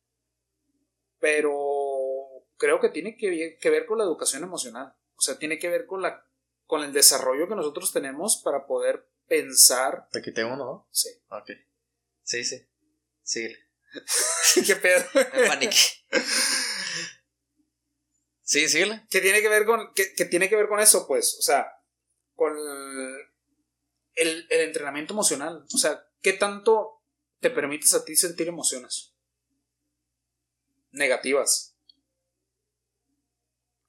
Pero 1.20 2.46
creo 2.58 2.80
que 2.80 2.90
tiene 2.90 3.16
que, 3.18 3.58
que 3.60 3.70
ver 3.70 3.86
con 3.86 3.98
la 3.98 4.04
educación 4.04 4.44
emocional. 4.44 4.94
O 5.16 5.22
sea, 5.22 5.38
tiene 5.40 5.58
que 5.58 5.70
ver 5.70 5.86
con 5.86 6.02
la 6.02 6.24
con 6.68 6.84
el 6.84 6.94
desarrollo 6.94 7.48
que 7.48 7.56
nosotros 7.56 7.92
tenemos 7.94 8.42
para 8.44 8.68
poder 8.68 9.08
pensar. 9.28 10.08
Te 10.12 10.22
quité 10.22 10.44
uno, 10.44 10.58
¿no? 10.58 10.88
Sí. 10.92 11.10
Ok. 11.30 11.52
Sí, 12.24 12.44
sí. 12.44 12.62
Sí. 13.24 13.48
¿Qué 14.66 14.76
pedo? 14.76 15.04
Me 15.34 15.48
paniqué. 15.48 15.78
Sí, 18.48 18.70
síguele. 18.70 19.06
que 19.10 19.20
tiene 19.20 19.42
que 19.42 19.50
ver 19.50 19.66
con 19.66 19.94
que, 19.94 20.14
que 20.14 20.24
tiene 20.24 20.48
que 20.48 20.56
ver 20.56 20.70
con 20.70 20.80
eso 20.80 21.06
pues 21.06 21.36
o 21.38 21.42
sea 21.42 21.68
con 22.34 22.56
el, 24.16 24.48
el 24.50 24.62
entrenamiento 24.62 25.14
emocional. 25.14 25.66
O 25.74 25.78
sea 25.78 26.08
qué 26.22 26.32
tanto 26.32 27.04
te 27.42 27.50
permites 27.50 27.94
a 27.94 28.06
ti 28.06 28.16
sentir 28.16 28.48
emociones 28.48 29.14
negativas. 30.92 31.76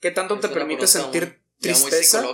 Qué 0.01 0.11
tanto 0.11 0.35
Es 0.35 0.41
te 0.41 0.49
pregunta 0.49 0.89
sentir 0.89 1.41
tristeza 1.61 2.25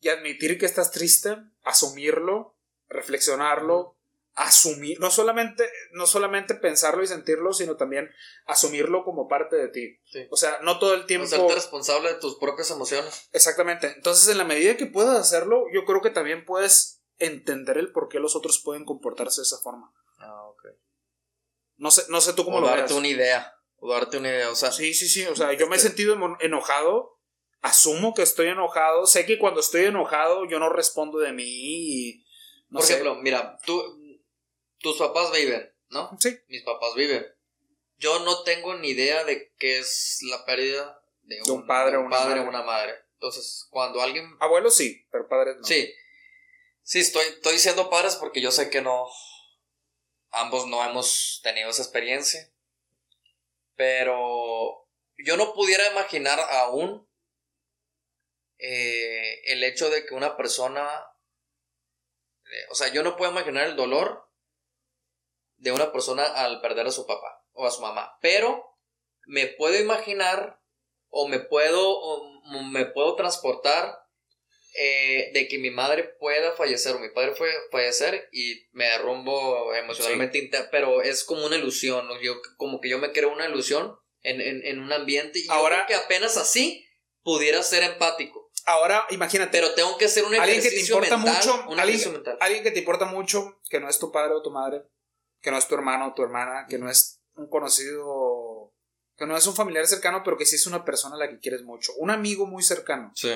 y 0.00 0.08
admitir 0.08 0.58
que 0.58 0.66
estás 0.66 0.90
triste 0.90 1.36
asumirlo 1.62 2.56
reflexionarlo 2.88 3.97
asumir 4.40 5.00
no 5.00 5.10
solamente 5.10 5.68
no 5.92 6.06
solamente 6.06 6.54
pensarlo 6.54 7.02
y 7.02 7.06
sentirlo 7.08 7.52
sino 7.52 7.76
también 7.76 8.08
asumirlo 8.46 9.02
como 9.04 9.26
parte 9.26 9.56
de 9.56 9.68
ti 9.68 9.98
Sí. 10.04 10.26
o 10.30 10.36
sea 10.36 10.58
no 10.62 10.78
todo 10.78 10.94
el 10.94 11.06
tiempo 11.06 11.26
Hacerte 11.26 11.54
responsable 11.54 12.12
de 12.14 12.20
tus 12.20 12.36
propias 12.38 12.70
emociones. 12.70 13.28
Exactamente. 13.32 13.92
Entonces, 13.96 14.28
en 14.28 14.38
la 14.38 14.44
medida 14.44 14.76
que 14.76 14.86
puedas 14.86 15.16
hacerlo, 15.18 15.64
yo 15.74 15.84
creo 15.84 16.00
que 16.00 16.10
también 16.10 16.44
puedes 16.44 17.02
entender 17.18 17.78
el 17.78 17.90
por 17.92 18.08
qué 18.08 18.20
los 18.20 18.36
otros 18.36 18.60
pueden 18.64 18.84
comportarse 18.84 19.40
de 19.40 19.44
esa 19.44 19.58
forma. 19.58 19.92
Ah, 20.18 20.44
ok. 20.46 20.62
No 21.76 21.90
sé, 21.90 22.02
no 22.08 22.20
sé 22.20 22.32
tú 22.32 22.44
cómo 22.44 22.58
o 22.58 22.60
lo 22.60 22.68
darte 22.68 22.94
una 22.94 23.08
idea. 23.08 23.52
O 23.76 23.92
darte 23.92 24.18
una 24.18 24.28
idea. 24.28 24.50
O 24.50 24.54
sea, 24.54 24.70
Sí, 24.72 24.94
sí, 24.94 25.08
sí. 25.08 25.26
O 25.26 25.34
sea, 25.36 25.52
yo 25.52 25.66
me 25.66 25.74
he 25.74 25.76
Este- 25.76 25.88
sentido 25.88 26.16
enojado. 26.40 27.18
Asumo 27.60 28.14
que 28.14 28.22
estoy 28.22 28.46
enojado. 28.48 29.06
Sé 29.06 29.26
que 29.26 29.38
cuando 29.38 29.60
estoy 29.60 29.84
enojado 29.86 30.46
yo 30.48 30.58
no 30.60 30.68
respondo 30.68 31.18
de 31.18 31.32
mí 31.32 31.44
y... 31.46 32.24
No 32.70 32.78
por 32.80 32.86
sé. 32.86 32.92
ejemplo, 32.94 33.16
mira, 33.16 33.56
tú, 33.64 33.82
tus 34.80 34.98
papás 34.98 35.32
viven, 35.32 35.72
¿no? 35.90 36.16
Sí. 36.20 36.38
Mis 36.48 36.62
papás 36.62 36.94
viven. 36.94 37.26
Yo 37.98 38.20
no 38.20 38.42
tengo 38.42 38.74
ni 38.74 38.90
idea 38.90 39.24
de 39.24 39.52
qué 39.58 39.78
es 39.78 40.20
la 40.22 40.44
pérdida 40.44 41.02
de 41.22 41.42
un, 41.42 41.50
un 41.50 41.66
padre 41.66 41.96
o 41.96 42.00
una 42.00 42.10
padre 42.10 42.36
madre. 42.36 42.46
o 42.46 42.48
una 42.48 42.62
madre. 42.62 42.94
Entonces, 43.14 43.66
cuando 43.70 44.00
alguien 44.00 44.36
Abuelos 44.38 44.76
sí, 44.76 45.06
pero 45.10 45.28
padres 45.28 45.56
no. 45.56 45.64
Sí. 45.64 45.92
Sí, 46.82 47.00
estoy, 47.00 47.26
estoy 47.26 47.54
diciendo 47.54 47.90
padres 47.90 48.16
porque 48.16 48.40
yo 48.40 48.50
sé 48.50 48.70
que 48.70 48.80
no. 48.80 49.08
Ambos 50.30 50.66
no 50.66 50.84
hemos 50.84 51.40
tenido 51.42 51.70
esa 51.70 51.82
experiencia. 51.82 52.50
Pero 53.74 54.88
yo 55.18 55.36
no 55.36 55.52
pudiera 55.54 55.90
imaginar 55.90 56.38
aún 56.40 57.08
eh, 58.58 59.40
el 59.52 59.64
hecho 59.64 59.90
de 59.90 60.06
que 60.06 60.14
una 60.14 60.36
persona, 60.36 60.88
eh, 62.44 62.66
o 62.70 62.74
sea, 62.74 62.88
yo 62.88 63.02
no 63.02 63.16
puedo 63.16 63.30
imaginar 63.32 63.66
el 63.66 63.76
dolor 63.76 64.27
de 65.58 65.72
una 65.72 65.92
persona 65.92 66.24
al 66.24 66.60
perder 66.60 66.86
a 66.86 66.92
su 66.92 67.06
papá 67.06 67.44
o 67.52 67.66
a 67.66 67.70
su 67.70 67.82
mamá, 67.82 68.16
pero 68.20 68.64
me 69.26 69.46
puedo 69.46 69.78
imaginar 69.78 70.60
o 71.10 71.28
me 71.28 71.40
puedo, 71.40 71.98
o 71.98 72.62
me 72.64 72.86
puedo 72.86 73.14
transportar 73.16 73.98
eh, 74.74 75.30
de 75.32 75.48
que 75.48 75.58
mi 75.58 75.70
madre 75.70 76.04
pueda 76.20 76.52
fallecer 76.52 76.94
o 76.94 77.00
mi 77.00 77.08
padre 77.10 77.32
pueda 77.32 77.52
fallecer 77.70 78.28
y 78.32 78.68
me 78.72 78.84
derrumbo 78.84 79.74
emocionalmente, 79.74 80.50
pero 80.70 81.02
es 81.02 81.24
como 81.24 81.46
una 81.46 81.56
ilusión, 81.56 82.06
yo, 82.22 82.36
como 82.56 82.80
que 82.80 82.88
yo 82.88 82.98
me 82.98 83.12
creo 83.12 83.32
una 83.32 83.48
ilusión 83.48 83.98
en, 84.22 84.40
en, 84.40 84.78
un 84.78 84.92
ambiente 84.92 85.38
y 85.40 85.46
ahora 85.48 85.86
que 85.86 85.94
apenas 85.94 86.36
así 86.36 86.84
pudiera 87.22 87.62
ser 87.62 87.82
empático. 87.82 88.50
Ahora, 88.66 89.06
imagínate. 89.10 89.50
Pero 89.50 89.74
tengo 89.74 89.96
que 89.96 90.08
ser 90.08 90.24
un 90.24 90.34
alguien 90.34 90.60
que 90.60 90.70
te 90.70 90.80
importa 90.80 91.16
mucho, 91.16 91.64
alguien, 91.78 92.22
alguien 92.40 92.62
que 92.62 92.70
te 92.70 92.78
importa 92.80 93.06
mucho, 93.06 93.60
que 93.70 93.80
no 93.80 93.88
es 93.88 93.98
tu 93.98 94.12
padre 94.12 94.34
o 94.34 94.42
tu 94.42 94.50
madre, 94.50 94.82
que 95.40 95.50
no 95.50 95.58
es 95.58 95.68
tu 95.68 95.74
hermano 95.74 96.08
o 96.08 96.14
tu 96.14 96.22
hermana, 96.22 96.66
que 96.68 96.78
no 96.78 96.90
es 96.90 97.20
un 97.34 97.48
conocido, 97.48 98.72
que 99.16 99.26
no 99.26 99.36
es 99.36 99.46
un 99.46 99.54
familiar 99.54 99.86
cercano, 99.86 100.22
pero 100.24 100.36
que 100.36 100.46
sí 100.46 100.56
es 100.56 100.66
una 100.66 100.84
persona 100.84 101.16
a 101.16 101.18
la 101.18 101.28
que 101.28 101.38
quieres 101.38 101.62
mucho, 101.62 101.92
un 101.96 102.10
amigo 102.10 102.46
muy 102.46 102.62
cercano. 102.62 103.12
Sí 103.14 103.30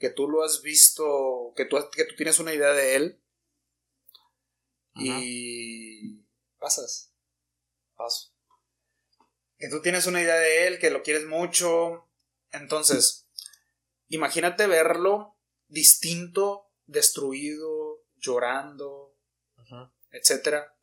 que 0.00 0.08
tú 0.08 0.28
lo 0.28 0.42
has 0.42 0.62
visto, 0.62 1.52
que 1.54 1.66
tú, 1.66 1.76
que 1.92 2.06
tú 2.06 2.16
tienes 2.16 2.38
una 2.38 2.54
idea 2.54 2.72
de 2.72 2.96
él 2.96 3.22
y 4.94 6.24
pasas. 6.58 7.12
Paso. 7.94 8.32
Que 9.58 9.68
tú 9.68 9.82
tienes 9.82 10.06
una 10.06 10.22
idea 10.22 10.36
de 10.36 10.66
él, 10.66 10.78
que 10.78 10.90
lo 10.90 11.02
quieres 11.02 11.26
mucho. 11.26 12.08
Entonces, 12.50 13.28
imagínate 14.08 14.66
verlo 14.66 15.36
distinto, 15.68 16.72
destruido, 16.86 18.02
llorando, 18.16 19.14
etcétera, 20.10 20.74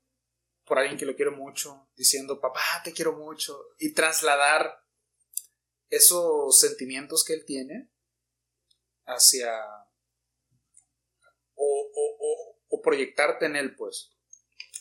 por 0.67 0.77
alguien 0.77 0.97
que 0.97 1.05
lo 1.05 1.15
quiere 1.15 1.31
mucho, 1.31 1.87
diciendo, 1.95 2.41
papá, 2.41 2.81
te 2.83 2.91
quiero 2.91 3.13
mucho, 3.13 3.69
y 3.79 3.93
trasladar 3.93 4.83
esos 5.89 6.59
sentimientos 6.59 7.23
que 7.23 7.33
él 7.33 7.45
tiene 7.45 7.89
hacia... 9.05 9.53
O, 11.55 11.91
o, 12.69 12.81
proyectarte 12.83 13.47
en 13.47 13.55
él, 13.55 13.75
pues. 13.75 14.11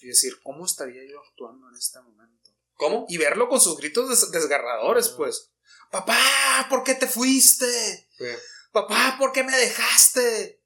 Y 0.01 0.09
decir, 0.09 0.41
¿cómo 0.43 0.67
estaría 0.67 1.03
yo 1.11 1.19
actuando 1.21 1.69
en 1.69 1.75
este 1.75 2.01
momento? 2.01 2.51
¿Cómo? 2.75 3.07
Y 3.09 3.17
verlo 3.17 3.49
con 3.49 3.61
sus 3.61 3.77
gritos 3.79 4.31
desgarradores, 4.31 5.09
pues. 5.09 5.51
Papá, 5.91 6.67
¿por 6.69 6.85
qué 6.85 6.95
te 6.95 7.09
fuiste? 7.09 8.09
Papá, 8.71 9.17
¿por 9.19 9.33
qué 9.33 9.43
me 9.43 9.57
dejaste? 9.57 10.63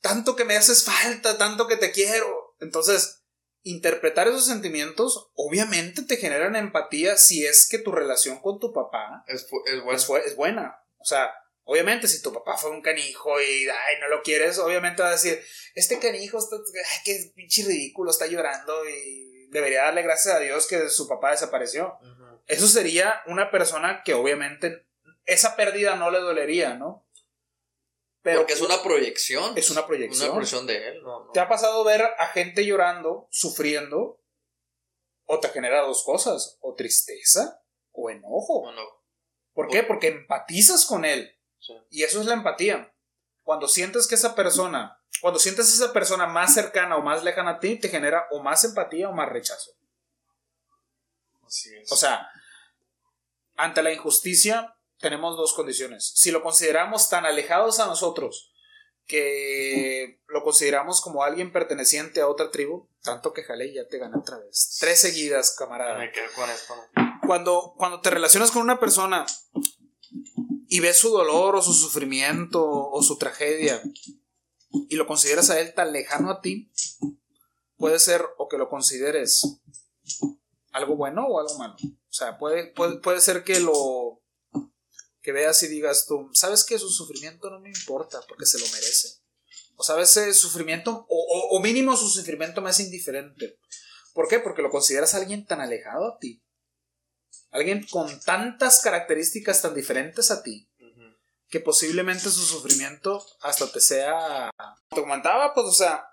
Tanto 0.00 0.34
que 0.34 0.44
me 0.44 0.56
haces 0.56 0.82
falta, 0.82 1.36
tanto 1.36 1.68
que 1.68 1.76
te 1.76 1.92
quiero. 1.92 2.56
Entonces, 2.60 3.25
interpretar 3.66 4.28
esos 4.28 4.46
sentimientos 4.46 5.30
obviamente 5.34 6.02
te 6.02 6.16
generan 6.16 6.54
empatía 6.54 7.16
si 7.16 7.44
es 7.44 7.68
que 7.68 7.78
tu 7.78 7.90
relación 7.90 8.38
con 8.38 8.60
tu 8.60 8.72
papá 8.72 9.24
es, 9.26 9.48
buena. 9.84 10.24
es 10.24 10.36
buena. 10.36 10.80
O 10.98 11.04
sea, 11.04 11.32
Obviamente, 11.68 12.06
si 12.06 12.22
tu 12.22 12.32
papá 12.32 12.56
fue 12.56 12.70
un 12.70 12.80
canijo 12.80 13.40
y 13.40 13.68
ay, 13.68 13.96
no 14.00 14.06
lo 14.06 14.22
quieres, 14.22 14.56
obviamente 14.60 15.02
va 15.02 15.08
a 15.08 15.12
decir, 15.12 15.42
este 15.74 15.98
canijo 15.98 16.38
está, 16.38 16.54
ay, 16.54 16.98
qué 17.04 17.32
pinche 17.34 17.64
ridículo, 17.64 18.12
está 18.12 18.28
llorando 18.28 18.88
y 18.88 19.48
debería 19.50 19.82
darle 19.82 20.02
gracias 20.02 20.36
a 20.36 20.38
Dios 20.38 20.68
que 20.68 20.88
su 20.88 21.08
papá 21.08 21.32
desapareció. 21.32 21.98
Eso 22.46 22.68
sería 22.68 23.20
una 23.26 23.50
persona 23.50 24.02
que 24.04 24.14
obviamente 24.14 24.86
esa 25.24 25.56
pérdida 25.56 25.96
no 25.96 26.12
le 26.12 26.20
dolería, 26.20 26.74
¿no? 26.74 27.05
Pero 28.26 28.40
Porque 28.40 28.54
es 28.54 28.60
una 28.60 28.82
proyección. 28.82 29.56
Es 29.56 29.70
una 29.70 29.86
proyección. 29.86 30.30
Una 30.30 30.34
proyección 30.34 30.66
de 30.66 30.88
él. 30.88 31.00
¿Te 31.32 31.38
ha 31.38 31.48
pasado 31.48 31.84
ver 31.84 32.02
a 32.02 32.26
gente 32.26 32.66
llorando, 32.66 33.28
sufriendo? 33.30 34.20
O 35.26 35.38
te 35.38 35.48
genera 35.50 35.82
dos 35.82 36.02
cosas, 36.02 36.58
o 36.60 36.74
tristeza 36.74 37.62
o 37.92 38.10
enojo. 38.10 38.62
O 38.62 38.72
no. 38.72 38.82
¿Por 39.52 39.68
qué? 39.68 39.84
Porque 39.84 40.08
empatizas 40.08 40.86
con 40.86 41.04
él. 41.04 41.38
Y 41.88 42.02
eso 42.02 42.20
es 42.20 42.26
la 42.26 42.34
empatía. 42.34 42.92
Cuando 43.44 43.68
sientes 43.68 44.08
que 44.08 44.16
esa 44.16 44.34
persona, 44.34 45.00
cuando 45.20 45.38
sientes 45.38 45.72
esa 45.72 45.92
persona 45.92 46.26
más 46.26 46.52
cercana 46.52 46.96
o 46.96 47.02
más 47.02 47.22
lejana 47.22 47.52
a 47.52 47.60
ti, 47.60 47.78
te 47.78 47.88
genera 47.88 48.26
o 48.32 48.42
más 48.42 48.64
empatía 48.64 49.08
o 49.08 49.12
más 49.12 49.28
rechazo. 49.28 49.70
Así 51.46 51.72
es. 51.76 51.92
O 51.92 51.96
sea, 51.96 52.28
ante 53.54 53.84
la 53.84 53.92
injusticia 53.92 54.75
tenemos 54.98 55.36
dos 55.36 55.52
condiciones. 55.52 56.12
Si 56.16 56.30
lo 56.30 56.42
consideramos 56.42 57.08
tan 57.08 57.26
alejados 57.26 57.80
a 57.80 57.86
nosotros 57.86 58.52
que 59.06 60.20
lo 60.26 60.42
consideramos 60.42 61.00
como 61.00 61.22
alguien 61.22 61.52
perteneciente 61.52 62.20
a 62.20 62.28
otra 62.28 62.50
tribu, 62.50 62.88
tanto 63.02 63.32
que 63.32 63.44
jale 63.44 63.72
ya 63.72 63.86
te 63.86 63.98
gané 63.98 64.18
otra 64.18 64.38
vez. 64.38 64.76
Tres 64.80 65.00
seguidas, 65.00 65.54
camarada. 65.56 65.98
Me 65.98 66.10
quedo 66.10 66.26
con 66.34 66.50
esto. 66.50 66.74
Cuando, 67.26 67.74
cuando 67.76 68.00
te 68.00 68.10
relacionas 68.10 68.50
con 68.50 68.62
una 68.62 68.80
persona 68.80 69.24
y 70.68 70.80
ves 70.80 70.98
su 70.98 71.10
dolor 71.10 71.54
o 71.54 71.62
su 71.62 71.72
sufrimiento 71.72 72.64
o 72.64 73.02
su 73.02 73.16
tragedia 73.16 73.80
y 74.88 74.96
lo 74.96 75.06
consideras 75.06 75.50
a 75.50 75.60
él 75.60 75.72
tan 75.74 75.92
lejano 75.92 76.30
a 76.30 76.40
ti, 76.40 76.72
puede 77.76 77.98
ser 77.98 78.24
o 78.38 78.48
que 78.48 78.58
lo 78.58 78.68
consideres 78.68 79.60
algo 80.72 80.96
bueno 80.96 81.26
o 81.26 81.40
algo 81.40 81.58
malo. 81.58 81.74
O 81.74 82.12
sea, 82.12 82.38
puede, 82.38 82.72
puede, 82.72 83.20
ser 83.20 83.44
que 83.44 83.60
lo 83.60 84.22
que 85.26 85.32
veas 85.32 85.60
y 85.64 85.66
digas 85.66 86.06
tú, 86.06 86.30
sabes 86.32 86.64
que 86.64 86.78
su 86.78 86.88
sufrimiento 86.88 87.50
no 87.50 87.58
me 87.60 87.68
importa 87.68 88.20
porque 88.28 88.46
se 88.46 88.58
lo 88.58 88.66
merece. 88.66 89.18
O 89.74 89.82
sabes, 89.82 90.16
ese 90.16 90.32
sufrimiento, 90.32 91.04
o, 91.08 91.48
o 91.50 91.60
mínimo 91.60 91.96
su 91.96 92.08
sufrimiento 92.08 92.62
me 92.62 92.70
es 92.70 92.80
indiferente. 92.80 93.58
¿Por 94.14 94.28
qué? 94.28 94.38
Porque 94.38 94.62
lo 94.62 94.70
consideras 94.70 95.14
alguien 95.14 95.44
tan 95.44 95.60
alejado 95.60 96.14
a 96.14 96.18
ti 96.18 96.42
alguien 97.56 97.86
con 97.90 98.20
tantas 98.20 98.80
características 98.82 99.62
tan 99.62 99.74
diferentes 99.74 100.30
a 100.30 100.42
ti, 100.42 100.68
que 101.48 101.60
posiblemente 101.60 102.24
su 102.24 102.44
sufrimiento 102.44 103.24
hasta 103.40 103.70
te 103.70 103.80
sea... 103.80 104.50
Te 104.88 105.00
comentaba, 105.00 105.54
pues, 105.54 105.66
o 105.66 105.72
sea, 105.72 106.06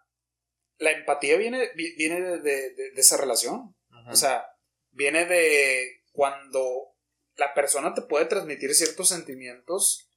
la 0.77 0.91
empatía 0.91 1.37
viene, 1.37 1.69
viene 1.75 2.39
de, 2.39 2.93
esa 2.95 3.17
relación. 3.17 3.75
O 4.09 4.15
sea, 4.15 4.45
viene 4.91 5.25
de 5.25 6.03
cuando 6.11 6.92
la 7.35 7.53
persona 7.53 7.93
te 7.93 8.01
puede 8.01 8.25
transmitir 8.25 8.73
ciertos 8.75 9.09
sentimientos 9.09 10.09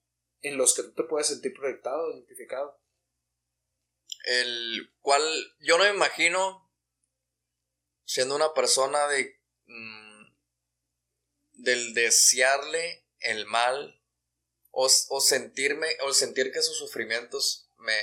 en 0.43 0.57
los 0.57 0.75
que 0.75 0.83
tú 0.83 0.93
te 0.93 1.05
puedes 1.05 1.29
sentir 1.29 1.55
proyectado, 1.55 2.13
identificado. 2.13 2.81
El 4.25 4.93
cual 5.01 5.23
yo 5.61 5.79
no 5.79 5.85
me 5.85 5.91
imagino 5.91 6.71
siendo 8.05 8.37
una 8.37 8.53
persona 8.55 9.07
de... 9.09 9.41
Mm, 9.67 10.07
del 11.53 11.95
desearle 11.95 13.07
el 13.21 13.47
mal 13.47 14.01
o, 14.71 14.89
sentirme 14.89 15.89
o 16.03 16.13
sentir 16.13 16.53
que 16.53 16.61
sus 16.61 16.77
sufrimientos 16.77 17.71
me, 17.79 17.97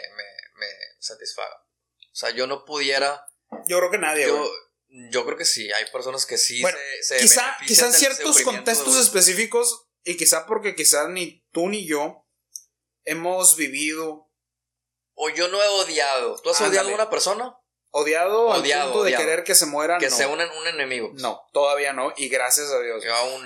me, 0.57 0.65
satisfagan. 0.99 1.59
O 2.11 2.15
sea, 2.15 2.31
yo 2.31 2.47
no 2.47 2.65
pudiera... 2.65 3.27
Yo 3.67 3.77
creo 3.77 3.91
que 3.91 3.99
nadie. 3.99 4.25
Yo, 4.25 4.49
yo 5.09 5.25
creo 5.25 5.37
que 5.37 5.45
sí, 5.45 5.71
hay 5.71 5.85
personas 5.91 6.25
que 6.25 6.37
sí 6.37 6.63
se, 7.01 7.17
quizá, 7.17 7.57
quizá 7.65 7.87
en 7.87 7.93
ciertos 7.93 8.41
contextos 8.41 8.95
específicos 8.97 9.87
y 10.03 10.17
quizá 10.17 10.45
porque 10.45 10.75
quizá 10.75 11.07
ni 11.07 11.43
tú 11.51 11.67
ni 11.67 11.87
yo 11.87 12.27
hemos 13.03 13.57
vivido... 13.57 14.29
O 15.15 15.29
yo 15.29 15.47
no 15.47 15.61
he 15.61 15.67
odiado. 15.67 16.39
¿Tú 16.41 16.49
has 16.49 16.61
odiado 16.61 16.89
a 16.89 16.93
una 16.93 17.09
persona? 17.09 17.55
Odiado, 17.89 18.51
al 18.51 18.63
punto 18.63 19.03
de 19.03 19.15
querer 19.15 19.43
que 19.43 19.53
se 19.53 19.67
mueran. 19.67 19.99
Que 19.99 20.09
sea 20.09 20.27
un, 20.27 20.41
enemigo. 20.67 21.11
No, 21.13 21.41
todavía 21.53 21.93
no, 21.93 22.11
y 22.17 22.27
gracias 22.27 22.71
a 22.71 22.81
Dios. 22.81 23.03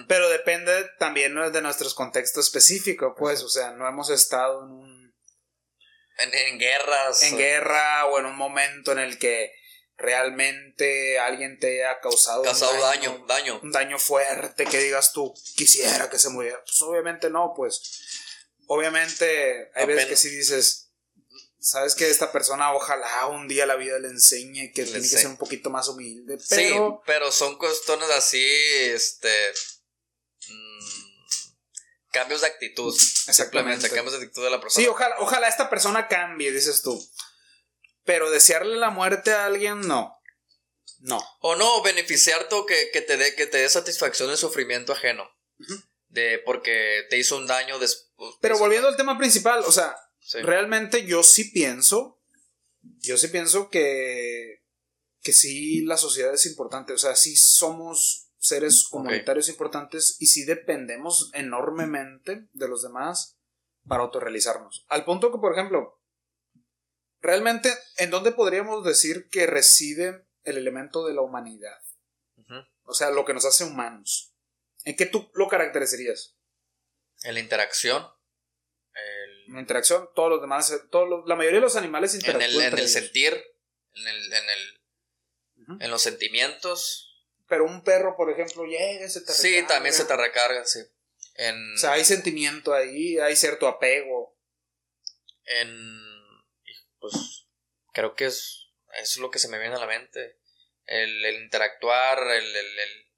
Pero 0.08 0.30
depende 0.30 0.90
también 1.00 1.36
de 1.52 1.62
nuestros 1.62 1.94
contextos 1.94 2.46
específicos, 2.46 3.14
pues, 3.18 3.44
o 3.44 3.50
sea, 3.50 3.72
no 3.72 3.88
hemos 3.88 4.10
estado 4.10 4.64
en 4.64 4.72
un... 4.72 5.16
En, 6.18 6.58
guerras. 6.58 7.22
En 7.24 7.38
guerra 7.38 8.06
o 8.06 8.20
en 8.20 8.26
un 8.26 8.38
momento 8.38 8.94
en 8.94 9.00
el 9.00 9.20
que 9.20 9.52
realmente 9.98 11.20
alguien 11.20 11.58
te 11.60 11.86
ha 11.86 12.00
causado, 12.00 12.44
causado 12.44 12.80
daño, 12.82 13.26
daño, 13.28 13.60
Un 13.64 13.72
daño 13.72 13.98
fuerte 13.98 14.66
que 14.66 14.78
digas 14.78 15.12
tú, 15.12 15.34
quisiera 15.56 16.10
que 16.10 16.20
se 16.20 16.30
muriera. 16.30 16.62
Pues 16.64 16.82
obviamente 16.84 17.30
no, 17.30 17.54
pues. 17.56 17.82
Obviamente 18.68 19.72
hay 19.74 19.86
veces 19.86 20.06
que 20.06 20.18
si 20.18 20.30
dices, 20.30 20.92
sabes 21.60 21.96
que 21.96 22.10
esta 22.10 22.32
persona 22.32 22.74
ojalá 22.74 23.28
un 23.28 23.48
día 23.48 23.66
la 23.66 23.76
vida 23.76 23.98
le 24.00 24.10
enseñe 24.10 24.72
que 24.74 24.84
tiene 24.84 25.02
que 25.02 25.08
ser 25.08 25.28
un 25.28 25.38
poquito 25.38 25.70
más 25.70 25.88
humilde. 25.88 26.38
Pero... 26.50 26.90
Sí, 26.90 27.04
pero 27.06 27.32
son 27.32 27.58
cuestiones 27.58 28.10
así, 28.12 28.46
este... 28.46 29.32
Mm, 30.50 31.08
cambios 32.12 32.42
de 32.42 32.48
actitud. 32.48 32.94
Exactamente. 33.28 33.90
Cambios 33.90 34.20
de 34.20 34.26
actitud 34.26 34.44
de 34.44 34.52
la 34.52 34.62
persona. 34.62 34.84
Sí, 34.84 34.90
ojalá, 34.90 35.16
ojalá 35.20 35.48
esta 35.48 35.70
persona 35.70 36.08
cambie, 36.08 36.52
dices 36.52 36.82
tú. 36.82 37.04
Pero 38.08 38.32
desearle 38.32 38.78
la 38.78 38.90
muerte 38.90 39.32
a 39.34 39.46
alguien, 39.46 39.82
no. 39.82 40.18
No. 41.00 41.22
O 41.42 41.56
no, 41.56 41.84
beneficiarte 41.84 42.56
o 42.56 42.66
que, 42.66 42.90
te 43.02 43.18
dé 43.18 43.36
que 43.36 43.46
te 43.46 43.58
dé 43.60 43.70
satisfacción 43.70 44.32
el 44.32 44.38
sufrimiento 44.38 44.94
ajeno. 44.94 45.30
De 46.08 46.40
porque 46.46 47.04
te 47.10 47.18
hizo 47.18 47.38
un 47.38 47.46
daño 47.46 47.78
pues, 47.78 48.10
Pero 48.42 48.56
eso- 48.56 48.64
volviendo 48.64 48.88
al 48.88 48.96
tema 48.98 49.18
principal, 49.18 49.60
o 49.66 49.72
sea, 49.72 49.96
sí. 50.22 50.40
realmente 50.42 51.06
yo 51.06 51.22
sí 51.22 51.52
pienso, 51.52 52.20
yo 52.82 53.18
sí 53.18 53.28
pienso 53.28 53.70
que, 53.70 54.64
que 55.22 55.34
sí 55.34 55.82
la 55.82 55.98
sociedad 55.98 56.34
es 56.34 56.46
importante, 56.46 56.94
o 56.94 56.98
sea, 56.98 57.16
sí 57.16 57.36
somos 57.36 58.30
seres 58.40 58.86
comunitarios 58.90 59.50
importantes 59.50 60.16
y 60.20 60.28
sí 60.28 60.46
dependemos 60.46 61.30
enormemente 61.34 62.48
de 62.54 62.68
los 62.70 62.82
demás 62.84 63.38
para 63.88 64.04
autorrealizarnos. 64.04 64.86
Al 64.88 65.04
punto 65.04 65.32
que, 65.32 65.40
por 65.40 65.54
ejemplo, 65.54 65.97
realmente, 67.22 67.74
¿en 67.98 68.10
dónde 68.10 68.32
podríamos 68.32 68.84
decir 68.86 69.30
que 69.30 69.46
reside 69.48 70.26
el 70.44 70.58
elemento 70.58 71.06
de 71.06 71.14
la 71.14 71.22
humanidad? 71.22 71.78
O 72.84 72.94
sea, 72.94 73.10
lo 73.12 73.26
que 73.26 73.34
nos 73.34 73.44
hace 73.46 73.64
humanos. 73.66 74.34
¿En 74.86 74.96
qué 74.96 75.06
tú 75.06 75.30
lo 75.34 75.48
caracterizarías? 75.50 76.36
En 77.24 77.34
la 77.34 77.40
interacción. 77.42 78.08
el- 78.94 79.52
Una 79.52 79.62
interacción, 79.62 80.10
todos 80.16 80.30
los 80.30 80.42
demás, 80.42 80.74
todos 80.90 81.08
los- 81.08 81.28
la 81.28 81.36
mayoría 81.36 81.60
de 81.60 81.66
los 81.66 81.76
animales 81.76 82.14
en 82.14 82.22
interactúan. 82.22 82.50
el, 82.50 82.56
en 82.56 82.62
entre 82.64 82.82
el 82.82 82.88
ellos. 82.88 82.92
sentir. 83.00 83.34
En, 83.94 84.08
el, 84.08 84.34
en, 84.34 84.50
el, 84.50 85.82
en 85.82 85.92
los 85.92 86.02
sentimientos. 86.02 87.26
Pero 87.48 87.66
un 87.66 87.84
perro, 87.84 88.16
por 88.18 88.30
ejemplo, 88.32 88.64
llega 88.66 89.06
y 89.06 89.10
se 89.10 89.22
te 89.22 89.32
Sí, 89.34 89.50
recarga. 89.52 89.68
también 89.76 89.94
se 89.96 90.06
te 90.06 90.16
recarga, 90.18 90.66
sí. 90.66 90.80
En, 91.36 91.74
O 91.76 91.78
sea, 91.78 91.92
hay 91.94 92.06
sentimiento 92.06 92.74
ahí, 92.74 93.20
hay 93.20 93.36
cierto 93.36 93.68
apego. 93.68 94.36
en 95.46 96.07
pues 97.12 97.48
creo 97.94 98.16
que 98.16 98.26
es, 98.26 98.70
es 99.00 99.18
lo 99.18 99.30
que 99.32 99.40
se 99.40 99.48
me 99.48 99.60
viene 99.60 99.76
a 99.76 99.80
la 99.80 99.88
mente. 99.88 100.40
El, 100.86 101.24
el 101.26 101.44
interactuar, 101.44 102.20
el, 102.20 102.56
el, 102.56 102.80
el, 102.80 103.14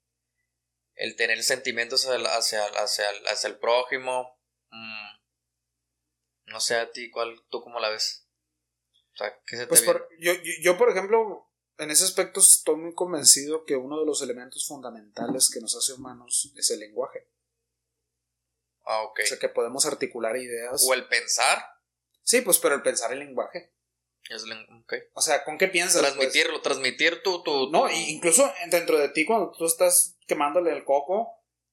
el 0.94 1.16
tener 1.16 1.42
sentimientos 1.42 2.04
hacia, 2.04 2.16
el- 2.16 2.26
hacia, 2.26 2.64
hacia, 2.82 3.06
hacia 3.28 3.48
el 3.48 3.58
prójimo. 3.58 4.38
Mm. 4.70 5.20
No 6.46 6.60
sé 6.60 6.76
a 6.76 6.90
ti, 6.90 7.10
¿cuál, 7.10 7.40
tú 7.48 7.62
cómo 7.62 7.78
la 7.78 7.90
ves? 7.90 8.26
O 9.14 9.16
sea, 9.16 9.40
¿qué 9.46 9.56
se 9.56 9.62
te 9.62 9.68
Pues 9.68 9.82
por- 9.82 10.08
yo, 10.18 10.32
yo, 10.34 10.52
yo, 10.62 10.76
por 10.78 10.90
ejemplo, 10.90 11.48
en 11.78 11.90
ese 11.90 12.04
aspecto 12.04 12.40
estoy 12.40 12.76
muy 12.76 12.94
convencido 12.94 13.64
que 13.64 13.76
uno 13.76 14.00
de 14.00 14.06
los 14.06 14.20
elementos 14.22 14.66
fundamentales 14.66 15.50
que 15.52 15.60
nos 15.60 15.76
hace 15.76 15.92
humanos 15.92 16.52
es 16.56 16.70
el 16.70 16.80
lenguaje. 16.80 17.28
Ah, 18.84 19.02
ok. 19.02 19.20
O 19.22 19.26
sea, 19.26 19.38
que 19.38 19.48
podemos 19.48 19.86
articular 19.86 20.36
ideas. 20.36 20.84
O 20.88 20.94
el 20.94 21.06
pensar. 21.06 21.64
Sí, 22.22 22.40
pues, 22.40 22.58
pero 22.58 22.74
el 22.74 22.82
pensar 22.82 23.12
el 23.12 23.20
lenguaje. 23.20 23.72
Es. 24.28 24.44
O 25.14 25.20
sea, 25.22 25.44
¿con 25.44 25.58
qué 25.58 25.68
piensas? 25.68 26.00
pues? 26.02 26.12
Transmitirlo, 26.14 26.60
transmitir 26.60 27.22
tu, 27.22 27.42
tu, 27.42 27.70
No, 27.70 27.82
tu- 27.86 27.88
incluso 27.94 28.52
dentro 28.70 28.98
de 28.98 29.08
ti, 29.08 29.24
cuando 29.26 29.50
tú 29.56 29.66
estás 29.66 30.16
quemándole 30.26 30.72
el 30.72 30.84
coco, 30.84 31.28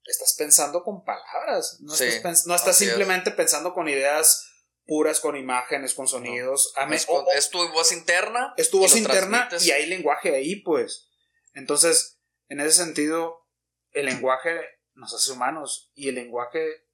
estás 0.05 0.35
pensando 0.37 0.83
con 0.83 1.03
palabras. 1.03 1.77
No 1.81 1.93
Sí, 1.93 2.05
estás, 2.05 2.47
no 2.47 2.55
estás 2.55 2.81
es. 2.81 2.87
simplemente 2.87 3.31
pensando 3.31 3.73
con 3.73 3.87
ideas 3.89 4.43
puras, 4.85 5.19
con 5.19 5.35
imágenes, 5.35 5.93
con 5.93 6.07
sonidos. 6.07 6.71
A 6.77 6.85
me- 6.85 6.95
es, 6.95 7.05
o- 7.09 7.25
es 7.35 7.49
tu 7.49 7.59
voz 7.69 7.91
interna. 7.91 8.53
es 8.57 8.69
tu 8.71 8.79
voz 8.79 8.95
interna 8.95 9.49
y 9.61 9.71
hay 9.71 9.85
lenguaje 9.87 10.33
ahí, 10.35 10.61
pues. 10.61 11.09
Entonces, 11.53 12.19
en 12.47 12.61
ese 12.61 12.71
sentido, 12.83 13.45
el 13.91 14.05
lenguaje 14.05 14.61
nos 14.93 15.13
hace 15.13 15.31
humanos 15.31 15.91
y 15.93 16.09
el 16.09 16.15
lenguaje 16.15 16.85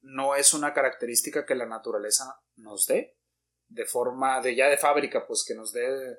no 0.00 0.36
es 0.36 0.54
una 0.54 0.72
característica 0.72 1.44
que 1.44 1.54
la 1.54 1.66
naturaleza 1.66 2.24
nos 2.56 2.86
dé 2.86 3.16
de 3.74 3.86
forma 3.86 4.40
de 4.40 4.54
ya 4.54 4.68
de 4.68 4.76
fábrica, 4.78 5.26
pues 5.26 5.44
que 5.46 5.54
nos 5.54 5.72
dé 5.72 5.90
de, 5.90 6.16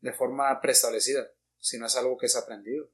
de 0.00 0.12
forma 0.12 0.60
preestablecida, 0.60 1.26
sino 1.58 1.86
es 1.86 1.96
algo 1.96 2.16
que 2.18 2.26
es 2.26 2.36
aprendido. 2.36 2.90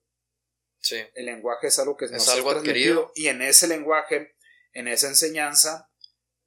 Sí. 0.80 1.03
El 1.14 1.26
lenguaje 1.26 1.66
es 1.68 1.78
algo 1.78 1.97
que 1.97 2.05
Es 2.05 2.12
nos 2.12 2.28
algo 2.28 2.51
adquirido. 2.51 3.11
y 3.14 3.28
en 3.28 3.43
ese 3.43 3.66
lenguaje, 3.66 4.36
en 4.72 4.89
esa 4.89 5.09
enseñanza, 5.09 5.91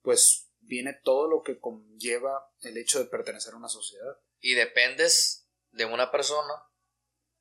pues 0.01 0.47
viene 0.59 0.93
todo 1.03 1.27
lo 1.27 1.41
que 1.43 1.59
conlleva 1.59 2.47
el 2.61 2.77
hecho 2.77 2.99
de 2.99 3.05
pertenecer 3.05 3.53
a 3.53 3.57
una 3.57 3.67
sociedad. 3.69 4.17
Y 4.39 4.53
dependes 4.53 5.47
de 5.71 5.85
una 5.85 6.11
persona 6.11 6.53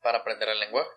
para 0.03 0.19
aprender 0.19 0.49
el 0.49 0.59
lenguaje. 0.61 0.91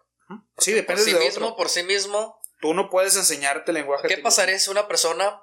Sí, 0.57 0.71
por 0.71 0.75
depende 0.81 1.03
sí 1.03 1.13
de 1.13 1.19
mismo, 1.19 1.47
otro. 1.47 1.57
por 1.57 1.69
sí 1.69 1.83
mismo. 1.83 2.39
Tú 2.59 2.73
no 2.73 2.89
puedes 2.89 3.15
enseñarte 3.17 3.71
el 3.71 3.75
lenguaje. 3.75 4.07
¿Qué 4.07 4.17
pasaría 4.17 4.57
si 4.57 4.71
una 4.71 4.87
persona 4.87 5.41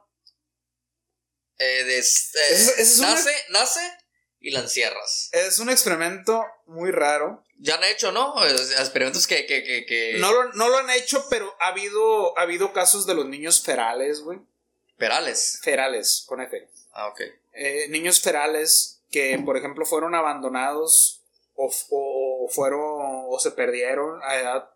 eh, 1.60 1.82
eh, 1.96 1.98
Ese 1.98 2.82
es- 2.82 2.98
una- 2.98 3.10
nace, 3.14 3.32
nace 3.50 3.80
y 4.40 4.50
la 4.50 4.60
encierras? 4.60 5.28
Es 5.32 5.58
un 5.58 5.70
experimento 5.70 6.44
muy 6.66 6.90
raro. 6.90 7.44
Ya 7.58 7.74
han 7.74 7.84
hecho, 7.84 8.10
¿no? 8.10 8.34
Experimentos 8.44 9.26
que, 9.26 9.44
que, 9.46 9.62
que, 9.62 9.84
que- 9.84 10.16
No 10.18 10.32
lo, 10.32 10.52
no 10.54 10.68
lo 10.70 10.78
han 10.78 10.88
hecho, 10.90 11.26
pero 11.28 11.54
ha 11.60 11.68
habido, 11.68 12.36
ha 12.38 12.42
habido 12.42 12.72
casos 12.72 13.06
de 13.06 13.14
los 13.14 13.26
niños 13.26 13.62
ferales, 13.62 14.20
güey. 14.22 14.38
Perales. 14.96 15.60
Ferales, 15.62 16.24
con 16.26 16.40
F. 16.40 16.68
Ah, 16.92 17.08
ok. 17.08 17.20
Eh, 17.52 17.86
niños 17.90 18.20
ferales 18.20 19.00
que, 19.10 19.38
por 19.44 19.56
ejemplo, 19.56 19.84
fueron 19.84 20.14
abandonados 20.14 21.20
o, 21.54 21.70
o 21.90 22.48
fueron 22.48 22.80
o 22.82 23.38
se 23.38 23.50
perdieron 23.50 24.20
a 24.22 24.36
edad 24.36 24.70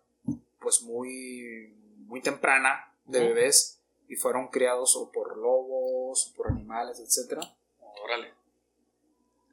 pues 0.59 0.81
muy 0.81 1.73
muy 2.07 2.21
temprana 2.21 2.91
de 3.05 3.19
bebés 3.21 3.79
y 4.07 4.15
fueron 4.15 4.49
criados 4.49 4.95
o 4.95 5.11
por 5.11 5.35
lobos 5.37 5.94
por 6.35 6.47
animales, 6.49 6.99
etcétera 6.99 7.41
Órale. 8.03 8.33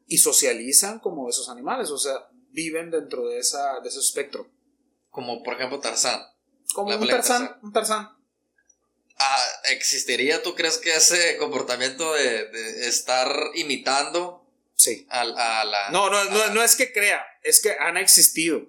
y 0.07 0.19
socializan 0.19 0.99
como 1.01 1.29
esos 1.29 1.49
animales, 1.49 1.91
o 1.91 1.99
sea, 1.99 2.29
viven 2.51 2.91
dentro 2.91 3.29
de 3.29 3.39
esa 3.39 3.81
de 3.81 3.89
ese 3.89 4.01
espectro. 4.01 4.49
Como 5.11 5.43
por 5.43 5.55
ejemplo 5.55 5.81
Tarzán. 5.81 6.23
Como 6.75 6.95
un 6.95 7.07
tarzán, 7.09 7.43
Tarzán. 7.47 7.59
un 7.63 7.73
tarzán. 7.73 8.17
Ah, 9.19 9.45
¿Existiría, 9.71 10.43
tú 10.43 10.55
crees 10.55 10.79
que 10.79 10.95
ese 10.97 11.37
comportamiento 11.37 12.13
de, 12.15 12.47
de 12.49 12.89
estar 12.89 13.31
imitando 13.55 14.41
Sí. 14.75 15.07
a, 15.11 15.21
a 15.21 15.65
la... 15.65 15.91
No, 15.91 16.11
no, 16.11 16.25
no, 16.25 16.49
no 16.55 16.63
es 16.63 16.75
que 16.75 16.93
crea, 16.93 17.23
es 17.43 17.61
que 17.63 17.77
han 17.79 17.97
existido. 17.97 18.67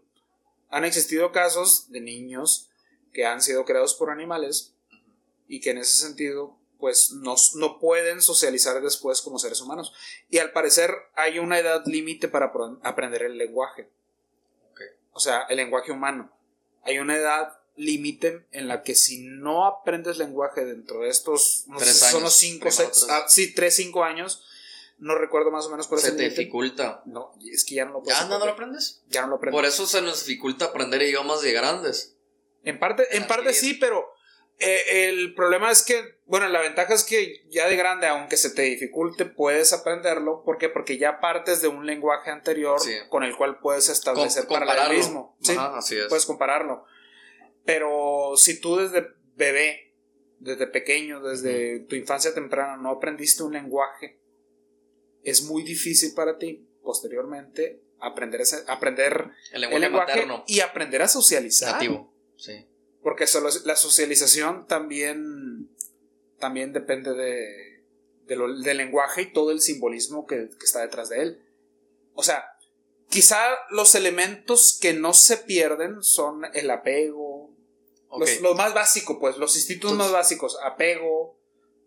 Han 0.70 0.86
existido 0.86 1.32
casos 1.32 1.90
de 1.92 2.02
niños 2.02 2.70
que 3.14 3.26
han 3.26 3.42
sido 3.42 3.64
creados 3.66 3.96
por 3.96 4.12
animales 4.12 4.74
y 5.48 5.60
que 5.62 5.72
en 5.72 5.78
ese 5.80 5.94
sentido 6.02 6.58
pues 6.84 7.14
no, 7.14 7.36
no 7.56 7.80
pueden 7.80 8.22
socializar 8.22 8.82
después 8.82 9.22
como 9.22 9.40
seres 9.40 9.62
humanos. 9.62 9.94
Y 10.30 10.40
al 10.40 10.52
parecer 10.52 10.94
hay 11.16 11.40
una 11.40 11.58
edad 11.58 11.86
límite 11.86 12.28
para 12.28 12.52
aprender 12.84 13.24
el 13.24 13.38
lenguaje. 13.38 13.88
Ok. 14.70 14.82
O 15.14 15.22
sea, 15.22 15.44
el 15.44 15.56
lenguaje 15.56 15.94
humano. 15.94 16.30
Hay 16.84 17.00
una 17.00 17.16
edad 17.16 17.58
límite 17.78 18.46
en 18.52 18.68
la 18.68 18.84
que 18.84 18.96
si 18.96 19.22
no 19.22 19.66
aprendes 19.66 20.18
lenguaje 20.18 20.66
dentro 20.66 21.00
de 21.00 21.08
estos 21.08 21.64
no 21.68 21.80
sé 21.80 21.94
son 21.94 22.24
los 22.24 22.36
5 22.36 22.60
primero 22.68 22.92
tres. 22.92 23.08
ah, 23.10 23.24
sí, 23.30 23.54
3, 23.54 23.74
5 23.74 24.04
años, 24.04 24.44
no 24.98 25.16
recuerdo 25.16 25.50
más 25.50 25.66
o 25.68 25.70
menos 25.70 25.88
cuál 25.88 26.00
es 26.00 26.04
Se 26.04 26.12
el 26.12 26.18
te 26.18 26.24
límite. 26.24 26.42
dificulta. 26.42 27.02
No, 27.06 27.34
es 27.50 27.64
que 27.64 27.76
ya 27.76 27.86
no 27.86 27.94
lo 27.94 28.04
puedes 28.04 28.20
¿Ya 28.20 28.26
no, 28.26 28.40
no 28.40 28.46
lo 28.46 28.52
aprendes? 28.52 29.04
Ya 29.08 29.22
no 29.22 29.28
lo 29.30 29.36
aprendes. 29.38 29.58
Por 29.58 29.66
eso 29.66 29.88
se 29.88 30.02
nos 30.02 30.26
dificulta 30.26 30.66
aprender 30.66 31.02
idiomas 31.02 31.42
de 31.42 31.54
grandes. 31.54 32.18
En 32.66 32.78
parte, 32.78 33.08
en 33.16 33.26
parte 33.26 33.54
sí, 33.54 33.76
pero 33.76 34.06
eh, 34.60 35.08
el 35.10 35.34
problema 35.36 35.72
es 35.72 35.84
que, 35.84 36.20
bueno, 36.26 36.48
la 36.48 36.62
ventaja 36.62 36.94
es 36.94 37.04
que 37.04 37.44
ya 37.50 37.68
de 37.68 37.76
grande, 37.76 38.08
aunque 38.08 38.38
se 38.38 38.50
te 38.50 38.62
dificulte, 38.64 39.26
puedes 39.26 39.74
aprenderlo. 39.74 40.44
¿Por 40.46 40.58
qué? 40.58 40.70
Porque 40.70 40.98
ya 40.98 41.20
partes 41.20 41.62
de 41.62 41.68
un 41.68 41.86
lenguaje 41.86 42.30
anterior 42.32 42.80
Sí. 42.80 42.94
con 43.10 43.24
el 43.24 43.36
cual 43.36 43.60
puedes 43.60 43.90
establecer 43.90 44.46
Com- 44.48 44.60
paralelismo. 44.60 45.38
Sí, 45.42 45.56
así 45.58 45.98
es. 45.98 46.06
puedes 46.08 46.26
compararlo. 46.26 46.86
Pero 47.66 48.34
si 48.36 48.60
tú 48.60 48.78
desde 48.78 49.08
bebé, 49.36 49.94
desde 50.40 50.68
pequeño, 50.68 51.22
desde 51.22 51.80
tu 51.82 51.96
infancia 51.96 52.34
temprana, 52.34 52.78
no 52.78 52.90
aprendiste 52.90 53.44
un 53.44 53.54
lenguaje, 53.54 54.20
es 55.24 55.44
muy 55.44 55.64
difícil 55.64 56.14
para 56.14 56.38
ti 56.38 56.68
posteriormente 56.84 57.82
aprender, 58.00 58.42
ese- 58.42 58.64
aprender 58.68 59.30
el 59.54 59.56
el 59.56 59.62
lenguaje, 59.62 59.80
lenguaje 59.80 60.12
materno. 60.14 60.44
y 60.48 60.60
aprender 60.60 61.02
a 61.02 61.08
socializar. 61.08 61.74
Nativo. 61.74 62.14
Sí. 62.36 62.68
Porque 63.04 63.28
solo 63.28 63.50
la 63.66 63.76
socialización 63.76 64.66
también, 64.66 65.70
también 66.40 66.72
depende 66.74 67.14
de, 67.14 67.84
de 68.26 68.36
lo- 68.36 68.58
del 68.60 68.78
lenguaje 68.78 69.24
y 69.24 69.34
todo 69.34 69.52
el 69.52 69.60
simbolismo 69.62 70.26
que, 70.26 70.50
que 70.58 70.66
está 70.66 70.82
detrás 70.82 71.10
de 71.10 71.22
él. 71.22 71.44
O 72.14 72.24
sea, 72.24 72.46
quizá 73.10 73.38
los 73.72 73.94
elementos 73.96 74.78
que 74.82 74.94
no 74.94 75.14
se 75.14 75.38
pierden 75.38 76.02
son 76.02 76.44
el 76.54 76.72
apego, 76.72 77.52
los, 78.18 78.40
lo 78.42 78.54
más 78.56 78.74
básico, 78.74 79.20
pues, 79.20 79.38
los 79.38 79.56
instintos 79.56 79.92
Entonces- 79.92 80.12
más 80.14 80.22
básicos, 80.22 80.58
apego, 80.64 81.38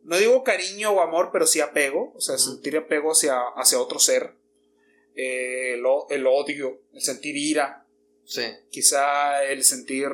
no 0.02 0.18
digo 0.18 0.44
cariño 0.44 0.90
o 0.92 1.00
amor, 1.00 1.30
pero 1.32 1.46
sí 1.46 1.60
apego, 1.60 2.12
o 2.14 2.20
sea, 2.20 2.36
sentir 2.38 2.76
apego 2.76 3.12
hacia, 3.12 3.40
hacia 3.56 3.80
otro 3.80 3.98
ser, 3.98 4.34
eh, 5.14 5.74
el, 5.74 5.84
el 6.10 6.26
odio, 6.26 6.82
el 6.92 7.00
sentir 7.00 7.36
ira, 7.36 7.84
Sí. 8.24 8.42
quizá 8.70 9.44
el 9.44 9.62
sentir 9.62 10.08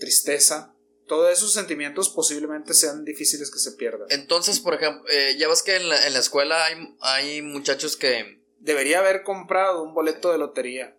tristeza, 0.00 0.74
todos 1.06 1.30
esos 1.30 1.52
sentimientos 1.52 2.08
posiblemente 2.08 2.74
sean 2.74 3.04
difíciles 3.04 3.50
que 3.50 3.58
se 3.60 3.72
pierdan. 3.72 4.08
Entonces, 4.10 4.58
por 4.58 4.74
ejemplo, 4.74 5.04
eh, 5.10 5.36
ya 5.38 5.48
ves 5.48 5.62
que 5.62 5.76
en 5.76 5.88
la, 5.88 6.06
en 6.06 6.12
la 6.12 6.18
escuela 6.18 6.64
hay, 6.64 6.96
hay 7.00 7.42
muchachos 7.42 7.96
que... 7.96 8.40
Debería 8.58 8.98
haber 8.98 9.22
comprado 9.22 9.82
un 9.82 9.94
boleto 9.94 10.32
de 10.32 10.38
lotería, 10.38 10.96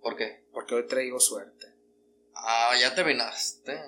¿Por 0.00 0.16
qué? 0.16 0.44
porque 0.52 0.74
hoy 0.74 0.86
traigo 0.86 1.18
suerte. 1.18 1.66
Ah, 2.34 2.72
ya 2.80 2.94
terminaste. 2.94 3.78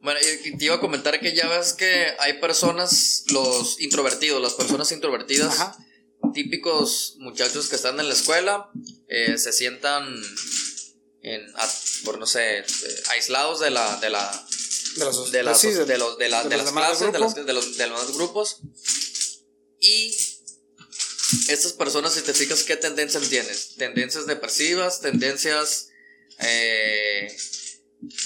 Bueno, 0.00 0.20
y 0.44 0.56
te 0.56 0.64
iba 0.64 0.76
a 0.76 0.80
comentar 0.80 1.18
que 1.20 1.34
ya 1.34 1.48
ves 1.48 1.72
que 1.72 2.14
hay 2.18 2.34
personas, 2.40 3.24
los 3.32 3.80
introvertidos, 3.80 4.40
las 4.40 4.54
personas 4.54 4.92
introvertidas, 4.92 5.72
típicos 6.32 7.16
muchachos 7.18 7.68
que 7.68 7.76
están 7.76 7.98
en 8.00 8.08
la 8.08 8.14
escuela, 8.14 8.70
eh, 9.08 9.36
se 9.36 9.52
sientan 9.52 10.14
en, 11.22 11.52
por 12.04 12.18
no 12.18 12.26
sé, 12.26 12.58
eh, 12.58 12.64
aislados 13.10 13.60
de 13.60 13.70
la, 13.70 13.96
de 13.96 14.10
la, 14.10 14.46
de, 14.96 15.04
los, 15.04 15.32
de, 15.32 15.42
las, 15.42 15.62
de, 15.62 15.98
los, 15.98 16.18
de, 16.18 16.28
las 16.28 16.72
clases, 16.72 17.12
de, 17.12 17.52
los, 17.52 17.76
de 17.76 17.86
los 17.86 18.14
grupos. 18.14 18.60
Y 19.78 20.14
estas 21.48 21.72
personas, 21.74 22.14
si 22.14 22.22
te 22.22 22.34
fijas, 22.34 22.62
¿qué 22.64 22.76
tendencias 22.76 23.28
tienes? 23.28 23.74
Tendencias 23.76 24.26
depresivas, 24.26 25.00
tendencias 25.00 25.90
eh, 26.38 27.36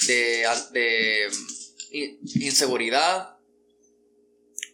de, 0.07 0.47
de 0.71 1.29
inseguridad, 2.39 3.37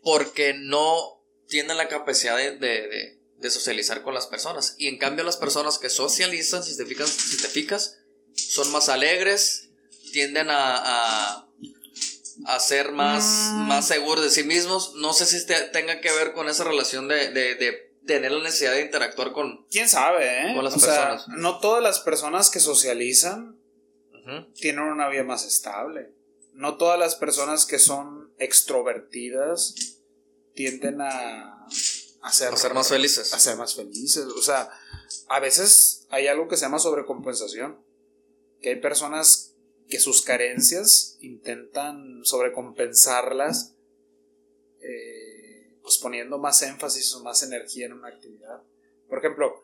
porque 0.04 0.54
no 0.54 1.22
tienen 1.48 1.78
la 1.78 1.88
capacidad 1.88 2.38
de, 2.38 3.20
socializar 3.50 4.04
con 4.04 4.14
las 4.14 4.28
personas. 4.28 4.76
Y 4.78 4.88
en 4.88 4.98
cambio 4.98 5.24
las 5.24 5.38
personas 5.38 5.78
que 5.78 5.90
socializan, 5.90 6.64
si 6.64 6.78
te 6.78 6.86
fijas, 6.86 7.10
si 7.10 7.38
te 7.38 7.48
fijas 7.48 7.98
son 8.36 8.72
más 8.72 8.90
alegres, 8.90 9.70
tienden 10.12 10.50
a, 10.50 11.48
a, 12.46 12.60
ser 12.60 12.92
más, 12.92 13.24
mm. 13.54 13.68
más 13.68 13.88
seguros 13.88 14.24
de 14.24 14.30
sí 14.30 14.44
mismos. 14.44 14.94
No 14.96 15.14
sé 15.14 15.26
si 15.26 15.46
tenga 15.72 16.02
que 16.02 16.12
ver 16.12 16.34
con 16.34 16.50
esa 16.50 16.64
relación 16.64 17.08
de, 17.08 17.92
tener 18.06 18.32
la 18.32 18.44
necesidad 18.44 18.74
de 18.74 18.82
interactuar 18.82 19.32
con... 19.32 19.66
¿Quién 19.70 19.88
sabe, 19.88 20.26
eh? 20.26 20.56
Con 20.56 20.64
las 20.64 20.74
personas. 20.74 21.28
no 21.30 21.60
todas 21.60 21.84
las 21.84 22.00
personas 22.00 22.50
que 22.50 22.60
socializan 22.60 23.58
tienen 24.56 24.84
una 24.84 25.08
vida 25.10 25.24
más 25.24 25.46
estable 25.46 26.10
no 26.54 26.78
todas 26.78 27.00
las 27.00 27.16
personas 27.16 27.66
que 27.66 27.80
son 27.80 28.32
extrovertidas 28.38 29.76
tienden 30.54 31.02
a, 31.02 31.66
a, 32.22 32.32
ser, 32.32 32.74
más 32.74 32.90
felices. 32.90 33.34
A 33.34 33.40
ser 33.40 33.58
más 33.58 33.76
felices. 33.76 34.26
O 34.26 34.42
sea, 34.42 34.70
a 35.30 35.40
veces 35.40 36.06
hay 36.10 36.28
algo 36.28 36.48
que 36.48 36.58
se 36.58 36.64
llama 36.64 36.80
sobrecompensación. 36.80 37.80
Que 38.62 38.70
hay 38.70 38.76
personas 38.78 39.56
que 39.90 40.00
sus 40.00 40.22
carencias 40.22 41.18
intentan 41.22 42.22
sobrecompensarlas 42.24 43.76
eh, 44.82 45.78
pues 45.82 45.98
poniendo 45.98 46.38
más 46.38 46.62
énfasis 46.62 47.14
o 47.16 47.24
más 47.24 47.44
energía 47.44 47.88
en 47.88 47.94
una 47.94 48.08
actividad. 48.08 48.62
Por 49.10 49.20
ejemplo, 49.20 49.62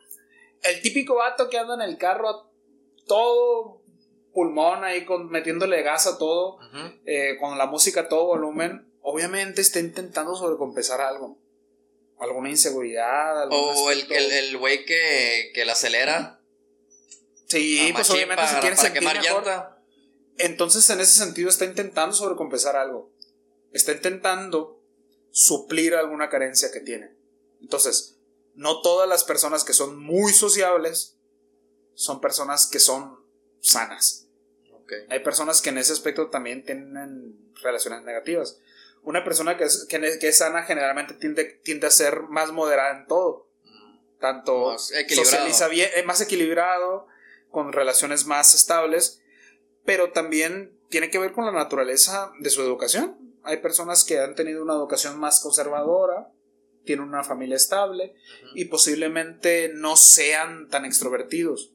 el 0.63 0.81
típico 0.81 1.15
vato 1.15 1.49
que 1.49 1.57
anda 1.57 1.75
en 1.75 1.81
el 1.81 1.97
carro 1.97 2.51
todo 3.05 3.81
pulmón 4.33 4.83
ahí 4.83 5.05
con, 5.05 5.29
metiéndole 5.29 5.81
gas 5.81 6.05
a 6.05 6.17
todo, 6.17 6.59
eh, 7.05 7.37
con 7.39 7.57
la 7.57 7.65
música 7.65 8.01
a 8.01 8.07
todo 8.09 8.25
volumen, 8.25 8.91
obviamente 9.01 9.61
está 9.61 9.79
intentando 9.79 10.35
sobrecompensar 10.35 11.01
algo. 11.01 11.37
Alguna 12.19 12.49
inseguridad. 12.49 13.47
O 13.51 13.91
el, 13.91 14.11
el, 14.11 14.57
güey 14.57 14.85
que, 14.85 15.51
que 15.53 15.65
la 15.65 15.73
acelera. 15.73 16.36
Sí, 17.47 17.91
pues 17.93 18.09
obviamente 18.09 18.47
se 18.47 18.59
quiere 18.59 18.75
sentir 18.75 19.03
mejor. 19.03 19.77
Entonces, 20.37 20.89
en 20.89 20.99
ese 20.99 21.17
sentido, 21.17 21.49
está 21.49 21.65
intentando 21.65 22.15
sobrecompensar 22.15 22.75
algo. 22.75 23.11
Está 23.71 23.91
intentando 23.91 24.81
suplir 25.31 25.95
alguna 25.95 26.29
carencia 26.29 26.71
que 26.71 26.79
tiene. 26.79 27.15
Entonces, 27.61 28.17
no 28.53 28.81
todas 28.81 29.07
las 29.07 29.23
personas 29.23 29.63
que 29.63 29.73
son 29.73 29.97
muy 29.97 30.33
sociables 30.33 31.17
son 31.93 32.21
personas 32.21 32.67
que 32.67 32.79
son 32.79 33.19
sanas. 33.59 34.27
Hay 35.09 35.19
personas 35.19 35.61
que 35.61 35.69
en 35.69 35.77
ese 35.77 35.93
aspecto 35.93 36.29
también 36.29 36.63
tienen 36.63 37.53
relaciones 37.61 38.03
negativas. 38.03 38.59
Una 39.03 39.23
persona 39.23 39.57
que 39.57 39.65
es, 39.65 39.85
que, 39.85 39.97
es 40.21 40.37
sana 40.37 40.63
generalmente 40.63 41.13
tiende, 41.13 41.45
tiende 41.45 41.87
a 41.87 41.91
ser 41.91 42.21
más 42.23 42.51
moderada 42.51 42.97
en 42.97 43.07
todo. 43.07 43.49
Mm. 43.63 44.19
Tanto 44.19 44.71
más 44.71 44.91
socializa 45.09 45.67
bien, 45.67 45.89
eh, 45.95 46.03
más 46.03 46.21
equilibrado, 46.21 47.07
con 47.51 47.73
relaciones 47.73 48.25
más 48.25 48.53
estables, 48.53 49.21
pero 49.85 50.11
también 50.11 50.77
tiene 50.89 51.09
que 51.09 51.19
ver 51.19 51.33
con 51.33 51.45
la 51.45 51.51
naturaleza 51.51 52.31
de 52.39 52.49
su 52.49 52.61
educación. 52.61 53.17
Hay 53.43 53.57
personas 53.57 54.03
que 54.03 54.19
han 54.19 54.35
tenido 54.35 54.63
una 54.63 54.73
educación 54.73 55.19
más 55.19 55.39
conservadora, 55.39 56.31
tienen 56.83 57.07
una 57.07 57.23
familia 57.23 57.55
estable 57.55 58.15
y 58.55 58.65
posiblemente 58.65 59.71
no 59.73 59.95
sean 59.95 60.69
tan 60.69 60.85
extrovertidos. 60.85 61.73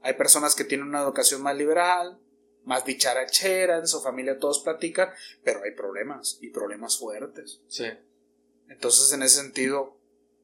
Hay 0.00 0.14
personas 0.14 0.54
que 0.54 0.64
tienen 0.64 0.88
una 0.88 1.02
educación 1.02 1.42
más 1.42 1.56
liberal, 1.56 2.18
más 2.64 2.84
dicharachera, 2.84 3.78
en 3.78 3.86
su 3.86 4.00
familia 4.00 4.38
todos 4.38 4.60
platican, 4.60 5.10
pero 5.44 5.62
hay 5.62 5.72
problemas 5.72 6.38
y 6.40 6.50
problemas 6.50 6.98
fuertes. 6.98 7.60
Sí. 7.68 7.86
Entonces, 8.68 9.12
en 9.12 9.22
ese 9.22 9.40
sentido, 9.40 9.96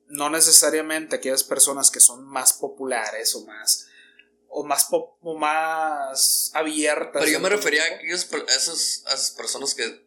no 0.07 0.31
necesariamente 0.31 1.17
aquellas 1.17 1.45
personas 1.45 1.91
que 1.91 2.01
son 2.01 2.27
más 2.27 2.53
populares 2.53 3.35
o 3.35 3.45
más 3.47 3.88
o 4.49 4.65
más 4.65 4.89
o 4.91 5.39
más 5.39 6.51
abiertas. 6.55 7.23
Pero 7.23 7.33
yo 7.33 7.41
me 7.41 7.49
refería 7.49 7.83
a, 7.83 7.87
esas, 8.55 9.05
esas 9.07 9.31
personas 9.33 9.75
que, 9.75 10.07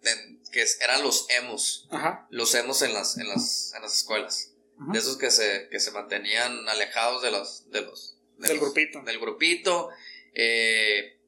que, 0.51 0.65
eran 0.81 1.03
los 1.03 1.27
emos. 1.29 1.87
Ajá. 1.91 2.27
Los 2.29 2.53
emos 2.55 2.81
en 2.81 2.93
las, 2.93 3.17
en 3.17 3.27
las, 3.27 3.73
en 3.75 3.81
las 3.81 3.95
escuelas. 3.95 4.49
De 4.91 4.97
esos 4.97 5.17
que 5.17 5.29
se, 5.29 5.67
que 5.69 5.79
se 5.79 5.91
mantenían 5.91 6.67
alejados 6.67 7.21
de 7.21 7.29
los, 7.29 7.69
de 7.69 7.81
los, 7.81 8.17
del 8.37 8.59
grupito. 8.59 9.01
Del 9.03 9.19
grupito. 9.19 9.89
Eh, 10.33 11.19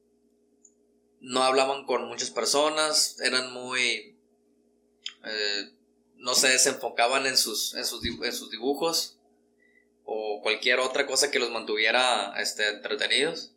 no 1.19 1.43
hablaban 1.43 1.85
con 1.85 2.07
muchas 2.07 2.29
personas, 2.31 3.19
eran 3.21 3.53
muy... 3.53 4.17
Eh, 5.25 5.71
no 6.17 6.35
se 6.35 6.49
desenfocaban 6.49 7.25
en 7.25 7.37
sus, 7.37 7.73
en 7.75 7.85
sus, 7.85 8.01
dibujos 8.01 9.17
o 10.05 10.41
cualquier 10.41 10.79
otra 10.79 11.05
cosa 11.05 11.31
que 11.31 11.39
los 11.39 11.51
mantuviera 11.51 12.33
este, 12.39 12.67
entretenidos. 12.69 13.53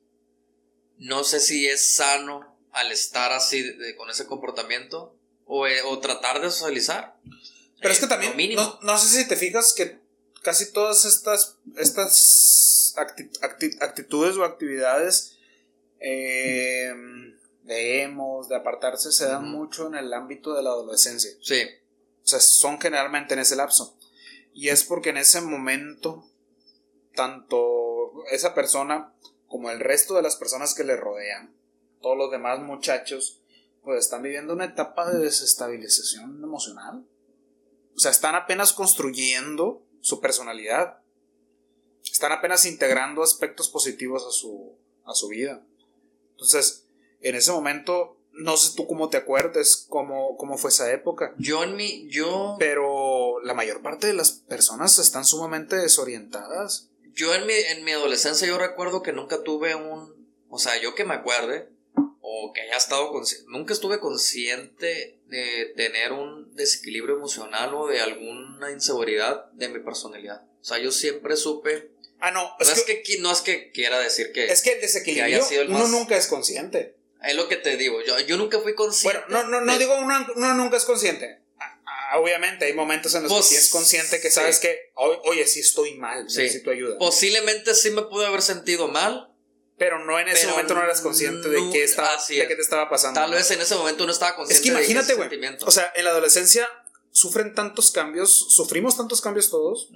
No 0.99 1.25
sé 1.25 1.41
si 1.41 1.67
es 1.69 1.95
sano 1.95 2.57
al 2.73 2.93
estar 2.93 3.33
así 3.33 3.65
con 3.97 4.11
ese 4.11 4.27
comportamiento 4.27 5.15
o, 5.45 5.67
eh, 5.67 5.83
o, 5.83 5.99
tratar 5.99 6.41
de 6.41 6.51
socializar. 6.51 7.17
Pero 7.81 7.93
es 7.93 8.01
que 8.01 8.07
también, 8.07 8.55
no, 8.55 8.79
no, 8.83 8.99
sé 8.99 9.23
si 9.23 9.29
te 9.29 9.37
fijas 9.37 9.73
que 9.75 9.99
casi 10.43 10.73
todas 10.73 11.05
estas, 11.05 11.57
estas 11.77 12.95
actitudes 13.81 14.37
o 14.37 14.45
actividades 14.45 15.37
eh, 16.01 16.93
de 17.63 18.03
emos, 18.03 18.49
de 18.49 18.57
apartarse, 18.57 19.13
se 19.13 19.27
dan 19.27 19.51
mucho 19.51 19.89
en 19.89 19.97
el 19.97 20.13
ámbito 20.13 20.55
de 20.55 20.63
la 20.63 20.71
adolescencia. 20.71 21.31
Sí. 21.43 21.63
O 22.25 22.29
sea, 22.29 22.41
son 22.41 22.81
generalmente 22.81 23.35
en 23.35 23.41
ese 23.41 23.57
lapso. 23.57 23.97
Y 24.53 24.69
es 24.69 24.85
porque 24.85 25.11
en 25.11 25.19
ese 25.19 25.41
momento, 25.41 26.29
tanto 27.17 28.25
esa 28.31 28.55
persona 28.55 29.13
como 29.49 29.71
el 29.71 29.81
resto 29.81 30.15
de 30.15 30.23
las 30.23 30.37
personas 30.37 30.75
que 30.75 30.85
le 30.85 30.97
rodean, 30.97 31.53
todos 32.01 32.17
los 32.17 32.31
demás 32.31 32.61
muchachos, 32.61 33.41
pues 33.83 34.05
están 34.05 34.23
viviendo 34.23 34.53
una 34.53 34.67
etapa 34.67 35.11
de 35.11 35.19
desestabilización 35.19 36.43
emocional. 36.43 37.05
O 37.97 37.99
sea, 37.99 38.11
están 38.11 38.35
apenas 38.35 38.73
construyendo 38.73 39.83
su 40.01 40.21
personalidad. 40.21 40.99
Están 42.05 42.33
apenas 42.33 42.65
integrando 42.67 43.23
aspectos 43.23 43.69
positivos 43.69 44.25
a 44.27 44.31
su, 44.31 44.77
a 45.05 45.15
su 45.15 45.29
vida. 45.29 45.65
Entonces, 46.33 46.87
en 47.21 47.35
ese 47.35 47.53
momento, 47.53 48.19
no 48.33 48.57
sé 48.57 48.77
tú 48.77 48.87
cómo 48.87 49.09
te 49.09 49.17
acuerdes, 49.17 49.87
cómo, 49.89 50.37
cómo 50.37 50.59
fue 50.59 50.71
esa 50.71 50.93
época. 50.93 51.35
Yo 51.39 51.65
en 51.65 51.77
mi, 51.77 52.09
yo... 52.09 52.57
Pero 52.59 53.41
la 53.43 53.55
mayor 53.55 53.83
parte 53.83 54.07
de 54.07 54.13
las 54.13 54.33
personas 54.33 54.99
están 54.99 55.25
sumamente 55.25 55.77
desorientadas. 55.77 56.91
Yo 57.17 57.35
en 57.35 57.47
mi, 57.47 57.55
en 57.55 57.83
mi 57.83 57.93
adolescencia 57.93 58.47
yo 58.47 58.59
recuerdo 58.59 59.03
que 59.03 59.13
nunca 59.13 59.43
tuve 59.43 59.75
un... 59.75 60.15
O 60.51 60.59
sea, 60.59 60.81
yo 60.81 60.95
que 60.95 61.05
me 61.05 61.15
acuerde, 61.15 61.71
o 62.21 62.53
que 62.53 62.61
haya 62.61 62.77
estado 62.77 63.11
consciente, 63.11 63.47
nunca 63.49 63.73
estuve 63.73 63.99
consciente 63.99 65.19
de 65.27 65.73
tener 65.77 66.13
un 66.13 66.55
desequilibrio 66.55 67.17
emocional 67.17 67.75
o 67.75 67.89
de 67.89 68.01
alguna 68.01 68.71
inseguridad 68.71 69.51
de 69.53 69.69
mi 69.71 69.81
personalidad. 69.81 70.43
O 70.61 70.65
sea, 70.65 70.79
yo 70.79 70.93
siempre 70.93 71.37
supe... 71.37 71.91
Ah, 72.21 72.31
no. 72.31 72.55
Es 72.61 72.69
no, 72.69 72.85
que, 72.85 72.93
es 72.93 73.09
que, 73.09 73.19
no 73.19 73.33
es 73.33 73.41
que 73.41 73.71
quiera 73.71 73.99
decir 73.99 74.33
que... 74.33 74.47
Es 74.47 74.63
que 74.63 74.73
el 74.73 74.83
desequilibrio 74.83 75.43
uno 75.69 75.89
nunca 75.89 76.17
es 76.19 76.27
consciente. 76.27 76.97
Es 77.23 77.35
lo 77.35 77.49
que 77.49 77.57
te 77.57 77.79
digo, 77.79 78.03
yo, 78.05 78.21
yo 78.21 78.37
nunca 78.37 78.61
fui 78.61 78.75
consciente. 78.75 79.21
Bueno, 79.27 79.49
no, 79.49 79.61
no, 79.61 79.65
no 79.65 79.79
digo 79.79 79.95
uno, 79.99 80.55
nunca 80.55 80.77
es 80.77 80.85
consciente. 80.85 81.41
Obviamente 82.15 82.67
hay 82.67 82.73
momentos 82.73 83.15
en 83.15 83.25
los 83.25 83.33
que 83.33 83.43
sí 83.43 83.55
es 83.57 83.69
consciente 83.71 84.21
que 84.21 84.31
sabes 84.31 84.61
que, 84.61 84.93
oye, 84.95 85.47
sí 85.47 85.61
estoy 85.61 85.95
mal, 85.95 86.25
necesito 86.25 86.71
ayuda. 86.71 86.99
Posiblemente 86.99 87.75
sí 87.75 87.91
me 87.91 88.03
pude 88.03 88.27
haber 88.27 88.43
sentido 88.43 88.89
mal. 88.89 89.33
Pero 89.79 90.03
no 90.07 90.19
en 90.19 90.27
ese 90.27 90.47
momento 90.47 90.75
no 90.75 90.83
eras 90.83 91.03
consciente 91.03 91.51
de, 91.51 91.59
qué 91.71 91.85
estaba, 91.85 92.17
de 92.29 92.49
qué 92.49 92.55
te 92.55 92.63
estaba 92.63 92.89
pasando. 92.89 93.21
Tal 93.21 93.33
vez 93.33 93.51
en 93.51 93.61
ese 93.61 93.75
momento 93.75 94.07
no 94.07 94.13
estaba 94.13 94.35
consciente. 94.35 94.67
Es 94.67 94.75
que 94.75 94.79
imagínate, 94.79 95.13
güey. 95.13 95.29
O 95.67 95.71
sea, 95.71 95.93
en 95.95 96.05
la 96.05 96.13
adolescencia 96.13 96.67
sufren 97.11 97.55
tantos 97.55 97.91
cambios, 97.91 98.55
sufrimos 98.55 98.97
tantos 98.97 99.21
cambios 99.21 99.51
todos, 99.51 99.91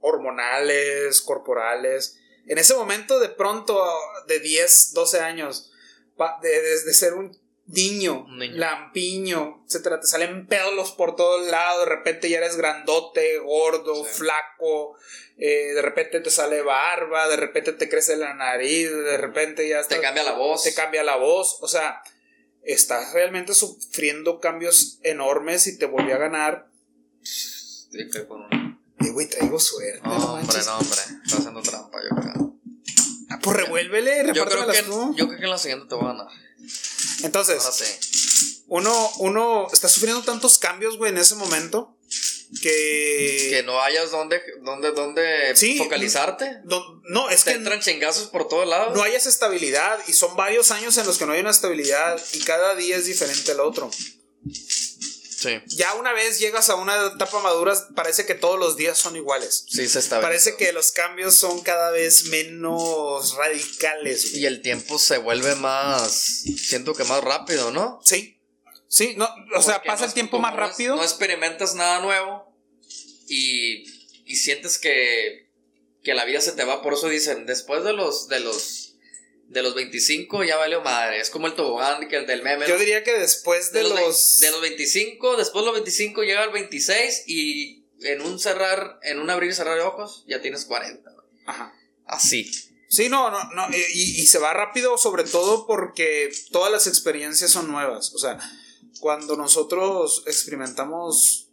hormonales, 0.00 1.20
corporales. 1.20 2.18
En 2.46 2.58
ese 2.58 2.74
momento, 2.74 3.18
de 3.18 3.28
pronto, 3.28 3.82
de 4.26 4.40
10, 4.40 4.92
12 4.94 5.20
años, 5.20 5.70
de, 6.42 6.94
ser 6.94 7.14
un 7.14 7.36
niño, 7.68 8.24
Un 8.28 8.38
niño. 8.38 8.56
lampiño, 8.56 9.64
etcétera, 9.66 10.00
te 10.00 10.06
salen 10.06 10.46
pelos 10.46 10.92
por 10.92 11.16
todos 11.16 11.46
lados, 11.50 11.80
de 11.88 11.94
repente 11.94 12.28
ya 12.30 12.38
eres 12.38 12.56
grandote, 12.56 13.38
gordo, 13.38 14.04
Sí. 14.04 14.10
flaco, 14.20 14.96
eh, 15.36 15.72
de 15.74 15.82
repente 15.82 16.20
te 16.20 16.30
sale 16.30 16.62
barba, 16.62 17.28
de 17.28 17.36
repente 17.36 17.72
te 17.72 17.88
crece 17.88 18.16
la 18.16 18.34
nariz, 18.34 18.90
de 18.90 19.16
repente 19.18 19.68
ya 19.68 19.82
Te 19.82 20.00
cambia 20.00 20.22
la 20.22 20.32
voz. 20.32 20.62
te 20.62 20.74
cambia 20.74 21.02
la 21.02 21.16
voz, 21.16 21.58
o 21.60 21.68
sea, 21.68 22.02
estás 22.62 23.12
realmente 23.12 23.52
sufriendo 23.54 24.40
cambios 24.40 24.98
enormes 25.02 25.66
y 25.66 25.76
te 25.78 25.86
volví 25.86 26.12
a 26.12 26.18
ganar. 26.18 26.68
Con 28.28 28.42
un- 28.42 28.76
Eh, 29.00 29.10
güey, 29.10 29.28
traigo 29.28 29.58
suerte, 29.58 30.00
no, 30.04 30.18
No, 30.18 30.34
hombre, 30.34 30.58
no, 30.64 30.78
hombre. 30.78 30.98
Está 31.24 31.36
haciendo 31.38 31.62
trampa, 31.62 31.98
yo 32.02 32.16
creo. 32.16 32.54
Ah, 33.28 33.38
pues 33.42 33.56
revuélvele, 33.56 34.32
Yo 34.32 34.44
creo, 34.46 34.66
que, 34.68 34.82
tú. 34.82 35.14
yo 35.16 35.26
creo 35.26 35.38
que 35.38 35.44
en 35.44 35.50
la 35.50 35.58
siguiente 35.58 35.86
te 35.88 35.94
voy 35.96 36.04
a 36.04 36.08
ganar. 36.08 36.28
Entonces, 37.22 37.60
Ahora 37.64 37.72
sí. 37.76 38.62
uno, 38.68 39.12
uno 39.18 39.68
está 39.72 39.88
sufriendo 39.88 40.22
tantos 40.22 40.58
cambios, 40.58 40.96
güey, 40.98 41.10
en 41.12 41.18
ese 41.18 41.34
momento 41.34 41.96
que... 42.62 43.48
Que 43.50 43.62
no 43.64 43.80
hayas 43.80 44.10
donde, 44.10 44.40
donde, 44.62 44.92
donde 44.92 45.56
Sí. 45.56 45.78
focalizarte. 45.78 46.58
No, 46.64 47.00
no, 47.08 47.28
es 47.30 47.44
Te 47.44 47.50
que 47.52 47.56
entran 47.56 47.80
chingazos 47.80 48.28
por 48.28 48.48
todos 48.48 48.68
lados. 48.68 48.94
no 48.96 49.02
hay 49.02 49.14
esa 49.14 49.28
estabilidad 49.28 49.98
y 50.06 50.12
son 50.12 50.36
varios 50.36 50.70
años 50.70 50.96
en 50.98 51.06
los 51.06 51.18
que 51.18 51.26
no 51.26 51.32
hay 51.32 51.40
una 51.40 51.50
estabilidad 51.50 52.20
y 52.34 52.40
cada 52.40 52.74
día 52.76 52.96
es 52.96 53.06
diferente 53.06 53.52
al 53.52 53.60
otro. 53.60 53.90
Sí. 55.36 55.60
Ya 55.66 55.92
una 55.94 56.12
vez 56.14 56.38
llegas 56.38 56.70
a 56.70 56.76
una 56.76 57.12
etapa 57.14 57.40
madura, 57.40 57.74
parece 57.94 58.24
que 58.24 58.34
todos 58.34 58.58
los 58.58 58.76
días 58.76 58.96
son 58.96 59.16
iguales. 59.16 59.66
Sí, 59.68 59.86
se 59.86 59.98
está 59.98 60.20
Parece 60.22 60.56
que 60.56 60.72
los 60.72 60.92
cambios 60.92 61.34
son 61.34 61.60
cada 61.60 61.90
vez 61.90 62.24
menos 62.26 63.36
radicales. 63.36 64.30
güey. 64.30 64.42
Y 64.42 64.46
el 64.46 64.62
tiempo 64.62 64.98
se 64.98 65.18
vuelve 65.18 65.54
más. 65.56 66.10
Siento 66.10 66.94
que 66.94 67.04
más 67.04 67.22
rápido, 67.22 67.70
¿no? 67.70 68.00
Sí. 68.02 68.40
Sí, 68.88 69.14
no, 69.16 69.28
o 69.54 69.62
sea, 69.62 69.82
pasa 69.82 70.04
no 70.04 70.08
el 70.08 70.14
tiempo 70.14 70.38
más 70.38 70.52
no 70.54 70.60
rápido. 70.60 70.96
No 70.96 71.02
experimentas 71.02 71.74
nada 71.74 72.00
nuevo 72.00 72.56
y, 73.28 73.84
y 74.24 74.36
sientes 74.36 74.78
que, 74.78 75.50
que 76.02 76.14
la 76.14 76.24
vida 76.24 76.40
se 76.40 76.52
te 76.52 76.64
va. 76.64 76.82
Por 76.82 76.94
eso 76.94 77.08
dicen, 77.08 77.44
después 77.46 77.84
de 77.84 77.92
los, 77.92 78.28
de 78.28 78.40
los, 78.40 78.85
de 79.48 79.62
los 79.62 79.74
25 79.74 80.44
ya 80.44 80.56
valió 80.56 80.80
madre. 80.82 81.20
Es 81.20 81.30
como 81.30 81.46
el 81.46 81.54
tobogán 81.54 82.08
que 82.08 82.16
el 82.16 82.26
del 82.26 82.42
meme. 82.42 82.66
Yo 82.66 82.78
diría 82.78 83.04
que 83.04 83.18
después 83.18 83.72
de, 83.72 83.82
de, 83.82 83.88
los, 83.88 84.38
de 84.38 84.50
los 84.50 84.60
25, 84.60 85.36
después 85.36 85.62
de 85.62 85.66
los 85.66 85.74
25 85.74 86.22
llega 86.22 86.44
el 86.44 86.50
26 86.50 87.24
y 87.26 87.84
en 88.02 88.20
un 88.22 88.38
cerrar, 88.38 88.98
en 89.02 89.20
un 89.20 89.30
abrir 89.30 89.50
y 89.50 89.54
cerrar 89.54 89.76
de 89.76 89.82
ojos 89.82 90.24
ya 90.26 90.40
tienes 90.40 90.64
40. 90.64 91.10
güey. 91.10 91.26
Ajá. 91.46 91.74
Así. 92.06 92.50
Sí, 92.88 93.08
no, 93.08 93.30
no, 93.30 93.42
no. 93.52 93.68
Y, 93.76 94.20
y 94.22 94.26
se 94.26 94.38
va 94.38 94.52
rápido, 94.52 94.96
sobre 94.98 95.24
todo 95.24 95.66
porque 95.66 96.30
todas 96.52 96.70
las 96.70 96.86
experiencias 96.86 97.50
son 97.50 97.68
nuevas. 97.68 98.14
O 98.14 98.18
sea, 98.18 98.38
cuando 99.00 99.36
nosotros 99.36 100.22
experimentamos 100.26 101.45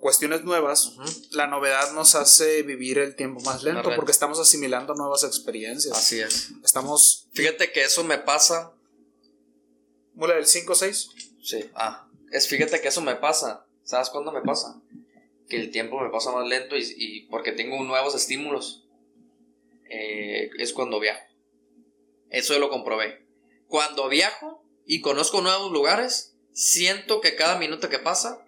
cuestiones 0.00 0.44
nuevas, 0.44 0.96
Ujú. 0.96 1.04
la 1.32 1.46
novedad 1.46 1.92
nos 1.92 2.14
hace 2.14 2.62
vivir 2.62 2.98
el 2.98 3.14
tiempo 3.16 3.40
más 3.42 3.62
lento 3.62 3.82
Correcto. 3.82 3.96
porque 4.00 4.12
estamos 4.12 4.38
asimilando 4.40 4.94
nuevas 4.94 5.24
experiencias. 5.24 5.96
Así 5.96 6.20
es. 6.20 6.50
Estamos. 6.64 7.28
Fíjate 7.34 7.70
que 7.72 7.82
eso 7.84 8.02
me 8.04 8.18
pasa. 8.18 8.72
¿Mula 10.14 10.34
del 10.34 10.46
5 10.46 10.72
o 10.72 10.74
6? 10.74 11.10
Sí. 11.42 11.70
Ah, 11.74 12.08
es 12.32 12.48
fíjate 12.48 12.80
que 12.80 12.88
eso 12.88 13.00
me 13.00 13.14
pasa. 13.16 13.66
¿Sabes 13.84 14.10
cuándo 14.10 14.32
me 14.32 14.42
pasa? 14.42 14.80
Que 15.48 15.56
el 15.56 15.70
tiempo 15.70 16.00
me 16.00 16.10
pasa 16.10 16.30
más 16.32 16.46
lento 16.46 16.76
y, 16.76 16.84
y 16.96 17.20
porque 17.26 17.52
tengo 17.52 17.82
nuevos 17.84 18.14
estímulos. 18.14 18.84
Eh, 19.88 20.50
es 20.58 20.72
cuando 20.72 21.00
viajo. 21.00 21.22
Eso 22.30 22.54
yo 22.54 22.60
lo 22.60 22.70
comprobé. 22.70 23.26
Cuando 23.66 24.08
viajo 24.08 24.62
y 24.86 25.00
conozco 25.00 25.40
nuevos 25.40 25.72
lugares, 25.72 26.34
siento 26.52 27.20
que 27.20 27.34
cada 27.36 27.58
minuto 27.58 27.88
que 27.88 27.98
pasa 27.98 28.44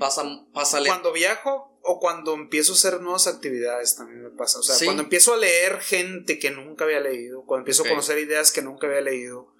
pasa, 0.00 0.24
pasa 0.52 0.80
lento. 0.80 0.90
Cuando 0.90 1.12
viajo 1.12 1.78
o 1.82 2.00
cuando 2.00 2.34
empiezo 2.34 2.72
a 2.72 2.74
hacer 2.74 3.00
nuevas 3.00 3.26
actividades 3.28 3.94
también 3.96 4.22
me 4.24 4.30
pasa. 4.30 4.58
O 4.58 4.62
sea, 4.64 4.74
Sí. 4.74 4.84
cuando 4.86 5.04
empiezo 5.04 5.32
a 5.34 5.36
leer 5.36 5.78
gente 5.80 6.38
que 6.40 6.50
nunca 6.50 6.84
había 6.84 6.98
leído, 7.00 7.44
cuando 7.46 7.60
empiezo 7.62 7.84
a 7.84 7.88
conocer 7.88 8.18
ideas 8.18 8.50
que 8.50 8.62
nunca 8.62 8.86
había 8.88 9.00
leído, 9.02 9.54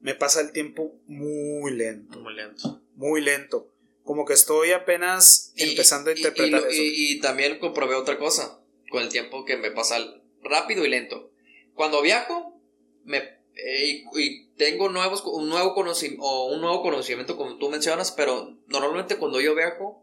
me 0.00 0.14
pasa 0.14 0.40
el 0.40 0.52
tiempo 0.52 0.94
muy 1.06 1.72
lento. 1.72 2.20
Muy 2.20 2.34
lento. 2.34 2.80
muy 2.94 3.20
lento. 3.20 3.72
Como 4.04 4.24
que 4.24 4.34
estoy 4.34 4.70
apenas 4.72 5.52
Y- 5.56 5.70
empezando 5.70 6.10
a 6.10 6.12
y- 6.12 6.16
y 6.16 6.18
interpretar 6.20 6.60
eso. 6.60 6.70
Y, 6.80 7.12
y 7.12 7.20
también 7.20 7.58
comprobé 7.58 7.94
otra 7.96 8.16
cosa 8.18 8.60
con 8.90 9.02
el 9.02 9.08
tiempo 9.08 9.44
que 9.44 9.56
me 9.56 9.70
pasa 9.72 9.98
rápido 10.42 10.84
y 10.84 10.88
lento. 10.88 11.30
Cuando 11.74 12.00
viajo 12.02 12.58
me, 13.04 13.18
eh, 13.54 14.04
y, 14.14 14.20
y 14.22 14.45
tengo 14.56 14.88
nuevos, 14.88 15.22
un, 15.24 15.48
nuevo 15.48 15.74
conocimiento, 15.74 16.22
o 16.24 16.46
un 16.54 16.60
nuevo 16.60 16.82
conocimiento 16.82 17.36
como 17.36 17.56
tú 17.58 17.68
mencionas, 17.68 18.10
pero 18.12 18.56
normalmente 18.68 19.16
cuando 19.16 19.40
yo 19.40 19.54
viajo 19.54 20.02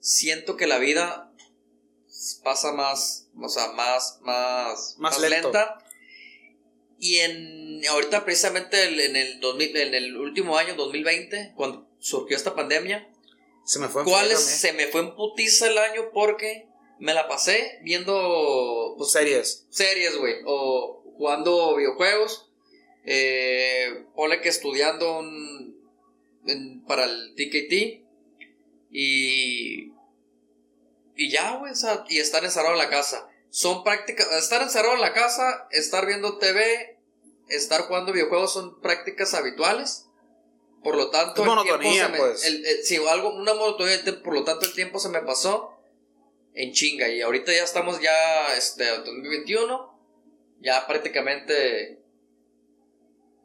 siento 0.00 0.56
que 0.56 0.66
la 0.66 0.78
vida 0.78 1.30
pasa 2.42 2.72
más, 2.72 3.28
o 3.40 3.48
sea, 3.48 3.72
más, 3.72 4.18
más, 4.22 4.96
Más 4.98 5.18
lento. 5.20 5.48
lenta. 5.48 5.78
Y 6.98 7.16
en 7.20 7.86
ahorita 7.88 8.24
precisamente 8.24 8.84
el- 8.84 9.00
en 9.00 9.16
el 9.16 9.40
2000, 9.40 9.76
en 9.76 9.94
el 9.94 10.16
último 10.16 10.58
año 10.58 10.74
2020 10.74 11.52
cuando 11.56 11.86
surgió 11.98 12.36
esta 12.36 12.54
pandemia 12.54 13.08
se 13.64 13.78
me 13.78 13.88
fue 13.88 14.02
en 14.02 14.08
¿Cuál 14.08 14.30
es? 14.30 14.40
Se 14.40 14.72
me 14.74 14.86
fue 14.88 15.00
en 15.02 15.14
putiza 15.14 15.68
el 15.68 15.78
año 15.78 16.10
porque 16.12 16.66
me 16.98 17.14
la 17.14 17.26
pasé 17.28 17.78
viendo 17.82 18.94
pues, 18.98 19.12
Series. 19.12 19.66
series, 19.70 20.16
güey, 20.18 20.34
o 20.44 21.02
jugando 21.16 21.76
videojuegos, 21.76 22.49
eh, 23.04 24.04
que 24.42 24.48
estudiando 24.48 25.18
un- 25.18 25.78
en- 26.46 26.82
para 26.84 27.04
el 27.04 27.34
TKT 27.34 28.02
y 28.90 29.92
y 31.16 31.30
ya, 31.30 31.56
güey, 31.56 31.72
o 31.72 31.76
sea, 31.76 32.04
y 32.08 32.18
estar 32.18 32.42
encerrado 32.44 32.72
en 32.72 32.78
la 32.78 32.88
casa. 32.88 33.28
Son 33.50 33.84
prácticas, 33.84 34.26
estar 34.32 34.62
encerrado 34.62 34.94
en 34.94 35.02
la 35.02 35.12
casa, 35.12 35.68
estar 35.70 36.06
viendo 36.06 36.38
TV, 36.38 36.96
estar 37.48 37.82
jugando 37.82 38.12
videojuegos 38.12 38.54
son 38.54 38.80
prácticas 38.80 39.34
habituales. 39.34 40.06
Por 40.82 40.96
lo 40.96 41.10
tanto, 41.10 41.44
monotonía, 41.44 41.78
tiempo 41.78 42.06
se 42.06 42.08
me- 42.12 42.18
pues. 42.18 42.44
el- 42.46 42.64
el- 42.64 42.84
sí, 42.84 42.96
algo, 43.06 43.34
una 43.34 43.52
monotonía, 43.52 43.98
por 44.24 44.32
lo 44.32 44.44
tanto 44.44 44.64
el 44.64 44.72
tiempo 44.72 44.98
se 44.98 45.10
me 45.10 45.20
pasó 45.20 45.76
en 46.54 46.72
chinga 46.72 47.08
y 47.10 47.20
ahorita 47.20 47.52
ya 47.52 47.64
estamos 47.64 48.00
ya, 48.00 48.54
este, 48.56 48.86
2021, 48.86 50.00
ya 50.60 50.86
prácticamente... 50.86 51.99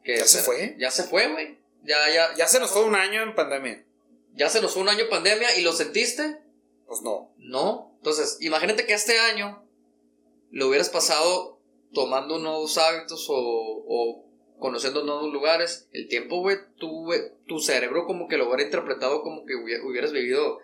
¿qué 0.06 0.16
¿Ya 0.18 0.26
se 0.26 0.38
fue? 0.42 0.74
Ya 0.78 0.90
se 0.90 1.02
fue, 1.02 1.28
güey. 1.28 1.58
Ya, 1.82 1.96
ya, 2.12 2.34
Ya 2.36 2.46
se 2.48 2.58
nos 2.60 2.70
fue 2.70 2.84
un 2.84 2.94
año 2.94 3.22
en 3.22 3.34
pandemia. 3.34 3.84
ya 4.34 4.48
se 4.48 4.60
nos 4.62 4.72
fue 4.72 4.82
un 4.82 4.88
año 4.88 5.04
de 5.04 5.10
pandemia 5.10 5.56
y 5.58 5.62
lo 5.62 5.72
sentiste. 5.72 6.38
Pues 6.86 7.02
no. 7.02 7.34
No. 7.38 7.92
Entonces, 7.98 8.38
imagínate 8.40 8.86
que 8.86 8.94
este 8.94 9.18
año 9.18 9.62
lo 10.50 10.68
hubieras 10.68 10.88
pasado 10.88 11.58
tomando 11.92 12.38
nuevos 12.38 12.78
hábitos 12.78 13.26
o, 13.28 13.34
o 13.36 14.24
conociendo 14.58 15.04
nuevos 15.04 15.32
lugares. 15.32 15.88
El 15.92 16.08
tiempo, 16.08 16.40
güey, 16.40 16.58
tu, 16.78 17.10
tu 17.46 17.58
cerebro 17.60 18.06
como 18.06 18.28
que 18.28 18.36
lo 18.36 18.46
hubiera 18.46 18.62
interpretado 18.62 19.22
como 19.22 19.44
que 19.44 19.54
hubiera- 19.56 19.84
hubieras 19.84 20.12
vivido 20.12 20.60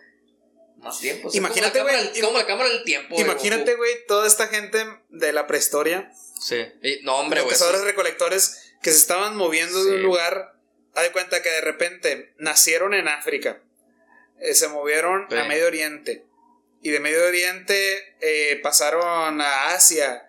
más 0.78 0.99
tiempo. 1.01 1.28
Imagínate, 1.32 1.80
güey, 1.82 1.95
del- 2.12 2.22
Como 2.24 2.38
la 2.38 2.47
cámara 2.47 2.68
del 2.68 2.84
tiempo. 2.84 3.14
de 3.16 3.22
Imagínate, 3.22 3.74
güey, 3.76 3.93
toda 4.07 4.26
esta 4.26 4.49
gente 4.49 4.84
de 5.11 5.32
la 5.32 5.47
prehistoria, 5.47 6.11
Sí. 6.40 6.57
Y- 6.82 7.03
no, 7.05 7.16
hombre, 7.18 7.38
los 7.38 7.45
güey. 7.47 7.53
cazadores 7.57 7.82
recolectores 7.84 8.71
que 8.82 8.90
se 8.90 8.98
estaban 8.98 9.36
moviendo 9.36 9.84
de 9.84 9.96
un 9.96 10.02
lugar, 10.02 10.54
haz 10.94 11.04
de 11.04 11.12
cuenta 11.12 11.42
que 11.42 11.48
de 11.50 11.60
repente 11.60 12.34
nacieron 12.38 12.94
en 12.94 13.08
África, 13.08 13.62
eh, 14.40 14.54
se 14.54 14.68
movieron 14.68 15.26
Sí. 15.30 15.36
a 15.36 15.44
Medio 15.44 15.66
Oriente 15.66 16.24
y 16.82 16.90
de 16.90 17.00
Medio 17.00 17.24
Oriente 17.26 18.16
eh, 18.20 18.58
pasaron 18.62 19.40
a 19.40 19.68
Asia. 19.74 20.28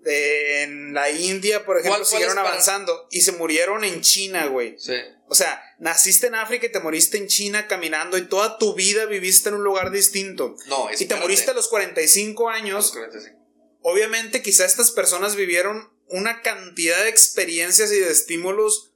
de- 0.00 0.64
en 0.64 0.92
la 0.92 1.08
India, 1.10 1.64
por 1.64 1.78
ejemplo, 1.78 1.92
¿Cuál- 1.96 2.00
cuál 2.02 2.06
siguieron 2.10 2.36
avanzando 2.38 3.08
y 3.10 3.22
se 3.22 3.32
murieron 3.32 3.84
en 3.84 4.02
China, 4.02 4.44
güey. 4.48 4.76
Sí. 4.78 4.92
O 5.28 5.34
sea, 5.34 5.62
naciste 5.78 6.26
en 6.26 6.34
África 6.34 6.66
y 6.66 6.72
te 6.72 6.78
moriste 6.78 7.16
en 7.16 7.26
China 7.26 7.66
caminando 7.68 8.18
y 8.18 8.26
toda 8.28 8.58
tu 8.58 8.74
vida 8.74 9.06
viviste 9.06 9.48
en 9.48 9.54
un 9.54 9.64
lugar 9.64 9.90
distinto. 9.90 10.56
No, 10.66 10.88
Y 10.92 11.06
te 11.06 11.14
moriste 11.16 11.52
a 11.52 11.54
los 11.54 11.68
45 11.68 12.50
Los 12.50 12.58
años. 12.60 12.92
45. 12.92 13.38
Obviamente, 13.80 14.42
quizá 14.42 14.66
estas 14.66 14.90
personas 14.90 15.36
vivieron 15.36 15.90
una 16.08 16.42
cantidad 16.42 17.02
de 17.02 17.08
experiencias 17.08 17.90
y 17.92 17.98
de 17.98 18.10
estímulos 18.10 18.92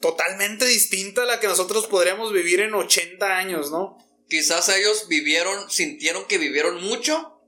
totalmente 0.00 0.66
distinta 0.66 1.22
a 1.22 1.26
la 1.26 1.40
que 1.40 1.46
nosotros 1.46 1.86
podríamos 1.86 2.32
vivir 2.32 2.60
en 2.60 2.74
80 2.74 3.36
años, 3.36 3.70
¿no? 3.70 3.98
Quizás 4.28 4.68
ellos 4.68 5.08
vivieron, 5.08 5.70
sintieron 5.70 6.26
que 6.26 6.38
vivieron 6.38 6.82
mucho, 6.82 7.40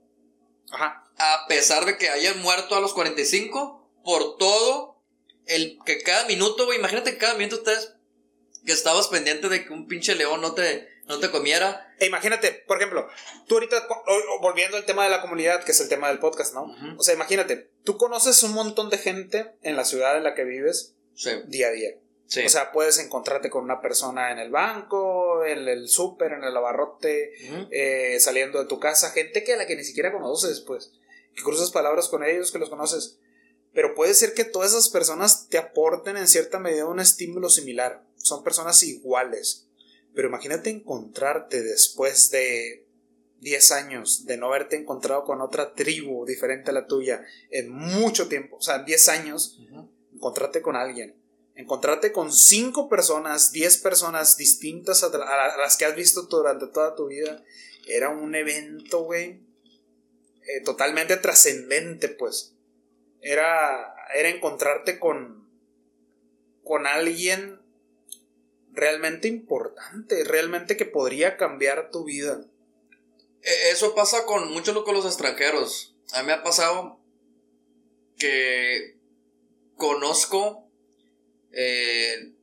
Ajá. 0.71 1.03
a 1.17 1.45
pesar 1.47 1.85
de 1.85 1.97
que 1.97 2.09
hayan 2.09 2.39
muerto 2.41 2.75
a 2.75 2.79
los 2.79 2.93
45, 2.93 3.89
por 4.03 4.37
todo 4.37 5.01
el 5.45 5.79
que 5.85 6.01
cada 6.01 6.25
minuto, 6.25 6.65
güey, 6.65 6.79
imagínate 6.79 7.11
que 7.11 7.17
cada 7.17 7.35
minuto 7.35 7.57
ustedes 7.57 7.93
que 8.65 8.71
estabas 8.71 9.09
pendiente 9.09 9.49
de 9.49 9.65
que 9.65 9.73
un 9.73 9.87
pinche 9.87 10.15
león 10.15 10.41
no 10.41 10.53
te, 10.53 10.94
no 11.07 11.19
te 11.19 11.29
comiera. 11.31 11.93
E 11.99 12.05
imagínate, 12.07 12.51
por 12.67 12.77
ejemplo, 12.77 13.07
tú 13.47 13.55
ahorita, 13.55 13.87
volviendo 14.41 14.77
al 14.77 14.85
tema 14.85 15.03
de 15.03 15.09
la 15.09 15.21
comunidad, 15.21 15.63
que 15.63 15.71
es 15.71 15.79
el 15.79 15.89
tema 15.89 16.07
del 16.09 16.19
podcast, 16.19 16.53
¿no? 16.53 16.63
Ujú. 16.63 16.99
O 16.99 17.03
sea, 17.03 17.13
imagínate, 17.13 17.69
tú 17.83 17.97
conoces 17.97 18.41
un 18.43 18.53
montón 18.53 18.89
de 18.89 18.97
gente 18.97 19.55
en 19.61 19.75
la 19.75 19.85
ciudad 19.85 20.17
en 20.17 20.23
la 20.23 20.33
que 20.35 20.43
vives 20.43 20.95
Sí. 21.15 21.31
día 21.47 21.67
a 21.67 21.71
día. 21.71 21.91
O 22.45 22.49
sea, 22.49 22.71
puedes 22.71 22.97
encontrarte 22.97 23.51
con 23.51 23.63
una 23.63 23.81
persona 23.81 24.31
en 24.31 24.39
el 24.39 24.49
banco, 24.49 25.45
en 25.45 25.67
el 25.67 25.87
súper, 25.87 26.33
en 26.33 26.43
el 26.43 26.57
abarrote, 26.57 27.31
eh, 27.71 28.19
saliendo 28.19 28.59
de 28.59 28.65
tu 28.67 28.79
casa, 28.79 29.11
gente 29.11 29.43
que 29.43 29.53
a 29.53 29.57
la 29.57 29.67
que 29.67 29.75
ni 29.75 29.83
siquiera 29.83 30.11
conoces, 30.11 30.59
pues, 30.61 30.91
que 31.35 31.43
cruzas 31.43 31.69
palabras 31.71 32.09
con 32.09 32.23
ellos, 32.23 32.51
que 32.51 32.57
los 32.57 32.69
conoces. 32.69 33.19
Pero 33.73 33.93
puede 33.93 34.13
ser 34.15 34.33
que 34.33 34.43
todas 34.43 34.71
esas 34.71 34.89
personas 34.89 35.47
te 35.49 35.57
aporten 35.59 36.17
en 36.17 36.27
cierta 36.27 36.59
medida 36.59 36.85
un 36.85 36.99
estímulo 36.99 37.49
similar. 37.49 38.03
Son 38.17 38.43
personas 38.43 38.81
iguales. 38.83 39.64
Pero 40.15 40.29
imagínate 40.29 40.69
encontrarte 40.69 41.61
después 41.61 42.31
de 42.31 42.87
10 43.41 43.71
años 43.73 44.25
de 44.25 44.37
no 44.37 44.47
haberte 44.47 44.75
encontrado 44.75 45.23
con 45.25 45.41
otra 45.41 45.73
tribu 45.73 46.25
diferente 46.25 46.71
a 46.71 46.73
la 46.73 46.87
tuya 46.87 47.23
en 47.51 47.69
mucho 47.69 48.27
tiempo. 48.27 48.55
O 48.55 48.61
sea, 48.61 48.79
10 48.79 49.09
años, 49.09 49.59
encontrarte 50.13 50.61
con 50.61 50.75
alguien 50.75 51.15
encontrarte 51.55 52.11
con 52.11 52.31
cinco 52.31 52.89
personas, 52.89 53.51
diez 53.51 53.77
personas 53.77 54.37
distintas 54.37 55.03
a, 55.03 55.57
las 55.57 55.77
que 55.77 55.85
has 55.85 55.95
visto 55.95 56.23
durante 56.23 56.67
toda 56.67 56.95
tu 56.95 57.07
vida, 57.07 57.43
era 57.87 58.09
un 58.09 58.35
evento, 58.35 59.03
güey, 59.03 59.39
eh, 60.47 60.61
totalmente 60.63 61.17
trascendente, 61.17 62.09
pues. 62.09 62.53
Era, 63.21 63.95
era 64.15 64.29
encontrarte 64.29 64.99
con, 64.99 65.49
con 66.63 66.85
alguien 66.85 67.59
realmente 68.75 69.27
importante, 69.27 70.23
realmente 70.23 70.77
que 70.77 70.85
podría 70.85 71.37
cambiar 71.37 71.89
tu 71.91 72.03
vida. 72.03 72.45
E, 73.41 73.69
eso 73.71 73.95
pasa 73.95 74.25
con 74.25 74.51
muchos 74.51 74.83
con 74.83 74.95
los 74.95 75.05
extranjeros. 75.05 75.95
A 76.13 76.21
mí 76.21 76.27
me 76.27 76.33
ha 76.33 76.43
pasado 76.43 76.99
que 78.17 78.97
conozco 79.75 80.65
eh, 81.51 82.33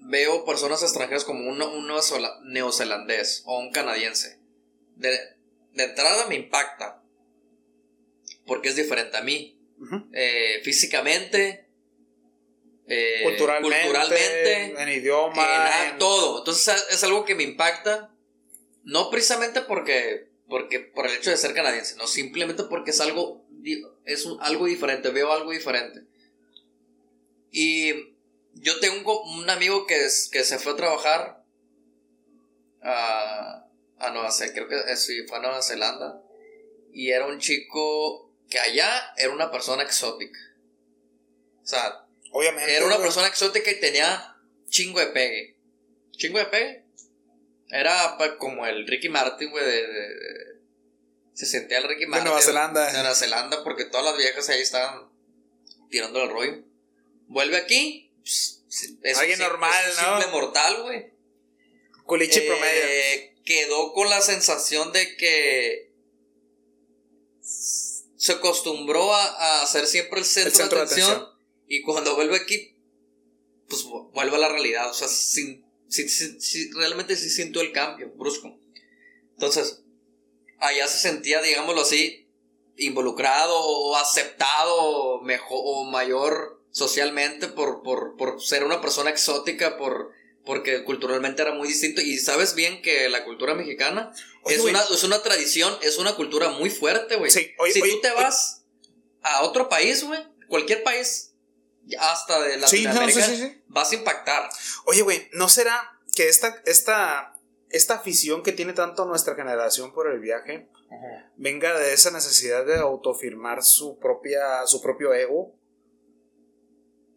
veo 0.00 0.44
personas 0.44 0.82
extranjeras 0.82 1.24
como 1.24 1.48
un, 1.48 1.62
un 1.62 1.90
neozelandés 2.44 3.42
o 3.46 3.58
un 3.58 3.70
canadiense. 3.70 4.40
De, 4.96 5.16
entrada 5.74 6.26
me 6.26 6.34
impacta. 6.34 7.02
Porque 8.46 8.70
es 8.70 8.76
diferente 8.76 9.16
a 9.16 9.22
mí. 9.22 9.60
Eh, 10.12 10.60
físicamente. 10.64 11.67
Eh, 12.88 13.20
culturalmente, 13.22 14.82
en 14.82 14.88
idioma, 14.88 15.88
en, 15.88 15.98
todo. 15.98 16.38
Entonces 16.38 16.86
es 16.90 17.04
algo 17.04 17.24
que 17.24 17.34
me 17.34 17.42
impacta. 17.42 18.10
No 18.84 19.10
precisamente 19.10 19.60
porque, 19.60 20.28
porque 20.48 20.80
por 20.80 21.06
el 21.06 21.14
hecho 21.14 21.30
de 21.30 21.36
ser 21.36 21.52
canadiense, 21.52 21.96
no 21.96 22.06
simplemente 22.06 22.64
porque 22.64 22.92
es 22.92 23.00
algo 23.00 23.44
es 24.04 24.26
algo 24.40 24.66
diferente, 24.66 25.10
veo 25.10 25.32
algo 25.32 25.50
diferente. 25.50 26.04
Y 27.50 28.14
yo 28.54 28.80
tengo 28.80 29.22
un 29.22 29.48
amigo 29.50 29.86
que, 29.86 30.04
es, 30.04 30.28
que 30.30 30.44
se 30.44 30.58
fue 30.58 30.72
a 30.72 30.76
trabajar 30.76 31.44
a, 32.82 33.66
a 33.98 34.10
Nueva 34.10 34.30
Zelanda, 34.30 34.54
creo 34.54 34.68
que 34.68 34.96
sí, 34.96 35.26
fue 35.26 35.38
a 35.38 35.42
Nueva 35.42 35.62
Zelanda. 35.62 36.22
Y 36.92 37.10
era 37.10 37.26
un 37.26 37.38
chico 37.38 38.32
que 38.48 38.58
allá 38.58 39.12
era 39.16 39.32
una 39.32 39.50
persona 39.50 39.82
exótica. 39.82 40.40
O 41.62 41.66
sea, 41.66 42.07
Obviamente, 42.30 42.74
era 42.74 42.86
una 42.86 42.98
persona 42.98 43.26
exótica 43.26 43.70
y 43.70 43.80
tenía 43.80 44.36
chingo 44.68 45.00
de 45.00 45.06
pegue. 45.06 45.56
¿Chingo 46.12 46.38
de 46.38 46.46
pegue? 46.46 46.84
Era 47.70 48.16
como 48.38 48.66
el 48.66 48.86
Ricky 48.86 49.08
Martin, 49.08 49.50
güey, 49.50 49.64
de, 49.64 49.86
se 51.34 51.46
sentía 51.46 51.78
el 51.78 51.84
Ricky 51.84 52.06
Martin. 52.06 52.24
De 52.24 52.30
Nueva 52.30 52.42
Zelanda. 52.42 52.86
De 52.86 52.92
Nueva 52.92 53.14
Zelanda, 53.14 53.64
porque 53.64 53.84
todas 53.84 54.04
las 54.04 54.16
viejas 54.16 54.48
ahí 54.48 54.60
estaban 54.60 55.08
tirando 55.90 56.22
el 56.22 56.30
rollo. 56.30 56.64
Vuelve 57.26 57.56
aquí 57.56 58.08
es 59.02 59.18
Alguien 59.18 59.38
normal, 59.38 59.84
¿no? 59.96 60.20
Simple 60.20 60.32
mortal, 60.32 60.82
güey. 60.82 61.10
Culichi 62.04 62.40
eh, 62.40 62.46
promedio. 62.46 63.44
Quedó 63.44 63.92
con 63.94 64.10
la 64.10 64.20
sensación 64.20 64.92
de 64.92 65.16
que 65.16 65.90
se 67.40 68.32
acostumbró 68.32 69.14
a, 69.14 69.66
ser 69.66 69.86
siempre 69.86 70.20
el 70.20 70.26
centro, 70.26 70.76
de, 70.76 70.82
atención, 70.82 71.27
y 71.68 71.82
cuando 71.82 72.16
vuelve 72.16 72.36
aquí, 72.36 72.74
pues 73.68 73.84
vuelve 73.84 74.36
a 74.36 74.40
la 74.40 74.48
realidad. 74.48 74.90
O 74.90 74.94
sea, 74.94 75.06
sin, 75.06 75.64
realmente 76.74 77.14
sí 77.14 77.28
sintió 77.28 77.60
el 77.60 77.72
cambio 77.72 78.10
brusco. 78.16 78.58
Entonces, 79.34 79.82
allá 80.58 80.86
se 80.86 80.98
sentía, 80.98 81.42
digámoslo 81.42 81.82
así, 81.82 82.26
involucrado 82.76 83.54
o 83.58 83.96
aceptado 83.96 85.20
mejor 85.20 85.60
o 85.62 85.84
mayor 85.84 86.64
socialmente 86.70 87.48
por, 87.48 87.82
por, 87.82 88.16
por 88.16 88.42
ser 88.42 88.64
una 88.64 88.80
persona 88.80 89.10
exótica, 89.10 89.76
por, 89.76 90.12
porque 90.44 90.84
culturalmente 90.84 91.42
era 91.42 91.52
muy 91.52 91.68
distinto. 91.68 92.00
Y 92.00 92.18
sabes 92.18 92.54
bien 92.54 92.80
que 92.80 93.10
la 93.10 93.24
cultura 93.26 93.54
mexicana 93.54 94.12
es, 94.46 94.60
una, 94.60 94.82
es 94.82 95.04
una 95.04 95.22
tradición, 95.22 95.76
es 95.82 95.98
una 95.98 96.14
cultura 96.14 96.48
muy 96.48 96.70
fuerte, 96.70 97.16
güey. 97.16 97.30
si 97.30 97.54
tú 97.54 98.00
te 98.00 98.10
vas 98.12 98.64
a 99.20 99.42
otro 99.42 99.68
país, 99.68 100.04
güey, 100.04 100.20
cualquier 100.48 100.82
país, 100.82 101.27
hasta 101.96 102.40
de 102.42 102.56
Latinoamérica, 102.58 103.22
vas 103.68 103.92
a 103.92 103.94
impactar. 103.94 104.48
Oye, 104.84 105.02
güey, 105.02 105.28
¿no 105.32 105.48
será 105.48 105.98
que 106.14 106.28
esta, 106.28 106.60
esta, 106.66 107.34
esta 107.70 107.94
afición 107.94 108.42
que 108.42 108.52
tiene 108.52 108.72
tanto 108.72 109.04
nuestra 109.04 109.34
generación 109.34 109.92
por 109.92 110.10
el 110.10 110.20
viaje 110.20 110.68
venga 111.36 111.78
de 111.78 111.92
esa 111.92 112.10
necesidad 112.10 112.64
de 112.64 112.76
autofirmar 112.76 113.62
su, 113.62 113.98
propia, 113.98 114.66
su 114.66 114.82
propio 114.82 115.14
ego? 115.14 115.54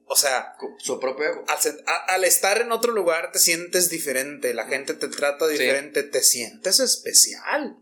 O 0.05 0.15
sea, 0.15 0.55
su 0.80 0.99
propio 0.99 1.26
ego. 1.26 1.45
Al, 2.07 2.24
estar 2.26 2.59
en 2.61 2.72
otro 2.72 2.91
lugar 2.91 3.32
te 3.32 3.39
sientes 3.39 3.89
diferente, 3.89 4.53
la 4.53 4.67
gente 4.67 4.93
te 4.93 5.07
trata 5.07 5.47
diferente, 5.47 6.03
te 6.03 6.22
sientes 6.22 6.80
especial. 6.80 7.78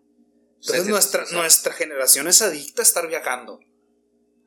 Entonces 0.62 0.88
nuestra, 0.88 1.26
nuestra 1.32 1.74
generación 1.74 2.28
es 2.28 2.42
adicta 2.42 2.82
a 2.82 2.84
estar 2.84 3.08
viajando. 3.08 3.60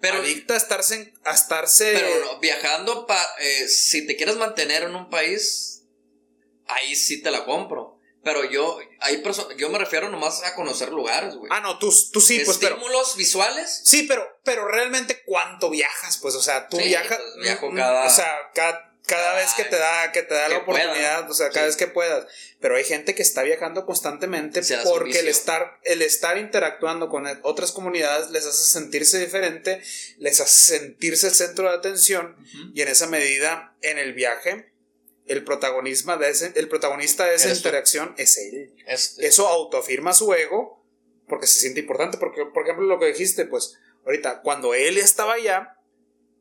Pero, 0.03 0.19
adicta 0.19 0.55
a 0.55 0.57
estarse, 0.57 1.15
a 1.25 1.33
estarse 1.33 1.93
pero 1.95 2.41
viajando, 2.41 3.07
pa, 3.07 3.25
eh, 3.39 3.69
si 3.69 4.05
te 4.05 4.17
quieres 4.17 4.35
mantener 4.35 4.83
en 4.83 4.97
un 4.97 5.09
país, 5.09 5.85
ahí 6.67 6.97
sí 6.97 7.23
te 7.23 7.31
la 7.31 7.45
compro. 7.45 8.01
Pero 8.25 8.45
yo, 8.45 8.81
hay 8.99 9.23
yo 9.57 9.71
me 9.71 9.79
refiero 9.79 10.09
nomás 10.09 10.43
a 10.43 10.57
conocer 10.57 10.91
lugares, 10.91 11.37
güey. 11.37 11.49
Ah, 11.53 11.61
no, 11.61 11.79
tú, 11.79 11.95
tú 12.13 12.21
sí, 12.21 12.41
pues. 12.45 12.61
Estímulos 12.61 13.17
visuales. 13.17 13.81
Sí, 13.85 14.03
pero, 14.03 14.27
pero 14.43 14.67
realmente 14.67 15.23
cuánto 15.25 15.71
viajas, 15.71 16.19
pues, 16.19 16.35
o 16.35 16.43
sea, 16.43 16.67
tú 16.69 16.79
viajas. 16.79 17.19
Pues, 17.19 17.45
viajo 17.45 17.73
cada. 17.73 18.05
O 18.05 18.11
sea, 18.11 18.51
cada, 18.55 18.92
vez 19.09 19.53
que 19.57 19.65
te 19.65 19.77
da, 19.77 20.13
que 20.13 20.23
te 20.23 20.35
da 20.35 20.49
la 20.49 20.59
oportunidad, 20.59 21.31
o 21.31 21.35
sea, 21.35 21.51
cada 21.51 21.67
vez 21.67 21.77
que 21.77 21.87
puedas. 21.87 22.27
Pero 22.61 22.77
hay 22.77 22.85
gente 22.85 23.15
que 23.15 23.23
está 23.23 23.43
viajando 23.43 23.85
constantemente 23.87 24.61
porque 24.85 25.19
el 25.19 25.29
estar, 25.29 25.79
el 25.83 26.03
estar 26.03 26.39
interactuando 26.39 27.09
con 27.09 27.27
otras 27.43 27.73
comunidades 27.73 28.31
les 28.31 28.47
hace 28.47 28.65
sentirse 28.65 29.19
diferente, 29.19 29.83
les 30.19 30.41
hace 30.41 30.79
sentirse 30.79 31.29
el 31.29 31.35
centro 31.35 31.69
de 31.69 31.77
atención, 31.77 32.37
y 32.75 32.83
en 32.83 32.89
esa 32.89 33.07
medida, 33.07 33.75
en 33.83 33.99
el 33.99 34.13
viaje, 34.13 34.73
el, 35.27 35.45
protagonismo 35.45 36.17
de 36.17 36.31
ese, 36.31 36.53
el 36.57 36.69
protagonista 36.69 37.27
de 37.27 37.35
esa 37.35 37.53
interacción 37.53 38.15
es 38.19 38.39
él. 38.39 38.75
Eso 38.87 39.49
autoafirma 39.49 40.13
su 40.13 40.33
ego 40.35 40.83
porque 41.33 41.47
se 41.47 41.61
siente 41.61 41.81
importante. 41.81 42.19
Porque, 42.19 42.45
por 42.45 42.65
ejemplo, 42.65 42.85
lo 42.85 42.99
que 42.99 43.07
dijiste, 43.07 43.47
pues, 43.47 43.79
ahorita, 44.05 44.43
cuando 44.43 44.75
él 44.75 44.99
estaba 44.99 45.35
allá, 45.35 45.79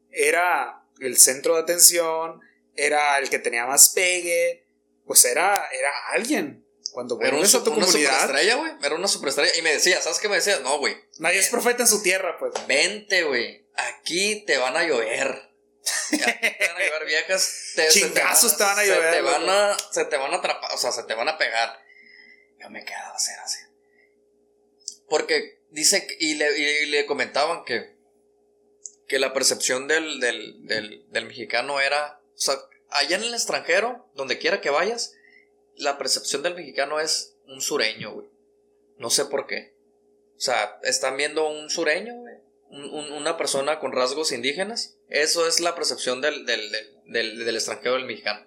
era 0.09 0.83
el 0.99 1.17
centro 1.17 1.55
de 1.55 1.61
atención, 1.61 2.41
era 2.75 3.17
el 3.19 3.29
que 3.29 3.39
tenía 3.39 3.65
más 3.65 3.89
pegue, 3.89 4.65
pues 5.05 5.25
era, 5.25 5.67
era 5.71 5.91
alguien. 6.09 6.65
Cuando 6.91 7.19
era 7.21 7.37
un, 7.37 7.45
a 7.45 7.63
tu 7.63 7.71
una 7.71 7.85
superestrella, 7.85 8.55
güey. 8.55 8.71
Era 8.83 8.95
una 8.95 9.07
superestrella. 9.07 9.55
Y 9.57 9.61
me 9.61 9.73
decía, 9.73 10.01
¿sabes 10.01 10.19
qué 10.19 10.27
me 10.27 10.35
decía? 10.35 10.59
No, 10.59 10.77
güey. 10.79 10.97
Nadie 11.19 11.39
es 11.39 11.47
profeta 11.47 11.83
en 11.83 11.87
su 11.87 12.03
tierra, 12.03 12.37
pues. 12.37 12.53
Vente, 12.67 13.23
güey. 13.23 13.65
Aquí 13.75 14.43
te 14.45 14.57
van 14.57 14.75
a 14.75 14.83
llover 14.83 15.51
te 16.09 16.17
van 16.17 16.77
a 16.77 16.79
llevar 16.79 17.05
viejas. 17.05 17.73
Chingazos 17.89 18.57
te 18.57 18.63
van 18.63 18.79
a 18.79 18.83
llevar. 18.83 19.03
Se 19.03 19.15
te 19.15 19.21
van 19.21 19.49
a, 19.49 19.77
se 19.91 20.05
te 20.05 20.17
van 20.17 20.33
a 20.33 20.37
atrapar, 20.37 20.71
o 20.73 20.77
sea, 20.77 20.91
se 20.91 21.03
te 21.03 21.13
van 21.13 21.27
a 21.27 21.37
pegar. 21.37 21.83
Yo 22.59 22.69
me 22.69 22.81
he 22.81 22.85
quedado 22.85 23.13
a 23.13 23.15
hacer 23.15 23.39
así. 23.39 23.59
Porque 25.09 25.63
dice, 25.69 26.07
y 26.19 26.35
le, 26.35 26.57
y 26.57 26.85
le 26.87 27.05
comentaban 27.05 27.65
que, 27.65 27.95
que 29.07 29.19
la 29.19 29.33
percepción 29.33 29.87
del, 29.87 30.19
del, 30.19 30.65
del, 30.67 31.05
del 31.09 31.25
mexicano 31.25 31.81
era, 31.81 32.20
sea, 32.41 32.55
allá 32.89 33.17
en 33.17 33.23
el 33.23 33.33
extranjero, 33.33 34.09
donde 34.15 34.37
quiera 34.37 34.61
que 34.61 34.69
vayas, 34.69 35.15
la 35.75 35.97
percepción 35.97 36.43
del 36.43 36.55
mexicano 36.55 36.99
es 36.99 37.35
un 37.47 37.61
sureño, 37.61 38.13
güey. 38.13 38.27
No 38.97 39.09
sé 39.09 39.25
por 39.25 39.47
qué. 39.47 39.73
O 40.37 40.39
sea, 40.39 40.79
están 40.83 41.17
viendo 41.17 41.47
un 41.47 41.69
sureño, 41.69 42.15
güey 42.15 42.41
una 42.71 43.37
persona 43.37 43.79
con 43.79 43.91
rasgos 43.91 44.31
indígenas. 44.31 44.95
Eso 45.09 45.47
es 45.47 45.59
la 45.59 45.75
percepción 45.75 46.21
del, 46.21 46.45
del, 46.45 47.55
extranjero 47.55 47.95
del 47.95 48.05
mexicano. 48.05 48.45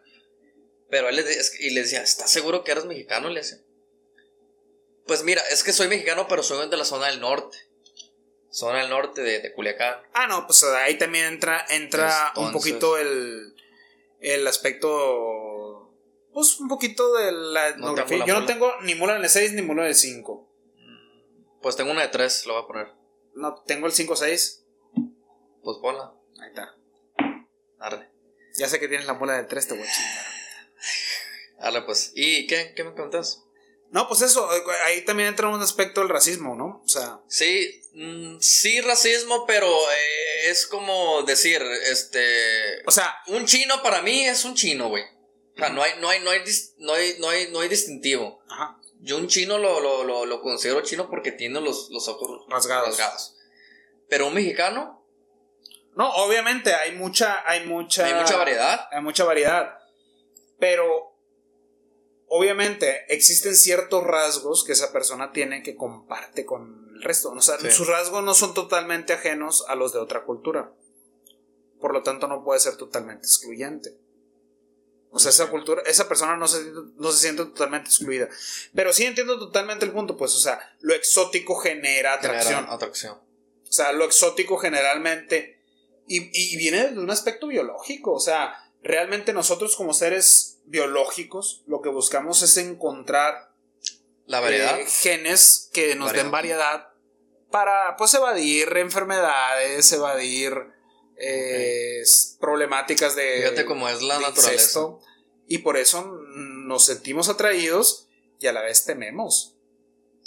Pero 0.91 1.09
él 1.09 1.17
le, 1.17 1.25
y 1.61 1.75
decía, 1.75 2.03
¿estás 2.03 2.31
seguro 2.31 2.65
que 2.65 2.73
eres 2.73 2.87
mexicano? 2.87 3.29
Le 3.29 3.41
decía. 3.41 3.59
Pues 5.07 5.23
mira, 5.23 5.43
es 5.51 5.63
que 5.63 5.73
soy 5.73 5.89
mexicano, 5.89 6.27
pero 6.29 6.43
soy 6.43 6.69
de 6.69 6.77
la 6.77 6.85
zona 6.85 7.09
del 7.09 7.21
norte. 7.21 7.59
Zona 8.51 8.81
del 8.81 8.91
norte 8.91 9.21
de, 9.21 9.53
Culiacán. 9.53 9.97
Ah, 10.15 10.27
no, 10.27 10.47
pues 10.47 10.63
ahí 10.63 10.97
también 10.97 11.27
entra, 11.27 11.67
entra 11.69 12.33
un 12.37 12.53
poquito 12.53 12.97
el, 12.97 13.54
el 14.25 14.47
aspecto, 14.47 15.93
pues 16.33 16.59
un 16.59 16.69
poquito 16.69 17.13
de 17.15 17.31
la 17.31 17.69
etnografía. 17.69 18.25
Yo 18.25 18.41
no 18.41 18.47
tengo 18.47 18.73
ni 18.81 18.95
mula 18.95 19.19
de 19.19 19.29
6 19.29 19.53
ni 19.53 19.61
mula 19.63 19.85
de 19.85 19.95
5. 19.95 20.51
Pues 21.61 21.77
tengo 21.77 21.91
una 21.93 22.03
de 22.03 22.09
3, 22.09 22.47
lo 22.47 22.55
voy 22.55 22.63
a 22.63 22.67
poner. 22.67 22.93
No, 23.35 23.55
tengo 23.67 23.87
el 23.87 23.93
5-6. 23.93 24.65
Pues 25.63 25.79
ponla. 25.81 26.15
Ahí 26.41 26.49
está. 26.49 26.75
Arre. 27.79 28.11
Ya 28.57 28.69
sé 28.69 28.81
que 28.81 28.89
tienes 28.89 29.07
la 29.07 29.15
mula 29.15 29.35
de 29.35 29.45
3, 29.45 29.69
te 29.69 29.75
voy 29.75 29.87
a 29.87 29.93
chingar. 29.93 30.25
Arre, 31.59 31.83
pues. 31.83 32.13
¿Y 32.15 32.47
qué, 32.47 32.73
qué 32.75 32.83
me 32.83 32.93
preguntas? 32.93 33.45
No, 33.91 34.09
pues 34.09 34.23
eso, 34.23 34.49
ahí 34.87 35.05
también 35.05 35.29
entra 35.29 35.49
un 35.49 35.61
aspecto 35.61 36.01
del 36.01 36.09
racismo, 36.09 36.57
¿no? 36.57 36.83
O 36.83 36.89
sea. 36.89 37.21
Sí, 37.29 37.83
mm, 37.93 38.39
sí, 38.41 38.81
racismo, 38.81 39.45
pero 39.47 39.69
eh, 39.69 40.24
es 40.51 40.67
como 40.67 41.23
decir, 41.23 41.63
este. 41.91 42.83
O 42.87 42.91
sea. 42.91 43.15
Un 43.29 43.47
chino 43.47 43.83
para 43.83 44.03
mí 44.03 44.27
es 44.27 44.45
un 44.45 44.55
chino, 44.55 44.89
güey. 44.89 45.05
O 45.55 45.59
sea, 45.59 45.69
no 45.71 45.83
hay, 45.83 45.93
no 46.01 46.09
hay, 46.09 46.21
no 46.21 46.31
hay, 46.31 46.41
no 46.79 46.95
hay, 46.95 47.17
no 47.19 47.29
hay, 47.29 47.49
no 47.51 47.61
hay 47.61 47.69
distintivo. 47.69 48.43
Ajá. 48.49 48.79
Yo 49.01 49.19
un 49.19 49.29
chino 49.29 49.59
lo, 49.59 49.81
lo, 49.81 50.03
lo, 50.03 50.25
lo 50.25 50.41
considero 50.41 50.81
chino 50.81 51.11
porque 51.11 51.31
tiene 51.31 51.61
los, 51.61 51.91
los 51.91 52.09
ojos 52.09 52.47
rasgados. 52.49 53.37
Pero 54.09 54.29
un 54.29 54.35
mexicano. 54.35 55.05
No, 55.95 56.11
obviamente 56.15 56.75
hay 56.75 56.93
mucha, 56.93 57.49
hay 57.49 57.67
mucha. 57.67 58.07
Hay 58.07 58.15
mucha 58.15 58.37
variedad. 58.37 58.89
Hay 58.91 59.03
mucha 59.03 59.25
variedad. 59.25 59.79
Pero 60.59 61.15
obviamente 62.29 63.05
existen 63.15 63.55
ciertos 63.55 64.03
rasgos 64.05 64.65
que 64.65 64.73
esa 64.73 64.93
persona 64.93 65.33
tiene 65.33 65.63
que 65.63 65.77
comparte 65.77 66.45
con 66.45 66.84
el 66.95 67.03
resto. 67.03 67.31
O 67.31 67.41
sea, 67.43 67.59
sus 67.71 67.87
rasgos 67.87 68.23
no 68.25 68.35
son 68.35 68.55
totalmente 68.55 69.13
ajenos 69.13 69.65
a 69.69 69.75
los 69.75 69.93
de 69.93 69.99
otra 69.99 70.25
cultura. 70.25 70.73
Por 71.81 71.93
lo 71.93 72.03
tanto, 72.03 72.29
no 72.29 72.45
puede 72.45 72.61
ser 72.61 72.77
totalmente 72.77 73.27
excluyente. 73.27 73.97
O 75.11 75.19
sea, 75.19 75.31
esa 75.31 75.49
cultura, 75.49 75.83
esa 75.87 76.09
persona 76.09 76.37
no 76.37 76.49
se, 76.49 76.73
no 76.97 77.13
se 77.13 77.19
siente 77.19 77.45
totalmente 77.45 77.89
excluida. 77.89 78.29
Pero 78.75 78.93
sí 78.93 79.05
entiendo 79.05 79.39
totalmente 79.39 79.85
el 79.85 79.93
punto, 79.93 80.17
pues, 80.17 80.35
o 80.35 80.39
sea, 80.39 80.59
lo 80.81 80.95
exótico 80.95 81.55
genera 81.57 82.15
atracción. 82.15 82.67
atracción. 82.69 83.19
O 83.69 83.73
sea, 83.73 83.93
lo 83.93 84.05
exótico 84.05 84.57
generalmente. 84.57 85.61
Y, 86.07 86.31
y 86.33 86.57
viene 86.57 86.91
de 86.91 86.99
un 86.99 87.11
aspecto 87.11 87.47
biológico. 87.47 88.13
O 88.13 88.21
sea, 88.21 88.73
realmente 88.83 89.33
nosotros 89.33 89.77
como 89.77 89.95
seres 89.95 90.59
biológicos 90.65 91.63
lo 91.67 91.81
que 91.81 91.89
buscamos 91.89 92.43
es 92.43 92.57
encontrar 92.57 93.54
la 94.27 94.41
variedad. 94.41 94.81
Eh, 94.81 94.87
genes 94.87 95.71
que 95.73 95.95
nos 95.95 96.13
den 96.13 96.31
variedad 96.31 96.89
para 97.51 97.97
pues 97.97 98.15
evadir 98.15 98.77
enfermedades, 98.77 99.93
evadir 99.93 100.55
eh, 101.17 102.03
problemáticas 102.41 103.15
de... 103.15 103.39
Fíjate 103.39 103.65
cómo 103.65 103.89
es 103.89 104.03
la 104.03 104.19
naturaleza. 104.19 104.81
y 105.47 105.59
por 105.59 105.77
eso 105.77 106.19
nos 106.35 106.85
sentimos 106.85 107.29
atraídos 107.29 108.09
y 108.41 108.47
a 108.47 108.53
la 108.53 108.63
vez 108.63 108.85
tememos. 108.85 109.57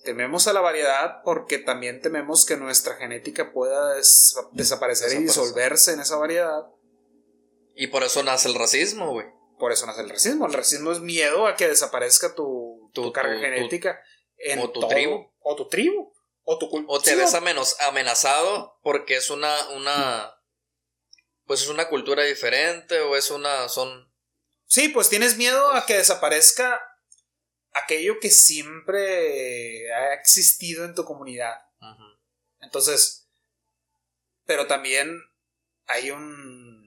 Tememos 0.03 0.47
a 0.47 0.53
la 0.53 0.61
variedad 0.61 1.21
porque 1.23 1.57
también 1.57 2.01
tememos 2.01 2.45
que 2.45 2.55
nuestra 2.55 2.95
genética 2.95 3.51
pueda 3.51 3.95
desaparecer 4.53 5.11
y 5.13 5.23
disolverse 5.23 5.91
en 5.91 5.99
esa 5.99 6.15
variedad 6.15 6.67
y 7.77 7.87
por 7.87 8.03
eso 8.03 8.23
nace 8.23 8.49
el 8.49 8.55
racismo, 8.55 9.11
güey. 9.11 9.27
Por 9.59 9.71
eso 9.71 9.85
nace 9.85 10.01
el 10.01 10.09
racismo. 10.09 10.47
El 10.47 10.53
racismo 10.53 10.91
es 10.91 10.99
miedo 10.99 11.45
a 11.45 11.55
que 11.55 11.67
desaparezca 11.67 12.33
tu, 12.33 12.56
tu, 13.03 13.13
carga 13.13 13.39
genética. 13.39 14.01
o 14.59 14.71
tu 14.71 14.87
tribu. 14.87 15.33
O 15.39 15.55
tu 15.55 15.67
tribu. 15.67 16.13
O 16.43 16.57
tu 16.57 16.69
cultura. 16.69 16.97
O 16.97 17.01
te 17.01 17.15
ves 17.15 17.33
amenazado 17.33 18.79
porque 18.81 19.17
es 19.17 19.29
una, 19.29 19.69
una. 19.69 20.33
Pues 21.45 21.61
es 21.61 21.67
una 21.67 21.89
cultura 21.89 22.23
diferente 22.23 22.99
o 22.99 23.15
es 23.15 23.31
una. 23.31 23.69
Son. 23.69 24.11
Sí, 24.65 24.89
pues 24.89 25.09
tienes 25.09 25.37
miedo 25.37 25.71
a 25.71 25.85
que 25.85 25.95
desaparezca 25.95 26.81
aquello 27.71 28.19
que 28.19 28.29
siempre 28.29 29.93
ha 29.93 30.13
existido 30.13 30.85
en 30.85 30.95
tu 30.95 31.05
comunidad. 31.05 31.55
Entonces. 32.61 33.27
Pero 34.45 34.65
también 34.65 35.21
hay 35.87 36.11
un 36.11 36.77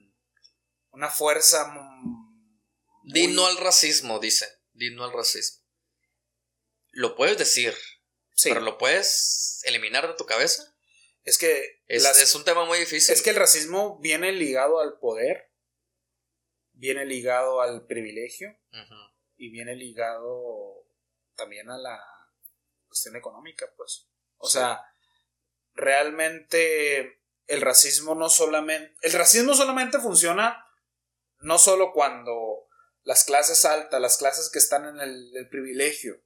una 0.93 1.09
fuerza. 1.09 1.73
Digno 3.05 3.47
al 3.47 3.57
racismo, 3.57 4.19
dice. 4.19 4.47
Digno 4.73 5.05
al 5.05 5.13
racismo. 5.13 5.60
Lo 7.01 7.17
puedes 7.17 7.39
decir. 7.39 7.75
Sí. 8.35 8.51
Pero 8.51 8.61
lo 8.61 8.77
puedes 8.77 9.63
eliminar 9.65 10.07
de 10.07 10.15
tu 10.15 10.27
cabeza. 10.27 10.75
Es 11.25 11.39
que. 11.39 11.83
Es, 11.87 12.35
un 12.35 12.45
tema 12.45 12.67
muy 12.67 12.79
difícil. 12.79 13.15
Es 13.15 13.23
que 13.23 13.31
el 13.31 13.37
racismo 13.37 13.99
viene 14.01 14.33
ligado 14.33 14.81
al 14.81 14.99
poder. 14.99 15.51
Viene 16.73 17.07
ligado 17.07 17.63
al 17.63 17.87
privilegio. 17.87 18.55
Y 19.37 19.51
viene 19.51 19.75
ligado 19.75 20.87
también 21.35 21.71
a 21.71 21.79
la 21.79 21.99
cuestión 22.87 23.17
económica, 23.17 23.73
pues. 23.79 24.07
O 24.37 24.51
sea, 24.51 24.85
realmente 25.73 27.23
el 27.47 27.63
racismo 27.63 28.15
no 28.15 28.29
solamente. 28.29 28.95
El 29.01 29.13
racismo 29.13 29.55
solamente 29.55 29.99
funciona 30.01 30.67
no 31.39 31.59
solo 31.59 31.93
cuando 31.95 32.69
las 33.05 33.25
clases 33.25 33.65
altas, 33.65 34.01
las 34.01 34.19
clases 34.19 34.51
que 34.51 34.59
están 34.59 34.87
en 34.87 35.01
el, 35.01 35.49
privilegio, 35.51 36.23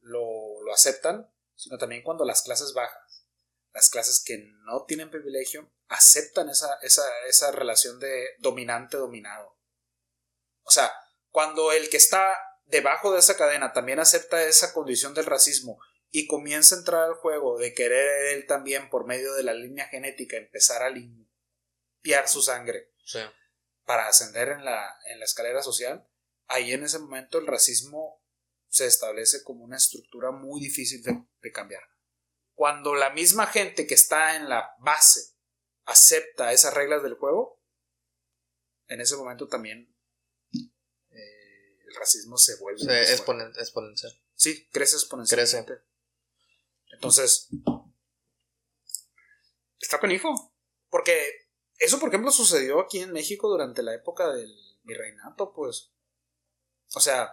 lo, 0.00 0.62
lo, 0.62 0.72
aceptan, 0.72 1.32
sino 1.54 1.78
también 1.78 2.02
cuando 2.02 2.24
las 2.24 2.42
clases 2.42 2.72
bajas, 2.72 3.26
las 3.72 3.88
clases 3.90 4.22
que 4.24 4.38
no 4.64 4.84
tienen 4.84 5.10
privilegio, 5.10 5.72
aceptan 5.88 6.48
esa, 6.48 6.78
esa, 6.82 7.04
esa 7.28 7.50
relación 7.50 7.98
de 8.00 8.30
dominante-dominado. 8.38 9.56
O 10.62 10.70
sea, 10.70 10.92
cuando 11.30 11.72
el 11.72 11.88
que 11.90 11.96
está 11.96 12.36
debajo 12.66 13.12
de 13.12 13.18
esa 13.18 13.36
cadena 13.36 13.72
también 13.72 13.98
acepta 13.98 14.42
esa 14.44 14.72
condición 14.72 15.14
del 15.14 15.26
racismo 15.26 15.80
y 16.10 16.26
comienza 16.26 16.74
a 16.74 16.78
entrar 16.78 17.02
al 17.04 17.14
juego 17.14 17.58
de 17.58 17.74
querer 17.74 18.34
él 18.34 18.46
también 18.46 18.90
por 18.90 19.06
medio 19.06 19.34
de 19.34 19.42
la 19.42 19.54
línea 19.54 19.88
genética 19.88 20.36
empezar 20.36 20.82
a 20.82 20.90
limpiar 20.90 22.28
su 22.28 22.42
sangre. 22.42 22.92
Sí 23.04 23.20
para 23.90 24.06
ascender 24.06 24.50
en 24.50 24.64
la, 24.64 25.00
en 25.06 25.18
la 25.18 25.24
escalera 25.24 25.64
social, 25.64 26.06
ahí 26.46 26.70
en 26.70 26.84
ese 26.84 27.00
momento 27.00 27.38
el 27.38 27.48
racismo 27.48 28.19
se 28.70 28.86
establece 28.86 29.42
como 29.42 29.64
una 29.64 29.76
estructura 29.76 30.30
muy 30.30 30.60
difícil 30.60 31.02
de, 31.02 31.52
cambiar. 31.52 31.82
Cuando 32.54 32.94
la 32.94 33.10
misma 33.10 33.46
gente 33.46 33.86
que 33.86 33.94
está 33.94 34.36
en 34.36 34.48
la 34.48 34.74
base 34.78 35.34
acepta 35.84 36.52
esas 36.52 36.72
reglas 36.72 37.02
del 37.02 37.14
juego, 37.14 37.60
en 38.86 39.00
ese 39.00 39.16
momento 39.16 39.48
también 39.48 39.92
eh, 40.52 41.78
el 41.84 41.94
racismo 41.96 42.38
se 42.38 42.56
vuelve 42.56 43.12
exponencial. 43.12 44.12
Sí, 44.34 44.68
crece 44.70 44.96
exponencialmente. 44.96 45.74
Crece. 45.74 45.84
Entonces, 46.92 47.48
está 49.78 50.12
hijo 50.12 50.54
Porque 50.88 51.48
eso, 51.78 51.98
por 51.98 52.10
ejemplo, 52.10 52.30
sucedió 52.30 52.80
aquí 52.80 53.00
en 53.00 53.12
México 53.12 53.48
durante 53.48 53.82
la 53.82 53.94
época 53.94 54.32
del 54.32 54.54
virreinato, 54.82 55.52
pues. 55.52 55.92
O 56.94 57.00
sea, 57.00 57.32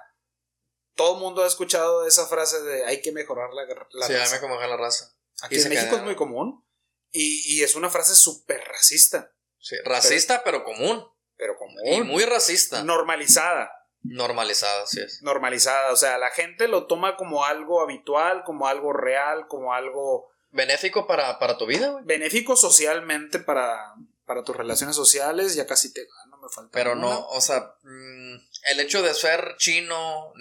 todo 0.97 1.15
el 1.15 1.21
mundo 1.21 1.43
ha 1.43 1.47
escuchado 1.47 2.05
esa 2.05 2.27
frase 2.27 2.61
de 2.63 2.85
hay 2.85 3.01
que 3.01 3.13
mejorar 3.13 3.53
la, 3.53 3.63
la 3.63 4.07
sí, 4.07 4.13
raza. 4.13 4.25
Sí, 4.25 4.33
hay 4.33 4.41
que 4.41 4.47
mejorar 4.47 4.69
la 4.69 4.77
raza. 4.77 5.13
Aquí 5.41 5.61
en 5.61 5.69
México 5.69 5.95
es 5.95 6.03
muy 6.03 6.15
común. 6.15 6.65
Y, 7.11 7.63
es 7.63 7.75
una 7.75 7.89
frase 7.89 8.15
súper 8.15 8.61
racista. 8.65 9.33
Sí, 9.59 9.75
racista, 9.85 10.43
pero, 10.43 10.63
común. 10.63 11.07
Pero 11.37 11.57
común. 11.57 11.81
Y 11.85 12.01
muy 12.01 12.25
racista. 12.25 12.83
Normalizada. 12.83 13.71
Normalizada, 14.03 14.85
sí 14.85 15.01
es. 15.01 15.21
Normalizada. 15.21 15.91
O 15.91 15.95
sea, 15.95 16.17
la 16.17 16.29
gente 16.31 16.67
lo 16.67 16.85
toma 16.85 17.15
como 17.15 17.45
algo 17.45 17.81
habitual, 17.81 18.43
como 18.43 18.67
algo 18.67 18.93
real, 18.93 19.47
como 19.47 19.73
algo. 19.73 20.29
Benéfico 20.51 21.07
para, 21.07 21.39
para 21.39 21.57
tu 21.57 21.65
vida, 21.65 21.89
güey. 21.89 22.03
Benéfico 22.05 22.55
socialmente 22.55 23.39
para, 23.39 23.95
para 24.25 24.43
tus 24.43 24.55
relaciones 24.55 24.95
sociales, 24.95 25.55
ya 25.55 25.65
casi 25.65 25.91
te 25.93 26.05
no 26.29 26.37
me 26.37 26.49
falta. 26.49 26.71
Pero 26.71 26.95
no, 26.95 27.27
o 27.29 27.41
sea, 27.41 27.75
mm, 27.83 28.46
el 28.63 28.79
hecho 28.79 29.01
de 29.01 29.13
ser 29.13 29.55
chino, 29.57 30.33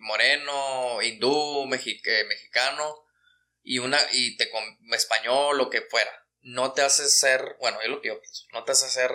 moreno, 0.00 1.02
hindú, 1.02 1.64
eh, 1.72 2.24
mexicano 2.24 3.06
y 3.62 3.78
una 3.78 3.98
y 4.12 4.36
te 4.36 4.50
español 4.92 5.58
lo 5.58 5.70
que 5.70 5.82
fuera, 5.82 6.10
no 6.40 6.72
te 6.72 6.82
hace 6.82 7.08
ser, 7.08 7.56
bueno, 7.60 7.80
es 7.80 7.88
lo 7.88 8.00
que 8.00 8.08
yo 8.08 8.20
pienso, 8.20 8.46
no 8.52 8.64
te 8.64 8.72
hace 8.72 8.88
ser 8.88 9.12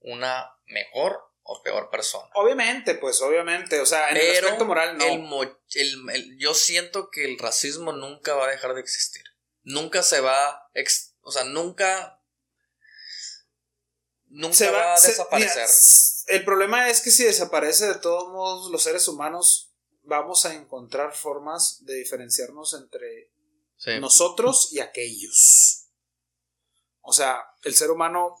una 0.00 0.56
mejor 0.66 1.20
o 1.42 1.62
peor 1.62 1.90
persona. 1.90 2.28
Obviamente, 2.34 2.94
pues 2.94 3.20
obviamente, 3.20 3.80
o 3.80 3.86
sea, 3.86 4.08
en 4.08 4.16
el 4.16 4.36
aspecto 4.36 4.64
moral 4.64 4.96
no. 4.96 5.42
yo 6.38 6.54
siento 6.54 7.10
que 7.10 7.24
el 7.24 7.38
racismo 7.38 7.92
nunca 7.92 8.34
va 8.34 8.46
a 8.46 8.50
dejar 8.50 8.74
de 8.74 8.80
existir. 8.80 9.22
Nunca 9.62 10.02
se 10.02 10.20
va, 10.20 10.70
o 11.20 11.32
sea, 11.32 11.44
nunca 11.44 12.20
nunca 14.34 14.70
va, 14.70 14.94
a 14.94 15.00
desaparecer. 15.00 15.68
El 16.28 16.44
problema 16.44 16.88
es 16.88 17.00
que 17.00 17.10
si 17.10 17.24
desaparece 17.24 17.86
de 17.86 17.94
todos 17.96 18.32
modos 18.32 18.70
los 18.70 18.82
seres 18.82 19.08
humanos, 19.08 19.72
vamos 20.02 20.44
a 20.46 20.54
encontrar 20.54 21.14
formas 21.14 21.84
de 21.84 21.94
diferenciarnos 21.96 22.74
entre 22.74 23.30
nosotros 24.00 24.72
y 24.72 24.80
aquellos. 24.80 25.88
O 27.00 27.12
sea, 27.12 27.44
el 27.62 27.74
ser 27.74 27.90
humano 27.90 28.36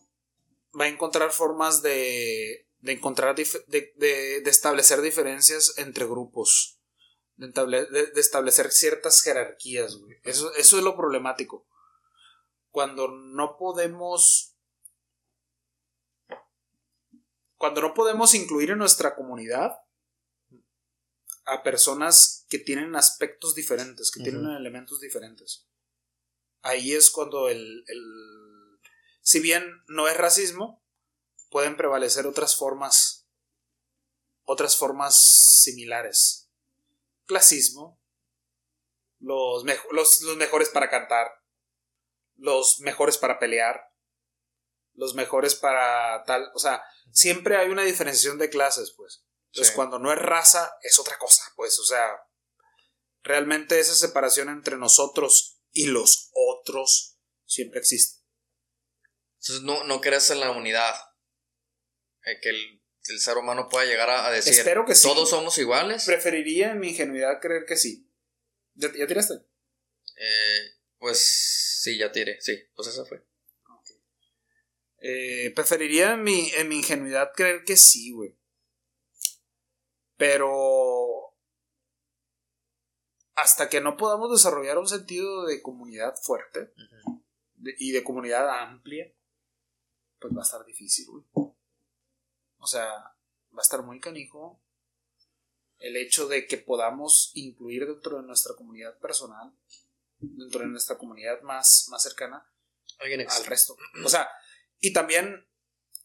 va 0.78 0.84
a 0.84 0.88
encontrar 0.88 1.30
formas 1.30 1.82
de 1.82 2.64
de 2.84 2.92
encontrar, 2.92 3.34
de, 3.34 4.42
establecer 4.44 5.00
diferencias 5.00 5.72
entre 5.78 6.04
grupos, 6.04 6.78
de, 7.36 8.12
establecer 8.16 8.70
ciertas 8.70 9.22
jerarquías, 9.22 9.96
güey. 9.96 10.18
Eso, 10.22 10.54
eso 10.54 10.76
es 10.76 10.84
lo 10.84 10.94
problemático. 10.94 11.66
Cuando 12.68 13.08
no 13.08 13.56
podemos... 13.56 14.53
Cuando 17.64 17.80
no 17.80 17.94
podemos 17.94 18.34
incluir 18.34 18.72
en 18.72 18.76
nuestra 18.76 19.16
comunidad 19.16 19.78
a 21.46 21.62
personas 21.62 22.44
que 22.50 22.58
tienen 22.58 22.94
aspectos 22.94 23.54
diferentes, 23.54 24.10
que 24.10 24.22
tienen 24.22 24.44
elementos 24.50 25.00
diferentes. 25.00 25.66
Ahí 26.60 26.92
es 26.92 27.10
cuando 27.10 27.48
el, 27.48 27.82
el, 27.86 28.80
si 29.22 29.40
bien 29.40 29.64
no 29.86 30.08
es 30.08 30.16
racismo, 30.18 30.84
pueden 31.48 31.78
prevalecer 31.78 32.26
otras 32.26 32.54
formas, 32.54 33.26
otras 34.42 34.76
formas 34.76 35.16
similares. 35.62 36.50
Clasismo, 37.24 37.98
los, 39.20 39.64
los, 39.90 40.20
los 40.20 40.36
mejores 40.36 40.68
para 40.68 40.90
cantar, 40.90 41.28
los 42.36 42.80
mejores 42.80 43.16
para 43.16 43.38
pelear, 43.38 43.93
los 44.94 45.14
mejores 45.14 45.54
para 45.54 46.24
tal, 46.24 46.50
o 46.54 46.58
sea, 46.58 46.82
siempre 47.12 47.56
hay 47.56 47.68
una 47.68 47.82
diferenciación 47.82 48.38
de 48.38 48.50
clases, 48.50 48.92
pues. 48.96 49.24
Entonces, 49.52 49.74
cuando 49.74 49.98
no 49.98 50.12
es 50.12 50.18
raza, 50.18 50.76
es 50.82 50.98
otra 50.98 51.16
cosa, 51.18 51.42
pues, 51.54 51.78
o 51.78 51.84
sea, 51.84 52.10
realmente 53.22 53.78
esa 53.78 53.94
separación 53.94 54.48
entre 54.48 54.76
nosotros 54.76 55.60
y 55.72 55.86
los 55.86 56.30
otros 56.32 57.18
siempre 57.46 57.80
existe. 57.80 58.24
Entonces, 59.40 59.64
no, 59.64 59.84
no 59.84 60.00
crees 60.00 60.30
en 60.30 60.40
la 60.40 60.50
unidad. 60.50 60.94
Eh, 62.24 62.40
que 62.40 62.48
el, 62.50 62.80
ser 63.18 63.36
humano 63.36 63.68
pueda 63.68 63.84
llegar 63.84 64.08
a, 64.08 64.30
decir. 64.30 64.54
Espero 64.54 64.86
que 64.86 64.94
sí. 64.94 65.06
Todos 65.06 65.28
somos 65.28 65.58
iguales. 65.58 66.04
Preferiría 66.06 66.70
en 66.72 66.80
mi 66.80 66.88
ingenuidad 66.90 67.40
creer 67.40 67.66
que 67.66 67.76
sí. 67.76 68.10
¿Ya, 68.74 68.90
tiraste? 68.90 69.34
Eh, 70.16 70.74
pues 70.98 71.80
sí, 71.82 71.98
ya 71.98 72.10
tiré. 72.10 72.40
Sí, 72.40 72.58
pues 72.74 72.88
esa 72.88 73.04
fue. 73.04 73.22
Eh, 75.06 75.52
preferiría 75.54 76.14
en 76.14 76.22
mi, 76.22 76.48
en 76.52 76.66
mi 76.66 76.76
ingenuidad 76.76 77.30
creer 77.34 77.62
que 77.64 77.76
sí, 77.76 78.12
güey. 78.12 78.34
Pero 80.16 81.36
hasta 83.34 83.68
que 83.68 83.82
no 83.82 83.98
podamos 83.98 84.32
desarrollar 84.32 84.78
un 84.78 84.88
sentido 84.88 85.44
de 85.44 85.60
comunidad 85.60 86.16
fuerte 86.16 86.72
y 87.78 87.92
de 87.92 88.02
comunidad 88.02 88.48
amplia, 88.48 89.12
pues 90.20 90.34
va 90.34 90.40
a 90.40 90.44
estar 90.44 90.64
difícil, 90.64 91.06
güey. 91.08 91.24
O 92.56 92.66
sea, 92.66 92.88
va 92.88 93.58
a 93.58 93.60
estar 93.60 93.82
muy 93.82 94.00
canijo 94.00 94.58
el 95.80 95.98
hecho 95.98 96.28
de 96.28 96.46
que 96.46 96.56
podamos 96.56 97.30
incluir 97.34 97.86
dentro 97.86 98.22
de 98.22 98.26
nuestra 98.26 98.54
comunidad 98.54 98.98
personal, 99.00 99.52
dentro 100.18 100.60
de 100.60 100.68
nuestra 100.68 100.96
comunidad 100.96 101.42
más, 101.42 101.88
más 101.90 102.02
cercana, 102.02 102.50
al 103.00 103.44
resto. 103.44 103.76
O 104.02 104.08
sea, 104.08 104.30
y 104.84 104.92
también 104.92 105.46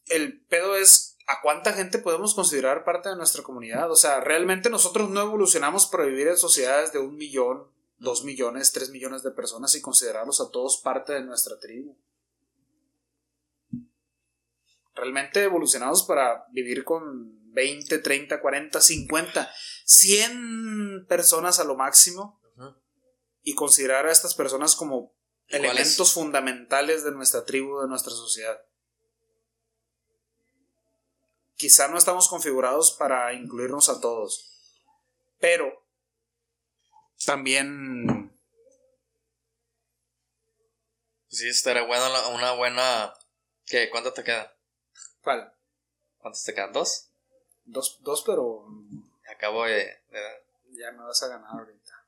el 0.06 0.42
pedo 0.46 0.74
es 0.74 1.18
a 1.26 1.42
cuánta 1.42 1.74
gente 1.74 1.98
podemos 1.98 2.34
considerar 2.34 2.82
parte 2.82 3.10
de 3.10 3.16
nuestra 3.16 3.42
comunidad. 3.42 3.90
O 3.90 3.96
sea, 3.96 4.20
realmente 4.20 4.70
nosotros 4.70 5.10
no 5.10 5.20
evolucionamos 5.20 5.86
para 5.86 6.04
vivir 6.04 6.28
en 6.28 6.38
sociedades 6.38 6.92
de 6.92 6.98
un 6.98 7.16
millón, 7.16 7.70
dos 7.98 8.24
millones, 8.24 8.72
tres 8.72 8.88
millones 8.88 9.22
de 9.22 9.32
personas 9.32 9.74
y 9.74 9.82
considerarlos 9.82 10.40
a 10.40 10.50
todos 10.50 10.78
parte 10.78 11.12
de 11.12 11.22
nuestra 11.22 11.58
tribu. 11.58 11.96
Realmente 14.94 15.42
evolucionamos 15.42 16.02
para 16.02 16.46
vivir 16.52 16.82
con 16.82 17.52
20, 17.52 17.98
30, 17.98 18.40
40, 18.40 18.80
50, 18.80 19.52
100 19.84 21.06
personas 21.06 21.60
a 21.60 21.64
lo 21.64 21.76
máximo 21.76 22.40
y 23.42 23.54
considerar 23.54 24.06
a 24.06 24.12
estas 24.12 24.34
personas 24.34 24.74
como 24.74 25.14
elementos 25.48 26.14
fundamentales 26.14 27.04
de 27.04 27.12
nuestra 27.12 27.44
tribu, 27.44 27.80
de 27.80 27.88
nuestra 27.88 28.12
sociedad 28.12 28.58
quizá 31.60 31.88
no 31.88 31.98
estamos 31.98 32.26
configurados 32.26 32.90
para 32.92 33.34
incluirnos 33.34 33.90
a 33.90 34.00
todos. 34.00 34.50
Pero 35.38 35.84
también... 37.26 38.34
Sí, 41.28 41.50
estaría 41.50 41.82
buena 41.82 42.28
una 42.28 42.52
buena... 42.52 43.12
¿Qué? 43.66 43.90
¿Cuánto 43.90 44.14
te 44.14 44.24
queda? 44.24 44.56
¿Cuál? 45.22 45.52
¿Cuántos 46.16 46.42
te 46.44 46.54
quedan? 46.54 46.72
¿Dos? 46.72 47.10
Dos, 47.66 47.98
dos 48.00 48.22
pero... 48.24 48.66
Acabo 49.30 49.66
de, 49.66 50.00
Ya 50.70 50.92
me 50.92 51.04
vas 51.04 51.22
a 51.22 51.28
ganar 51.28 51.50
ahorita. 51.52 52.06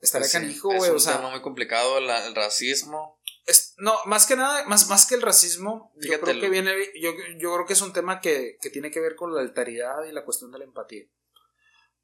Estaría 0.00 0.24
pues 0.24 0.32
canijo, 0.32 0.68
güey. 0.68 0.96
Es 0.96 1.06
un 1.06 1.12
tema 1.12 1.30
muy 1.30 1.42
complicado, 1.42 1.98
el 1.98 2.34
racismo 2.34 3.13
no, 3.76 3.94
más 4.06 4.26
que 4.26 4.36
nada, 4.36 4.64
más, 4.64 4.88
más 4.88 5.06
que 5.06 5.14
el 5.14 5.22
racismo, 5.22 5.92
yo 5.96 6.18
creo 6.20 6.40
que 6.40 6.48
viene, 6.48 6.74
yo, 6.94 7.14
creo 7.14 7.66
que 7.66 7.74
es 7.74 7.82
un 7.82 7.92
tema 7.92 8.20
que, 8.20 8.58
tiene 8.72 8.90
que 8.90 9.00
ver 9.00 9.16
con 9.16 9.34
la 9.34 9.40
alteridad 9.40 10.04
y 10.04 10.12
la 10.12 10.24
cuestión 10.24 10.50
de 10.50 10.58
la 10.58 10.64
empatía. 10.64 11.04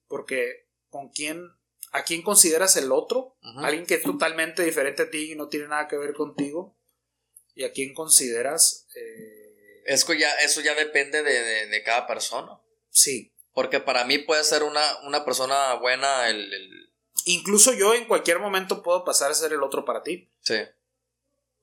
Porque 0.07 0.69
con 0.91 1.09
quién, 1.09 1.49
a 1.93 2.03
quién 2.05 2.23
consideras 2.23 2.77
el 2.77 2.93
otro, 2.93 3.37
alguien 3.57 3.87
que 3.87 3.95
es 3.95 4.03
totalmente 4.03 4.63
diferente 4.63 5.03
a 5.03 5.11
ti 5.11 5.33
y 5.33 5.35
no 5.35 5.49
tiene 5.49 5.69
nada 5.69 5.89
que 5.89 5.97
ver 5.97 6.13
contigo, 6.13 6.77
y 7.55 7.65
a 7.65 7.73
quién 7.73 7.95
consideras... 7.95 8.87
Eh, 8.95 9.83
eso, 9.87 10.13
ya, 10.13 10.31
eso 10.41 10.61
ya 10.61 10.75
depende 10.75 11.23
de, 11.23 11.83
cada 11.85 12.07
persona. 12.07 12.61
Sí. 12.91 13.33
Porque 13.55 13.81
para 13.81 14.05
mí 14.05 14.19
puede 14.19 14.45
ser 14.45 14.63
una, 14.63 14.83
una 15.05 15.25
persona 15.25 15.75
buena 15.75 16.29
el, 16.29 16.53
el... 16.53 16.93
Incluso 17.25 17.73
yo 17.73 17.95
en 17.95 18.07
cualquier 18.07 18.39
momento 18.39 18.83
puedo 18.83 19.05
pasar 19.05 19.31
a 19.31 19.35
ser 19.35 19.53
el 19.53 19.63
otro 19.63 19.85
para 19.85 20.03
ti. 20.03 20.31
Sí. 20.41 20.57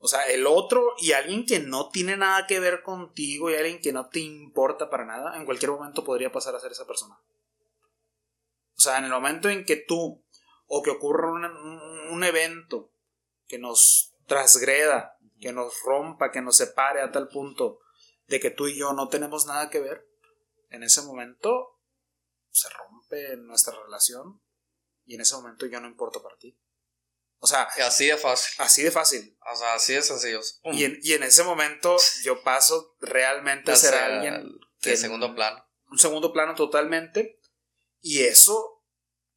O 0.00 0.06
sea, 0.06 0.22
el 0.26 0.46
otro 0.46 0.94
y 0.98 1.12
alguien 1.12 1.44
que 1.44 1.58
no 1.58 1.88
tiene 1.88 2.16
nada 2.16 2.46
que 2.46 2.60
ver 2.60 2.82
contigo 2.82 3.50
y 3.50 3.56
alguien 3.56 3.80
que 3.80 3.92
no 3.92 4.08
te 4.08 4.20
importa 4.20 4.90
para 4.90 5.04
nada, 5.04 5.36
en 5.36 5.44
cualquier 5.44 5.72
momento 5.72 6.04
podría 6.04 6.30
pasar 6.30 6.54
a 6.54 6.60
ser 6.60 6.70
esa 6.70 6.86
persona. 6.86 7.18
O 8.76 8.80
sea, 8.80 8.98
en 8.98 9.04
el 9.04 9.10
momento 9.10 9.48
en 9.48 9.64
que 9.64 9.76
tú 9.76 10.24
o 10.66 10.82
que 10.82 10.90
ocurra 10.90 11.32
un, 11.32 12.22
evento 12.22 12.92
que 13.46 13.58
nos 13.58 14.14
transgreda, 14.26 15.16
que 15.40 15.52
nos 15.52 15.82
rompa, 15.82 16.30
que 16.30 16.42
nos 16.42 16.56
separe 16.56 17.00
a 17.00 17.10
tal 17.10 17.28
punto 17.28 17.80
de 18.26 18.38
que 18.38 18.50
tú 18.50 18.68
y 18.68 18.76
yo 18.76 18.92
no 18.92 19.08
tenemos 19.08 19.46
nada 19.46 19.70
que 19.70 19.80
ver, 19.80 20.06
en 20.70 20.82
ese 20.82 21.02
momento 21.02 21.80
se 22.50 22.68
rompe 22.68 23.36
nuestra 23.38 23.74
relación 23.82 24.42
y 25.04 25.14
en 25.14 25.22
ese 25.22 25.34
momento 25.36 25.66
yo 25.66 25.80
no 25.80 25.88
importo 25.88 26.22
para 26.22 26.36
ti. 26.36 26.56
O 27.40 27.46
sea. 27.46 27.62
Así 27.84 28.06
de 28.06 28.16
fácil. 28.16 28.54
Así 28.58 28.82
de 28.82 28.90
fácil. 28.90 29.36
O 29.52 29.56
sea, 29.56 29.74
así 29.74 29.94
de 29.94 30.02
sencillo. 30.02 30.40
Y 30.64 30.84
en, 30.84 30.98
y 31.02 31.12
en 31.12 31.22
ese 31.22 31.44
momento 31.44 31.96
yo 32.22 32.42
paso 32.42 32.96
realmente 33.00 33.72
a 33.72 33.76
ser 33.76 33.94
alguien. 33.94 34.58
Que 34.80 34.96
segundo 34.96 35.34
plano. 35.34 35.64
Un 35.90 35.98
segundo 35.98 36.32
plano 36.32 36.54
totalmente. 36.54 37.40
Y 38.00 38.20
eso. 38.24 38.82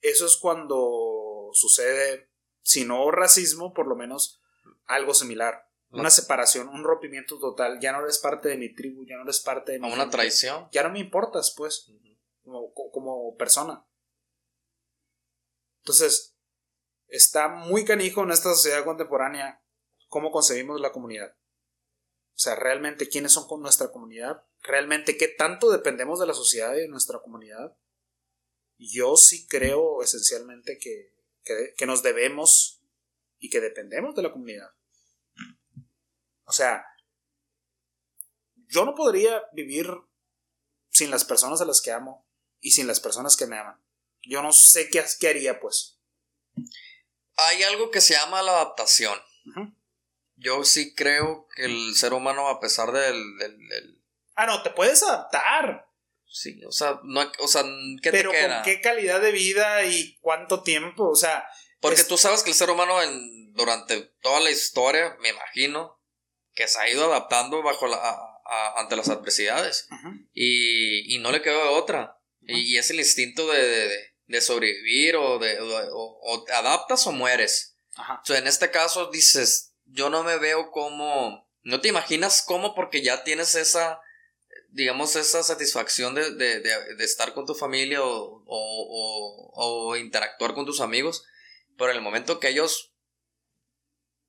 Eso 0.01 0.25
es 0.25 0.37
cuando 0.37 1.49
sucede. 1.53 2.29
Si 2.63 2.85
no 2.85 3.09
racismo, 3.11 3.73
por 3.73 3.87
lo 3.87 3.95
menos 3.95 4.41
algo 4.85 5.13
similar. 5.13 5.67
Una 5.89 6.09
separación, 6.09 6.69
un 6.69 6.85
rompimiento 6.85 7.37
total. 7.37 7.79
Ya 7.81 7.91
no 7.91 8.01
eres 8.01 8.17
parte 8.17 8.47
de 8.47 8.55
mi 8.55 8.73
tribu, 8.73 9.05
ya 9.05 9.17
no 9.17 9.23
eres 9.23 9.41
parte 9.41 9.73
de 9.73 9.79
mi. 9.79 9.91
Una 9.91 10.09
traición. 10.09 10.69
Ya 10.71 10.83
no 10.83 10.89
me 10.89 10.99
importas, 10.99 11.53
pues. 11.55 11.91
como, 12.43 12.73
como 12.73 13.35
persona. 13.35 13.85
Entonces, 15.79 16.30
está 17.11 17.49
muy 17.49 17.85
canijo 17.85 18.23
en 18.23 18.31
esta 18.31 18.49
sociedad 18.49 18.85
contemporánea 18.85 19.61
cómo 20.07 20.31
concebimos 20.31 20.79
la 20.79 20.91
comunidad. 20.91 21.35
O 22.33 22.39
sea, 22.43 22.55
realmente 22.55 23.09
quiénes 23.09 23.33
son 23.33 23.47
con 23.47 23.61
nuestra 23.61 23.91
comunidad, 23.91 24.43
realmente 24.63 25.17
qué 25.17 25.27
tanto 25.27 25.69
dependemos 25.69 26.19
de 26.19 26.25
la 26.25 26.33
sociedad 26.33 26.73
y 26.73 26.81
de 26.81 26.87
nuestra 26.87 27.19
comunidad. 27.19 27.77
Yo 28.77 29.15
sí 29.17 29.45
creo 29.47 30.01
esencialmente 30.01 30.79
que, 30.79 31.13
que, 31.77 31.85
nos 31.85 32.01
debemos 32.01 32.81
y 33.37 33.49
que 33.49 33.61
dependemos 33.61 34.15
de 34.15 34.23
la 34.23 34.31
comunidad. 34.31 34.71
O 36.45 36.51
sea, 36.51 36.83
yo 38.55 38.85
no 38.85 38.95
podría 38.95 39.43
vivir 39.53 39.87
sin 40.89 41.11
las 41.11 41.25
personas 41.25 41.61
a 41.61 41.65
las 41.65 41.81
que 41.81 41.91
amo 41.91 42.25
y 42.59 42.71
sin 42.71 42.87
las 42.87 42.99
personas 42.99 43.37
que 43.37 43.45
me 43.45 43.57
aman. 43.57 43.79
Yo 44.23 44.41
no 44.41 44.51
sé 44.51 44.89
qué, 44.89 45.03
qué 45.19 45.27
haría, 45.27 45.59
pues 45.59 45.99
hay 47.47 47.63
algo 47.63 47.91
que 47.91 48.01
se 48.01 48.13
llama 48.13 48.41
la 48.41 48.51
adaptación. 48.53 49.19
Yo 50.35 50.63
sí 50.63 50.95
creo 50.95 51.47
que 51.55 51.65
el 51.65 51.95
ser 51.95 52.13
humano, 52.13 52.47
a 52.47 52.59
pesar 52.59 52.91
del, 52.91 54.01
Ah, 54.35 54.45
no, 54.45 54.63
te 54.63 54.71
puedes 54.71 55.03
adaptar. 55.03 55.87
Sí, 56.25 56.63
o 56.65 56.71
sea, 56.71 56.99
no, 57.03 57.29
o 57.39 57.47
sea 57.47 57.63
¿qué 58.01 58.11
Pero 58.11 58.31
te 58.31 58.37
queda? 58.37 58.55
¿con 58.55 58.63
qué 58.63 58.81
calidad 58.81 59.19
de 59.19 59.31
vida 59.31 59.83
y 59.83 60.17
cuánto 60.21 60.63
tiempo? 60.63 61.09
O 61.09 61.15
sea... 61.15 61.45
Porque 61.81 62.03
tú 62.03 62.17
sabes 62.17 62.43
que 62.43 62.51
el 62.51 62.55
ser 62.55 62.69
humano 62.69 62.95
durante 63.53 64.01
toda 64.21 64.39
la 64.39 64.49
historia, 64.51 65.17
me 65.19 65.29
imagino, 65.29 65.99
que 66.53 66.67
se 66.67 66.79
ha 66.79 66.89
ido 66.89 67.05
adaptando 67.05 67.61
bajo 67.63 67.87
la, 67.87 67.97
a, 67.97 68.79
ante 68.79 68.95
las 68.95 69.09
adversidades. 69.09 69.87
y, 70.33 71.15
y, 71.15 71.19
no 71.19 71.31
le 71.31 71.41
quedó 71.41 71.71
otra. 71.73 72.19
y, 72.41 72.77
es 72.77 72.89
el 72.91 72.99
instinto 72.99 73.47
de, 73.51 73.87
de, 73.87 74.10
sobrevivir 74.39 75.17
o 75.17 75.39
de 75.39 75.57
o, 75.59 76.45
adaptas 76.53 77.05
o 77.07 77.11
mueres. 77.11 77.75
en 78.29 78.47
este 78.47 78.71
caso 78.71 79.09
dices, 79.09 79.73
yo 79.85 80.09
no 80.09 80.23
me 80.23 80.37
veo 80.37 80.71
como... 80.71 81.49
No 81.63 81.81
te 81.81 81.89
imaginas 81.89 82.43
cómo 82.45 82.73
porque 82.73 83.01
ya 83.01 83.23
tienes 83.23 83.55
esa 83.55 83.99
digamos, 84.71 85.15
esa 85.15 85.43
satisfacción 85.43 86.15
de, 86.15 86.31
de, 86.31 86.61
de, 86.61 87.03
estar 87.03 87.33
con 87.33 87.45
tu 87.45 87.53
familia 87.53 88.01
o, 88.01 88.43
o, 88.45 89.51
o, 89.53 89.95
interactuar 89.97 90.53
con 90.53 90.65
tus 90.65 90.79
amigos, 90.79 91.25
pero 91.77 91.91
en 91.91 91.97
el 91.97 92.03
momento 92.03 92.39
que 92.39 92.49
ellos, 92.49 92.93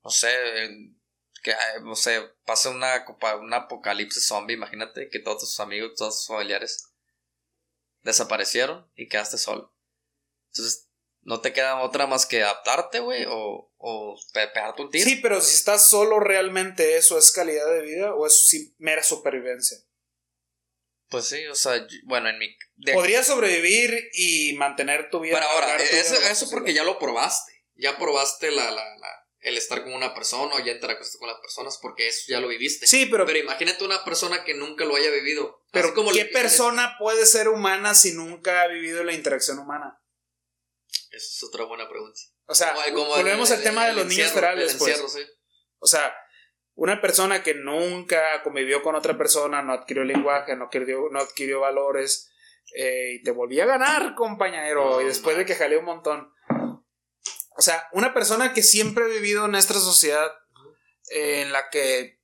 no 0.03 0.11
sé, 0.11 0.29
que, 1.43 1.55
no 1.83 1.95
sé, 1.95 2.23
pase 2.45 2.69
una, 2.69 3.05
un 3.41 3.55
apocalipsis 3.55 4.27
zombie, 4.27 4.55
imagínate 4.55 5.09
que 5.11 5.21
todos 5.21 5.41
tus 5.41 5.61
amigos, 5.61 5.93
todos 5.97 6.17
tus 6.17 6.27
familiares 6.27 6.93
desaparecieron 8.03 8.91
y 8.97 9.09
quedaste 9.09 9.39
solo. 9.39 9.73
Entonces, 10.55 10.89
no 11.23 11.41
te 11.41 11.53
queda 11.53 11.81
otra 11.81 12.07
más 12.07 12.27
que 12.27 12.43
adaptarte, 12.43 13.01
güey, 13.01 13.25
o, 13.29 13.73
o 13.77 14.21
pegarte 14.33 14.83
un 14.83 14.91
tiro. 14.91 15.09
Sí, 15.09 15.17
pero 15.17 15.41
si 15.41 15.55
estás 15.55 15.87
solo, 15.87 16.21
¿realmente 16.21 16.97
eso 16.97 17.17
es 17.17 17.33
calidad 17.33 17.67
de 17.73 17.83
vida 17.83 18.15
o 18.15 18.27
es 18.27 18.75
mera 18.79 19.03
supervivencia? 19.03 19.79
Pues 21.09 21.27
sí, 21.27 21.47
o 21.47 21.55
sea, 21.55 21.87
bueno, 22.05 22.29
en 22.29 22.39
mi... 22.39 22.57
Podrías 22.93 23.27
sobrevivir 23.27 24.11
y 24.15 24.55
mantener 24.55 25.11
tu 25.11 25.21
vida. 25.21 25.37
Pero 25.37 25.51
ahora, 25.51 25.77
eso, 25.77 26.15
eso 26.15 26.51
porque 26.51 26.73
ya 26.73 26.85
lo 26.85 26.99
probaste. 26.99 27.53
Ya 27.75 27.99
probaste 27.99 28.51
la, 28.51 28.71
la, 28.71 28.97
la, 28.97 29.29
el 29.41 29.57
estar 29.59 29.85
con 29.85 29.93
una 29.93 30.15
persona 30.15 30.55
o 30.55 30.65
ya 30.65 30.73
interactuaste 30.73 31.19
con 31.19 31.29
las 31.29 31.39
personas 31.41 31.79
porque 31.81 32.09
eso 32.09 32.25
ya 32.29 32.41
lo 32.41 32.49
viviste. 32.49 32.87
Sí, 32.87 33.07
pero... 33.07 33.27
Pero 33.27 33.39
imagínate 33.39 33.85
una 33.85 34.05
persona 34.05 34.43
que 34.45 34.55
nunca 34.55 34.85
lo 34.85 34.97
haya 34.97 35.11
vivido. 35.11 35.63
Pero 35.71 35.95
como 35.95 36.13
¿qué 36.13 36.25
persona 36.25 36.97
puede 36.99 37.27
ser 37.27 37.49
humana 37.49 37.95
si 37.95 38.13
nunca 38.13 38.63
ha 38.63 38.69
vivido 38.69 39.05
la 39.05 39.13
interacción 39.13 39.59
humana? 39.59 40.02
Esa 41.13 41.27
es 41.27 41.43
otra 41.45 41.65
buena 41.65 41.89
pregunta. 41.89 42.19
O 42.47 42.55
sea, 42.55 42.75
volvemos 42.93 43.51
al 43.51 43.63
tema 43.63 43.87
de 43.87 43.93
los 43.93 44.07
niños 44.07 44.33
ferales, 44.33 44.75
pues. 44.79 45.01
O 45.79 45.87
sea, 45.87 46.15
una 46.75 47.01
persona 47.01 47.43
que 47.43 47.55
nunca 47.55 48.43
convivió 48.43 48.83
con 48.83 48.95
otra 48.95 49.19
persona, 49.19 49.63
no 49.63 49.75
adquirió 49.75 50.05
lenguaje, 50.05 50.57
no 50.57 50.65
adquirió, 50.65 51.09
no 51.11 51.21
adquirió 51.21 51.61
valores, 51.61 52.33
eh, 52.75 53.15
y 53.15 53.23
te 53.23 53.31
volvía 53.31 53.65
a 53.65 53.67
ganar, 53.67 54.15
compañero, 54.15 55.03
y 55.03 55.05
después 55.05 55.37
de 55.37 55.45
que 55.45 55.55
jalé 55.55 55.77
un 55.77 55.85
montón. 55.85 56.33
O 57.57 57.61
sea, 57.61 57.89
una 57.93 58.15
persona 58.15 58.55
que 58.55 58.63
siempre 58.63 59.05
ha 59.05 59.09
vivido 59.09 59.45
en 59.45 59.51
nuestra 59.51 59.79
sociedad 59.79 60.33
eh, 61.11 61.43
en 61.43 61.53
la 61.53 61.69
que 61.69 62.23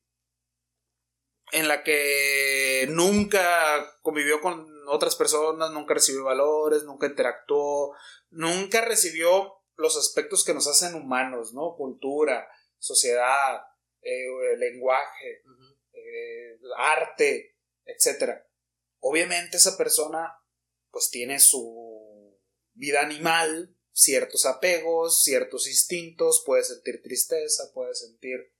en 1.53 1.69
la 1.69 1.83
que 1.83 2.87
nunca 2.91 3.99
convivió 4.03 4.41
con 4.41 4.67
otras 4.89 5.17
personas, 5.17 5.71
nunca 5.71 5.95
recibió 5.95 6.25
valores, 6.25 6.85
nunca 6.85 7.07
interactuó, 7.07 7.95
nunca 8.31 8.81
recibió 8.81 9.55
los 9.77 9.97
aspectos 9.97 10.45
que 10.45 10.55
nos 10.55 10.67
hacen 10.67 10.95
humanos, 10.95 11.53
¿no? 11.55 11.75
Cultura, 11.77 12.49
sociedad, 12.79 13.63
eh, 14.01 14.57
lenguaje, 14.59 15.43
eh, 15.93 16.59
arte, 16.77 17.57
etc. 17.85 18.43
Obviamente 19.01 19.57
esa 19.57 19.77
persona 19.77 20.35
pues 20.91 21.11
tiene 21.11 21.39
su 21.39 22.39
vida 22.73 23.01
animal, 23.01 23.77
ciertos 23.93 24.47
apegos, 24.47 25.23
ciertos 25.23 25.67
instintos, 25.69 26.43
puede 26.47 26.65
sentir 26.65 27.03
tristeza, 27.03 27.71
puede 27.75 27.95
sentir 27.95 28.53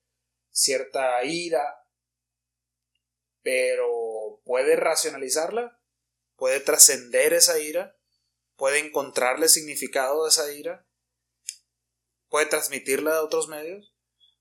cierta 0.51 1.23
ira, 1.25 1.65
pero 3.43 4.41
puede 4.45 4.77
racionalizarla, 4.77 5.78
puede 6.39 6.61
trascender 6.61 7.35
esa 7.35 7.59
ira, 7.59 7.97
puede 8.57 8.79
encontrarle 8.79 9.49
significado 9.49 10.25
a 10.25 10.29
esa 10.29 10.51
ira, 10.53 10.87
puede 12.29 12.47
transmitirla 12.47 13.17
a 13.17 13.23
otros 13.23 13.49
medios. 13.49 13.95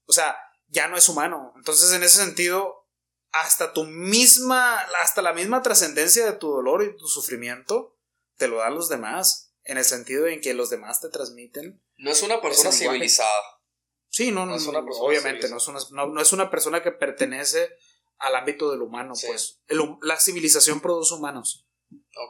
O 0.05 0.13
sea, 0.13 0.37
ya 0.67 0.87
no 0.87 0.95
es 0.95 1.09
humano. 1.09 1.53
Entonces, 1.57 1.91
en 1.91 2.03
ese 2.03 2.23
sentido, 2.23 2.87
hasta 3.31 3.73
tu 3.73 3.83
misma, 3.83 4.79
hasta 5.01 5.21
la 5.21 5.33
misma 5.33 5.63
trascendencia 5.63 6.25
de 6.25 6.37
tu 6.37 6.49
dolor 6.49 6.83
y 6.83 6.95
tu 6.95 7.07
sufrimiento, 7.07 7.97
te 8.37 8.47
lo 8.47 8.57
dan 8.57 8.75
los 8.75 8.87
demás. 8.87 9.55
En 9.63 9.77
el 9.77 9.83
sentido 9.83 10.27
en 10.27 10.39
que 10.39 10.53
los 10.53 10.69
demás 10.69 11.01
te 11.01 11.09
transmiten. 11.09 11.83
No 11.97 12.11
es 12.11 12.21
una 12.21 12.39
persona 12.39 12.71
civilizada. 12.71 13.59
Sí, 14.07 14.31
no, 14.31 14.45
no, 14.45 14.55
es 14.55 14.65
una 14.65 14.79
obviamente, 14.79 15.49
no 15.49 15.57
es 15.57 15.67
una, 15.67 15.79
no, 15.91 16.21
es 16.21 16.31
una 16.31 16.49
persona 16.49 16.81
que 16.81 16.91
pertenece 16.91 17.75
al 18.17 18.35
ámbito 18.35 18.71
del 18.71 18.81
humano, 18.81 19.13
pues. 19.27 19.59
la 20.01 20.17
civilización 20.17 20.79
produce 20.79 21.13
humanos. 21.13 21.66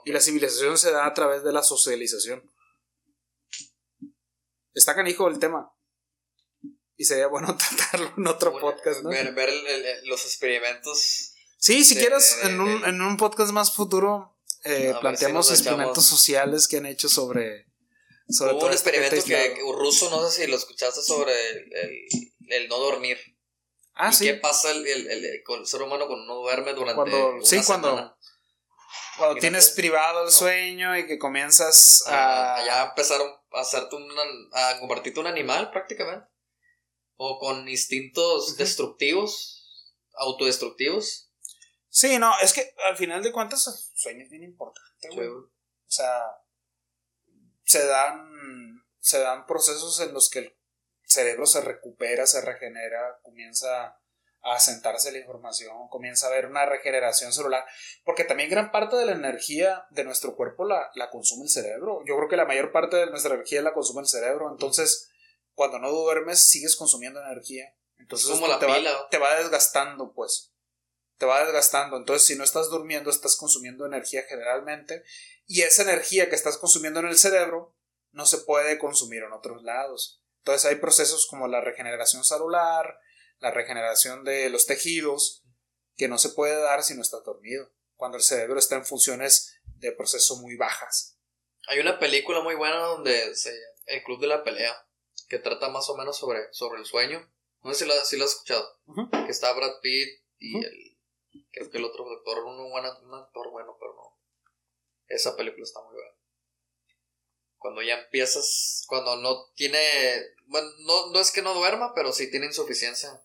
Y 0.05 0.11
la 0.11 0.21
civilización 0.21 0.77
se 0.77 0.91
da 0.91 1.05
a 1.05 1.13
través 1.13 1.43
de 1.43 1.51
la 1.51 1.63
socialización. 1.63 2.49
Está 4.73 4.95
canijo 4.95 5.27
el 5.27 5.39
tema. 5.39 5.71
Y 6.95 7.05
sería 7.05 7.27
bueno 7.27 7.55
tratarlo 7.77 8.13
en 8.17 8.27
otro 8.27 8.59
podcast, 8.59 9.01
¿no? 9.03 9.09
Ver, 9.09 9.33
ver 9.33 9.49
los 10.05 10.25
experimentos. 10.25 11.33
Sí, 11.57 11.83
si 11.83 11.95
quieres, 11.95 12.37
en, 12.43 12.59
un, 12.59 12.85
en 12.85 13.01
un 13.01 13.17
podcast 13.17 13.51
más 13.51 13.73
futuro, 13.73 14.37
eh, 14.63 14.93
planteamos 14.99 15.51
experimentos 15.51 16.05
sociales 16.05 16.67
que 16.67 16.77
han 16.77 16.85
hecho 16.85 17.09
sobre. 17.09 17.67
sobre 18.29 18.53
Hubo 18.53 18.65
un 18.65 18.73
este 18.73 18.89
experimento 18.89 19.25
que, 19.25 19.59
ruso, 19.75 20.09
no 20.09 20.27
sé 20.29 20.41
si 20.43 20.51
lo 20.51 20.57
escuchaste, 20.57 21.01
sobre 21.01 21.33
el, 21.49 22.31
el, 22.49 22.67
no 22.67 22.77
dormir. 22.77 23.17
Ah, 23.93 24.11
sí. 24.11 24.25
¿Qué 24.25 24.35
pasa 24.35 24.71
el, 24.71 24.85
el, 24.85 25.43
con 25.43 25.61
el 25.61 25.67
ser 25.67 25.81
humano 25.81 26.07
cuando 26.07 26.25
no 26.25 26.35
duerme 26.35 26.73
durante 26.73 26.95
cuando, 26.95 27.29
una 27.29 27.45
Sí, 27.45 27.59
cuando. 27.65 28.16
Cuando 29.17 29.39
tienes 29.39 29.71
privado 29.71 30.23
el 30.25 30.31
sueño 30.31 30.95
y 30.97 31.07
que 31.07 31.17
comienzas 31.17 32.03
a. 32.07 32.63
Ya 32.65 32.85
empezaron 32.85 33.29
a 33.51 33.61
hacerte 33.61 33.95
a 34.53 34.79
convertirte 34.79 35.19
en 35.19 35.25
un 35.25 35.31
animal 35.31 35.71
prácticamente 35.71 36.27
o 37.17 37.39
con 37.39 37.67
instintos 37.67 38.57
destructivos, 38.57 39.93
autodestructivos. 40.13 41.31
Sí, 41.89 42.19
no, 42.19 42.31
es 42.41 42.53
que 42.53 42.73
al 42.87 42.95
final 42.95 43.23
de 43.23 43.31
cuentas 43.31 43.67
el 43.67 43.97
sueño 43.97 44.23
es 44.23 44.29
bien 44.29 44.43
importante, 44.43 45.09
O 45.19 45.49
sea, 45.87 46.21
se 47.63 47.85
dan, 47.85 48.85
se 48.99 49.19
dan 49.19 49.47
procesos 49.47 49.99
en 49.99 50.13
los 50.13 50.29
que 50.29 50.39
el 50.39 50.57
cerebro 51.03 51.45
se 51.45 51.61
recupera, 51.61 52.27
se 52.27 52.41
regenera, 52.41 53.19
comienza 53.23 53.85
a 53.85 54.01
asentarse 54.53 55.11
la 55.11 55.19
información, 55.19 55.87
comienza 55.89 56.27
a 56.27 56.29
haber 56.29 56.45
una 56.45 56.65
regeneración 56.65 57.33
celular, 57.33 57.65
porque 58.03 58.23
también 58.23 58.49
gran 58.49 58.71
parte 58.71 58.95
de 58.95 59.05
la 59.05 59.11
energía 59.11 59.85
de 59.89 60.03
nuestro 60.03 60.35
cuerpo 60.35 60.65
la, 60.65 60.89
la 60.95 61.09
consume 61.09 61.43
el 61.43 61.49
cerebro. 61.49 62.03
Yo 62.05 62.15
creo 62.17 62.29
que 62.29 62.37
la 62.37 62.45
mayor 62.45 62.71
parte 62.71 62.97
de 62.97 63.07
nuestra 63.07 63.33
energía 63.33 63.61
la 63.61 63.73
consume 63.73 64.01
el 64.01 64.07
cerebro, 64.07 64.49
entonces 64.51 65.09
cuando 65.57 65.79
no 65.79 65.89
duermes 65.89 66.47
sigues 66.47 66.75
consumiendo 66.75 67.19
energía. 67.19 67.73
Entonces 67.97 68.29
Como 68.29 68.47
la 68.47 68.59
te, 68.59 68.67
va, 68.67 68.77
te 69.09 69.17
va 69.17 69.39
desgastando, 69.39 70.13
pues. 70.13 70.53
Te 71.17 71.25
va 71.25 71.43
desgastando. 71.43 71.97
Entonces, 71.97 72.27
si 72.27 72.35
no 72.35 72.43
estás 72.43 72.69
durmiendo, 72.69 73.09
estás 73.09 73.35
consumiendo 73.35 73.85
energía 73.87 74.21
generalmente. 74.29 75.03
Y 75.47 75.63
esa 75.63 75.81
energía 75.81 76.29
que 76.29 76.35
estás 76.35 76.59
consumiendo 76.59 76.99
en 76.99 77.07
el 77.07 77.17
cerebro 77.17 77.75
no 78.11 78.27
se 78.27 78.37
puede 78.37 78.77
consumir 78.77 79.23
en 79.23 79.33
otros 79.33 79.63
lados. 79.63 80.21
Entonces, 80.41 80.65
hay 80.69 80.75
procesos 80.75 81.25
como 81.25 81.47
la 81.47 81.59
regeneración 81.59 82.23
celular, 82.23 82.99
la 83.39 83.51
regeneración 83.51 84.23
de 84.23 84.49
los 84.49 84.65
tejidos, 84.65 85.43
que 85.95 86.07
no 86.07 86.17
se 86.17 86.29
puede 86.29 86.59
dar 86.61 86.83
si 86.83 86.95
no 86.95 87.01
estás 87.01 87.23
dormido. 87.23 87.71
Cuando 87.95 88.17
el 88.17 88.23
cerebro 88.23 88.59
está 88.59 88.75
en 88.75 88.85
funciones 88.85 89.59
de 89.65 89.91
proceso 89.91 90.37
muy 90.37 90.55
bajas. 90.55 91.17
Hay 91.67 91.79
una 91.79 91.99
película 91.99 92.41
muy 92.41 92.55
buena 92.55 92.77
donde 92.77 93.35
se 93.35 93.51
el 93.87 94.03
club 94.03 94.19
de 94.19 94.27
la 94.27 94.43
pelea 94.43 94.75
que 95.27 95.39
trata 95.39 95.69
más 95.69 95.89
o 95.89 95.97
menos 95.97 96.17
sobre, 96.17 96.51
sobre 96.53 96.79
el 96.79 96.85
sueño. 96.85 97.29
No 97.63 97.73
sé 97.73 97.79
si 97.79 97.85
lo, 97.85 97.93
si 98.05 98.17
lo 98.17 98.25
has 98.25 98.31
escuchado. 98.31 98.79
Que 99.25 99.31
está 99.31 99.51
Brad 99.53 99.79
Pitt 99.81 100.23
y 100.39 100.57
el. 100.63 100.97
Creo 101.51 101.69
que 101.69 101.77
el 101.77 101.85
otro 101.85 102.09
actor, 102.09 102.43
un, 102.45 102.59
un 102.59 103.13
actor 103.15 103.51
bueno, 103.51 103.75
pero 103.79 103.93
no. 103.95 104.19
Esa 105.07 105.35
película 105.35 105.63
está 105.63 105.81
muy 105.81 105.93
buena. 105.93 106.11
Cuando 107.57 107.81
ya 107.81 107.99
empiezas, 107.99 108.83
cuando 108.87 109.15
no 109.17 109.51
tiene. 109.55 109.79
Bueno, 110.45 110.69
no, 110.79 111.11
no 111.11 111.19
es 111.19 111.31
que 111.31 111.41
no 111.41 111.53
duerma, 111.53 111.93
pero 111.93 112.11
sí 112.11 112.29
tiene 112.29 112.45
insuficiencia 112.45 113.21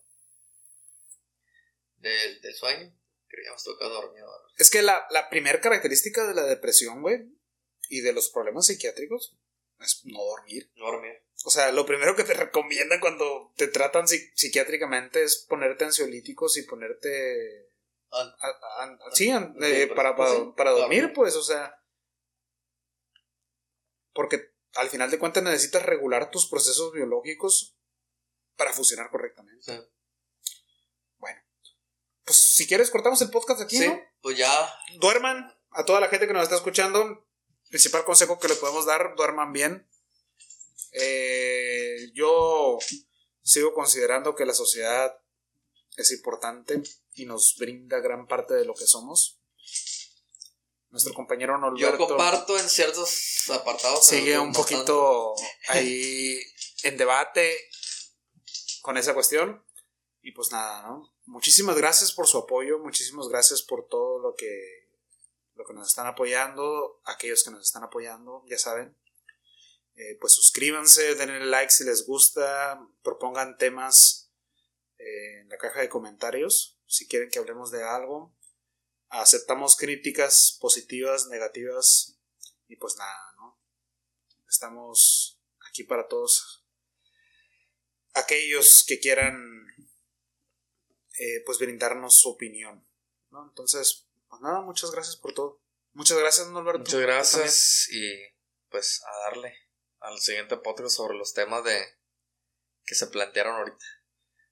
del, 2.03 2.41
del 2.41 2.53
sueño. 2.53 2.93
Creíamos 3.27 3.63
toca 3.63 3.87
dormir. 3.87 4.23
Es 4.57 4.69
que 4.69 4.83
la, 4.83 5.07
la 5.09 5.29
primera 5.29 5.59
característica 5.59 6.27
de 6.27 6.35
la 6.35 6.43
depresión, 6.43 7.01
güey, 7.01 7.25
y 7.89 8.01
de 8.01 8.13
los 8.13 8.29
problemas 8.29 8.67
psiquiátricos 8.67 9.35
es 9.79 10.01
no 10.05 10.23
dormir. 10.23 10.71
No 10.75 10.85
dormir. 10.85 11.23
O 11.45 11.49
sea, 11.49 11.71
lo 11.71 11.85
primero 11.85 12.15
que 12.15 12.23
te 12.23 12.33
recomiendan 12.33 12.99
cuando 12.99 13.53
te 13.55 13.67
tratan 13.67 14.07
psiquiátricamente 14.07 15.23
es 15.23 15.45
ponerte 15.49 15.85
ansiolíticos 15.85 16.57
y 16.57 16.63
ponerte... 16.63 17.71
sí, 19.13 19.31
eh, 19.61 19.91
para, 19.95 20.15
para, 20.15 20.71
dormir, 20.71 21.11
pues, 21.13 21.35
o 21.35 21.43
sea... 21.43 21.79
Porque 24.13 24.53
al 24.75 24.89
final 24.89 25.09
de 25.09 25.17
cuentas 25.17 25.43
necesitas 25.43 25.83
regular 25.83 26.29
tus 26.29 26.47
procesos 26.47 26.93
biológicos 26.93 27.75
para 28.55 28.71
funcionar 28.71 29.09
correctamente. 29.09 29.89
Pues 32.25 32.37
si 32.39 32.67
quieres 32.67 32.89
cortamos 32.89 33.21
el 33.21 33.29
podcast 33.29 33.61
aquí, 33.61 33.77
Sí, 33.77 33.87
¿no? 33.87 33.99
pues 34.21 34.37
ya. 34.37 34.51
Duerman, 34.99 35.53
a 35.71 35.85
toda 35.85 35.99
la 35.99 36.07
gente 36.09 36.27
que 36.27 36.33
nos 36.33 36.43
está 36.43 36.55
escuchando, 36.55 37.27
principal 37.69 38.05
consejo 38.05 38.39
que 38.39 38.47
le 38.47 38.55
podemos 38.55 38.85
dar, 38.85 39.15
duerman 39.15 39.51
bien. 39.51 39.87
Eh, 40.91 42.11
yo 42.13 42.77
sigo 43.41 43.73
considerando 43.73 44.35
que 44.35 44.45
la 44.45 44.53
sociedad 44.53 45.19
es 45.97 46.11
importante 46.11 46.81
y 47.13 47.25
nos 47.25 47.55
brinda 47.57 47.99
gran 47.99 48.27
parte 48.27 48.53
de 48.53 48.65
lo 48.65 48.73
que 48.73 48.87
somos. 48.87 49.39
Nuestro 50.89 51.13
compañero 51.15 51.53
Yo 51.53 51.59
Norberto 51.59 52.07
comparto 52.07 52.59
en 52.59 52.69
ciertos 52.69 53.49
apartados. 53.49 54.05
sigue 54.05 54.37
un 54.37 54.53
poquito 54.53 55.33
ahí 55.69 56.37
en 56.83 56.97
debate 56.97 57.57
con 58.81 58.97
esa 58.97 59.13
cuestión. 59.15 59.65
Y 60.21 60.31
pues 60.31 60.51
nada, 60.51 60.83
¿no? 60.83 61.12
Muchísimas 61.25 61.77
gracias 61.77 62.11
por 62.11 62.27
su 62.27 62.37
apoyo, 62.37 62.79
muchísimas 62.79 63.29
gracias 63.29 63.61
por 63.61 63.87
todo 63.87 64.19
lo 64.19 64.35
que, 64.35 64.89
lo 65.55 65.65
que 65.65 65.73
nos 65.73 65.87
están 65.87 66.07
apoyando, 66.07 67.01
aquellos 67.05 67.43
que 67.43 67.51
nos 67.51 67.63
están 67.63 67.83
apoyando, 67.83 68.43
ya 68.47 68.57
saben. 68.57 68.97
Eh, 69.95 70.17
pues 70.19 70.33
suscríbanse, 70.33 71.15
denle 71.15 71.45
like 71.45 71.71
si 71.71 71.83
les 71.83 72.05
gusta, 72.05 72.79
propongan 73.03 73.57
temas 73.57 74.31
eh, 74.97 75.41
en 75.41 75.49
la 75.49 75.57
caja 75.57 75.81
de 75.81 75.89
comentarios 75.89 76.79
si 76.93 77.07
quieren 77.07 77.29
que 77.29 77.39
hablemos 77.39 77.71
de 77.71 77.83
algo. 77.83 78.35
Aceptamos 79.09 79.75
críticas 79.75 80.57
positivas, 80.59 81.27
negativas 81.27 82.19
y 82.67 82.75
pues 82.75 82.95
nada, 82.97 83.33
¿no? 83.37 83.59
Estamos 84.47 85.39
aquí 85.67 85.83
para 85.83 86.07
todos 86.07 86.65
aquellos 88.13 88.83
que 88.87 88.99
quieran 88.99 89.52
eh, 91.19 91.43
pues 91.45 91.59
brindarnos 91.59 92.19
su 92.19 92.29
opinión, 92.29 92.87
¿no? 93.29 93.43
Entonces, 93.47 94.07
pues 94.27 94.41
nada, 94.41 94.61
muchas 94.61 94.91
gracias 94.91 95.15
por 95.15 95.33
todo. 95.33 95.61
Muchas 95.93 96.17
gracias, 96.17 96.47
Norberto. 96.47 96.79
Muchas 96.79 97.01
gracias 97.01 97.87
y 97.91 98.11
pues 98.69 99.03
a 99.05 99.29
darle 99.29 99.55
al 99.99 100.19
siguiente 100.19 100.57
podcast 100.57 100.95
sobre 100.95 101.17
los 101.17 101.33
temas 101.33 101.63
de 101.63 101.79
que 102.85 102.95
se 102.95 103.07
plantearon 103.07 103.55
ahorita. 103.55 103.85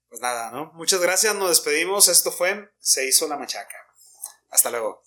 Pues 0.08 0.22
nada, 0.22 0.52
¿no? 0.52 0.72
Muchas 0.74 1.02
gracias, 1.02 1.34
nos 1.36 1.50
despedimos. 1.50 2.08
Esto 2.08 2.32
fue 2.32 2.72
Se 2.80 3.08
hizo 3.08 3.28
la 3.28 3.38
machaca. 3.38 3.78
Hasta 4.50 4.70
luego. 4.70 5.04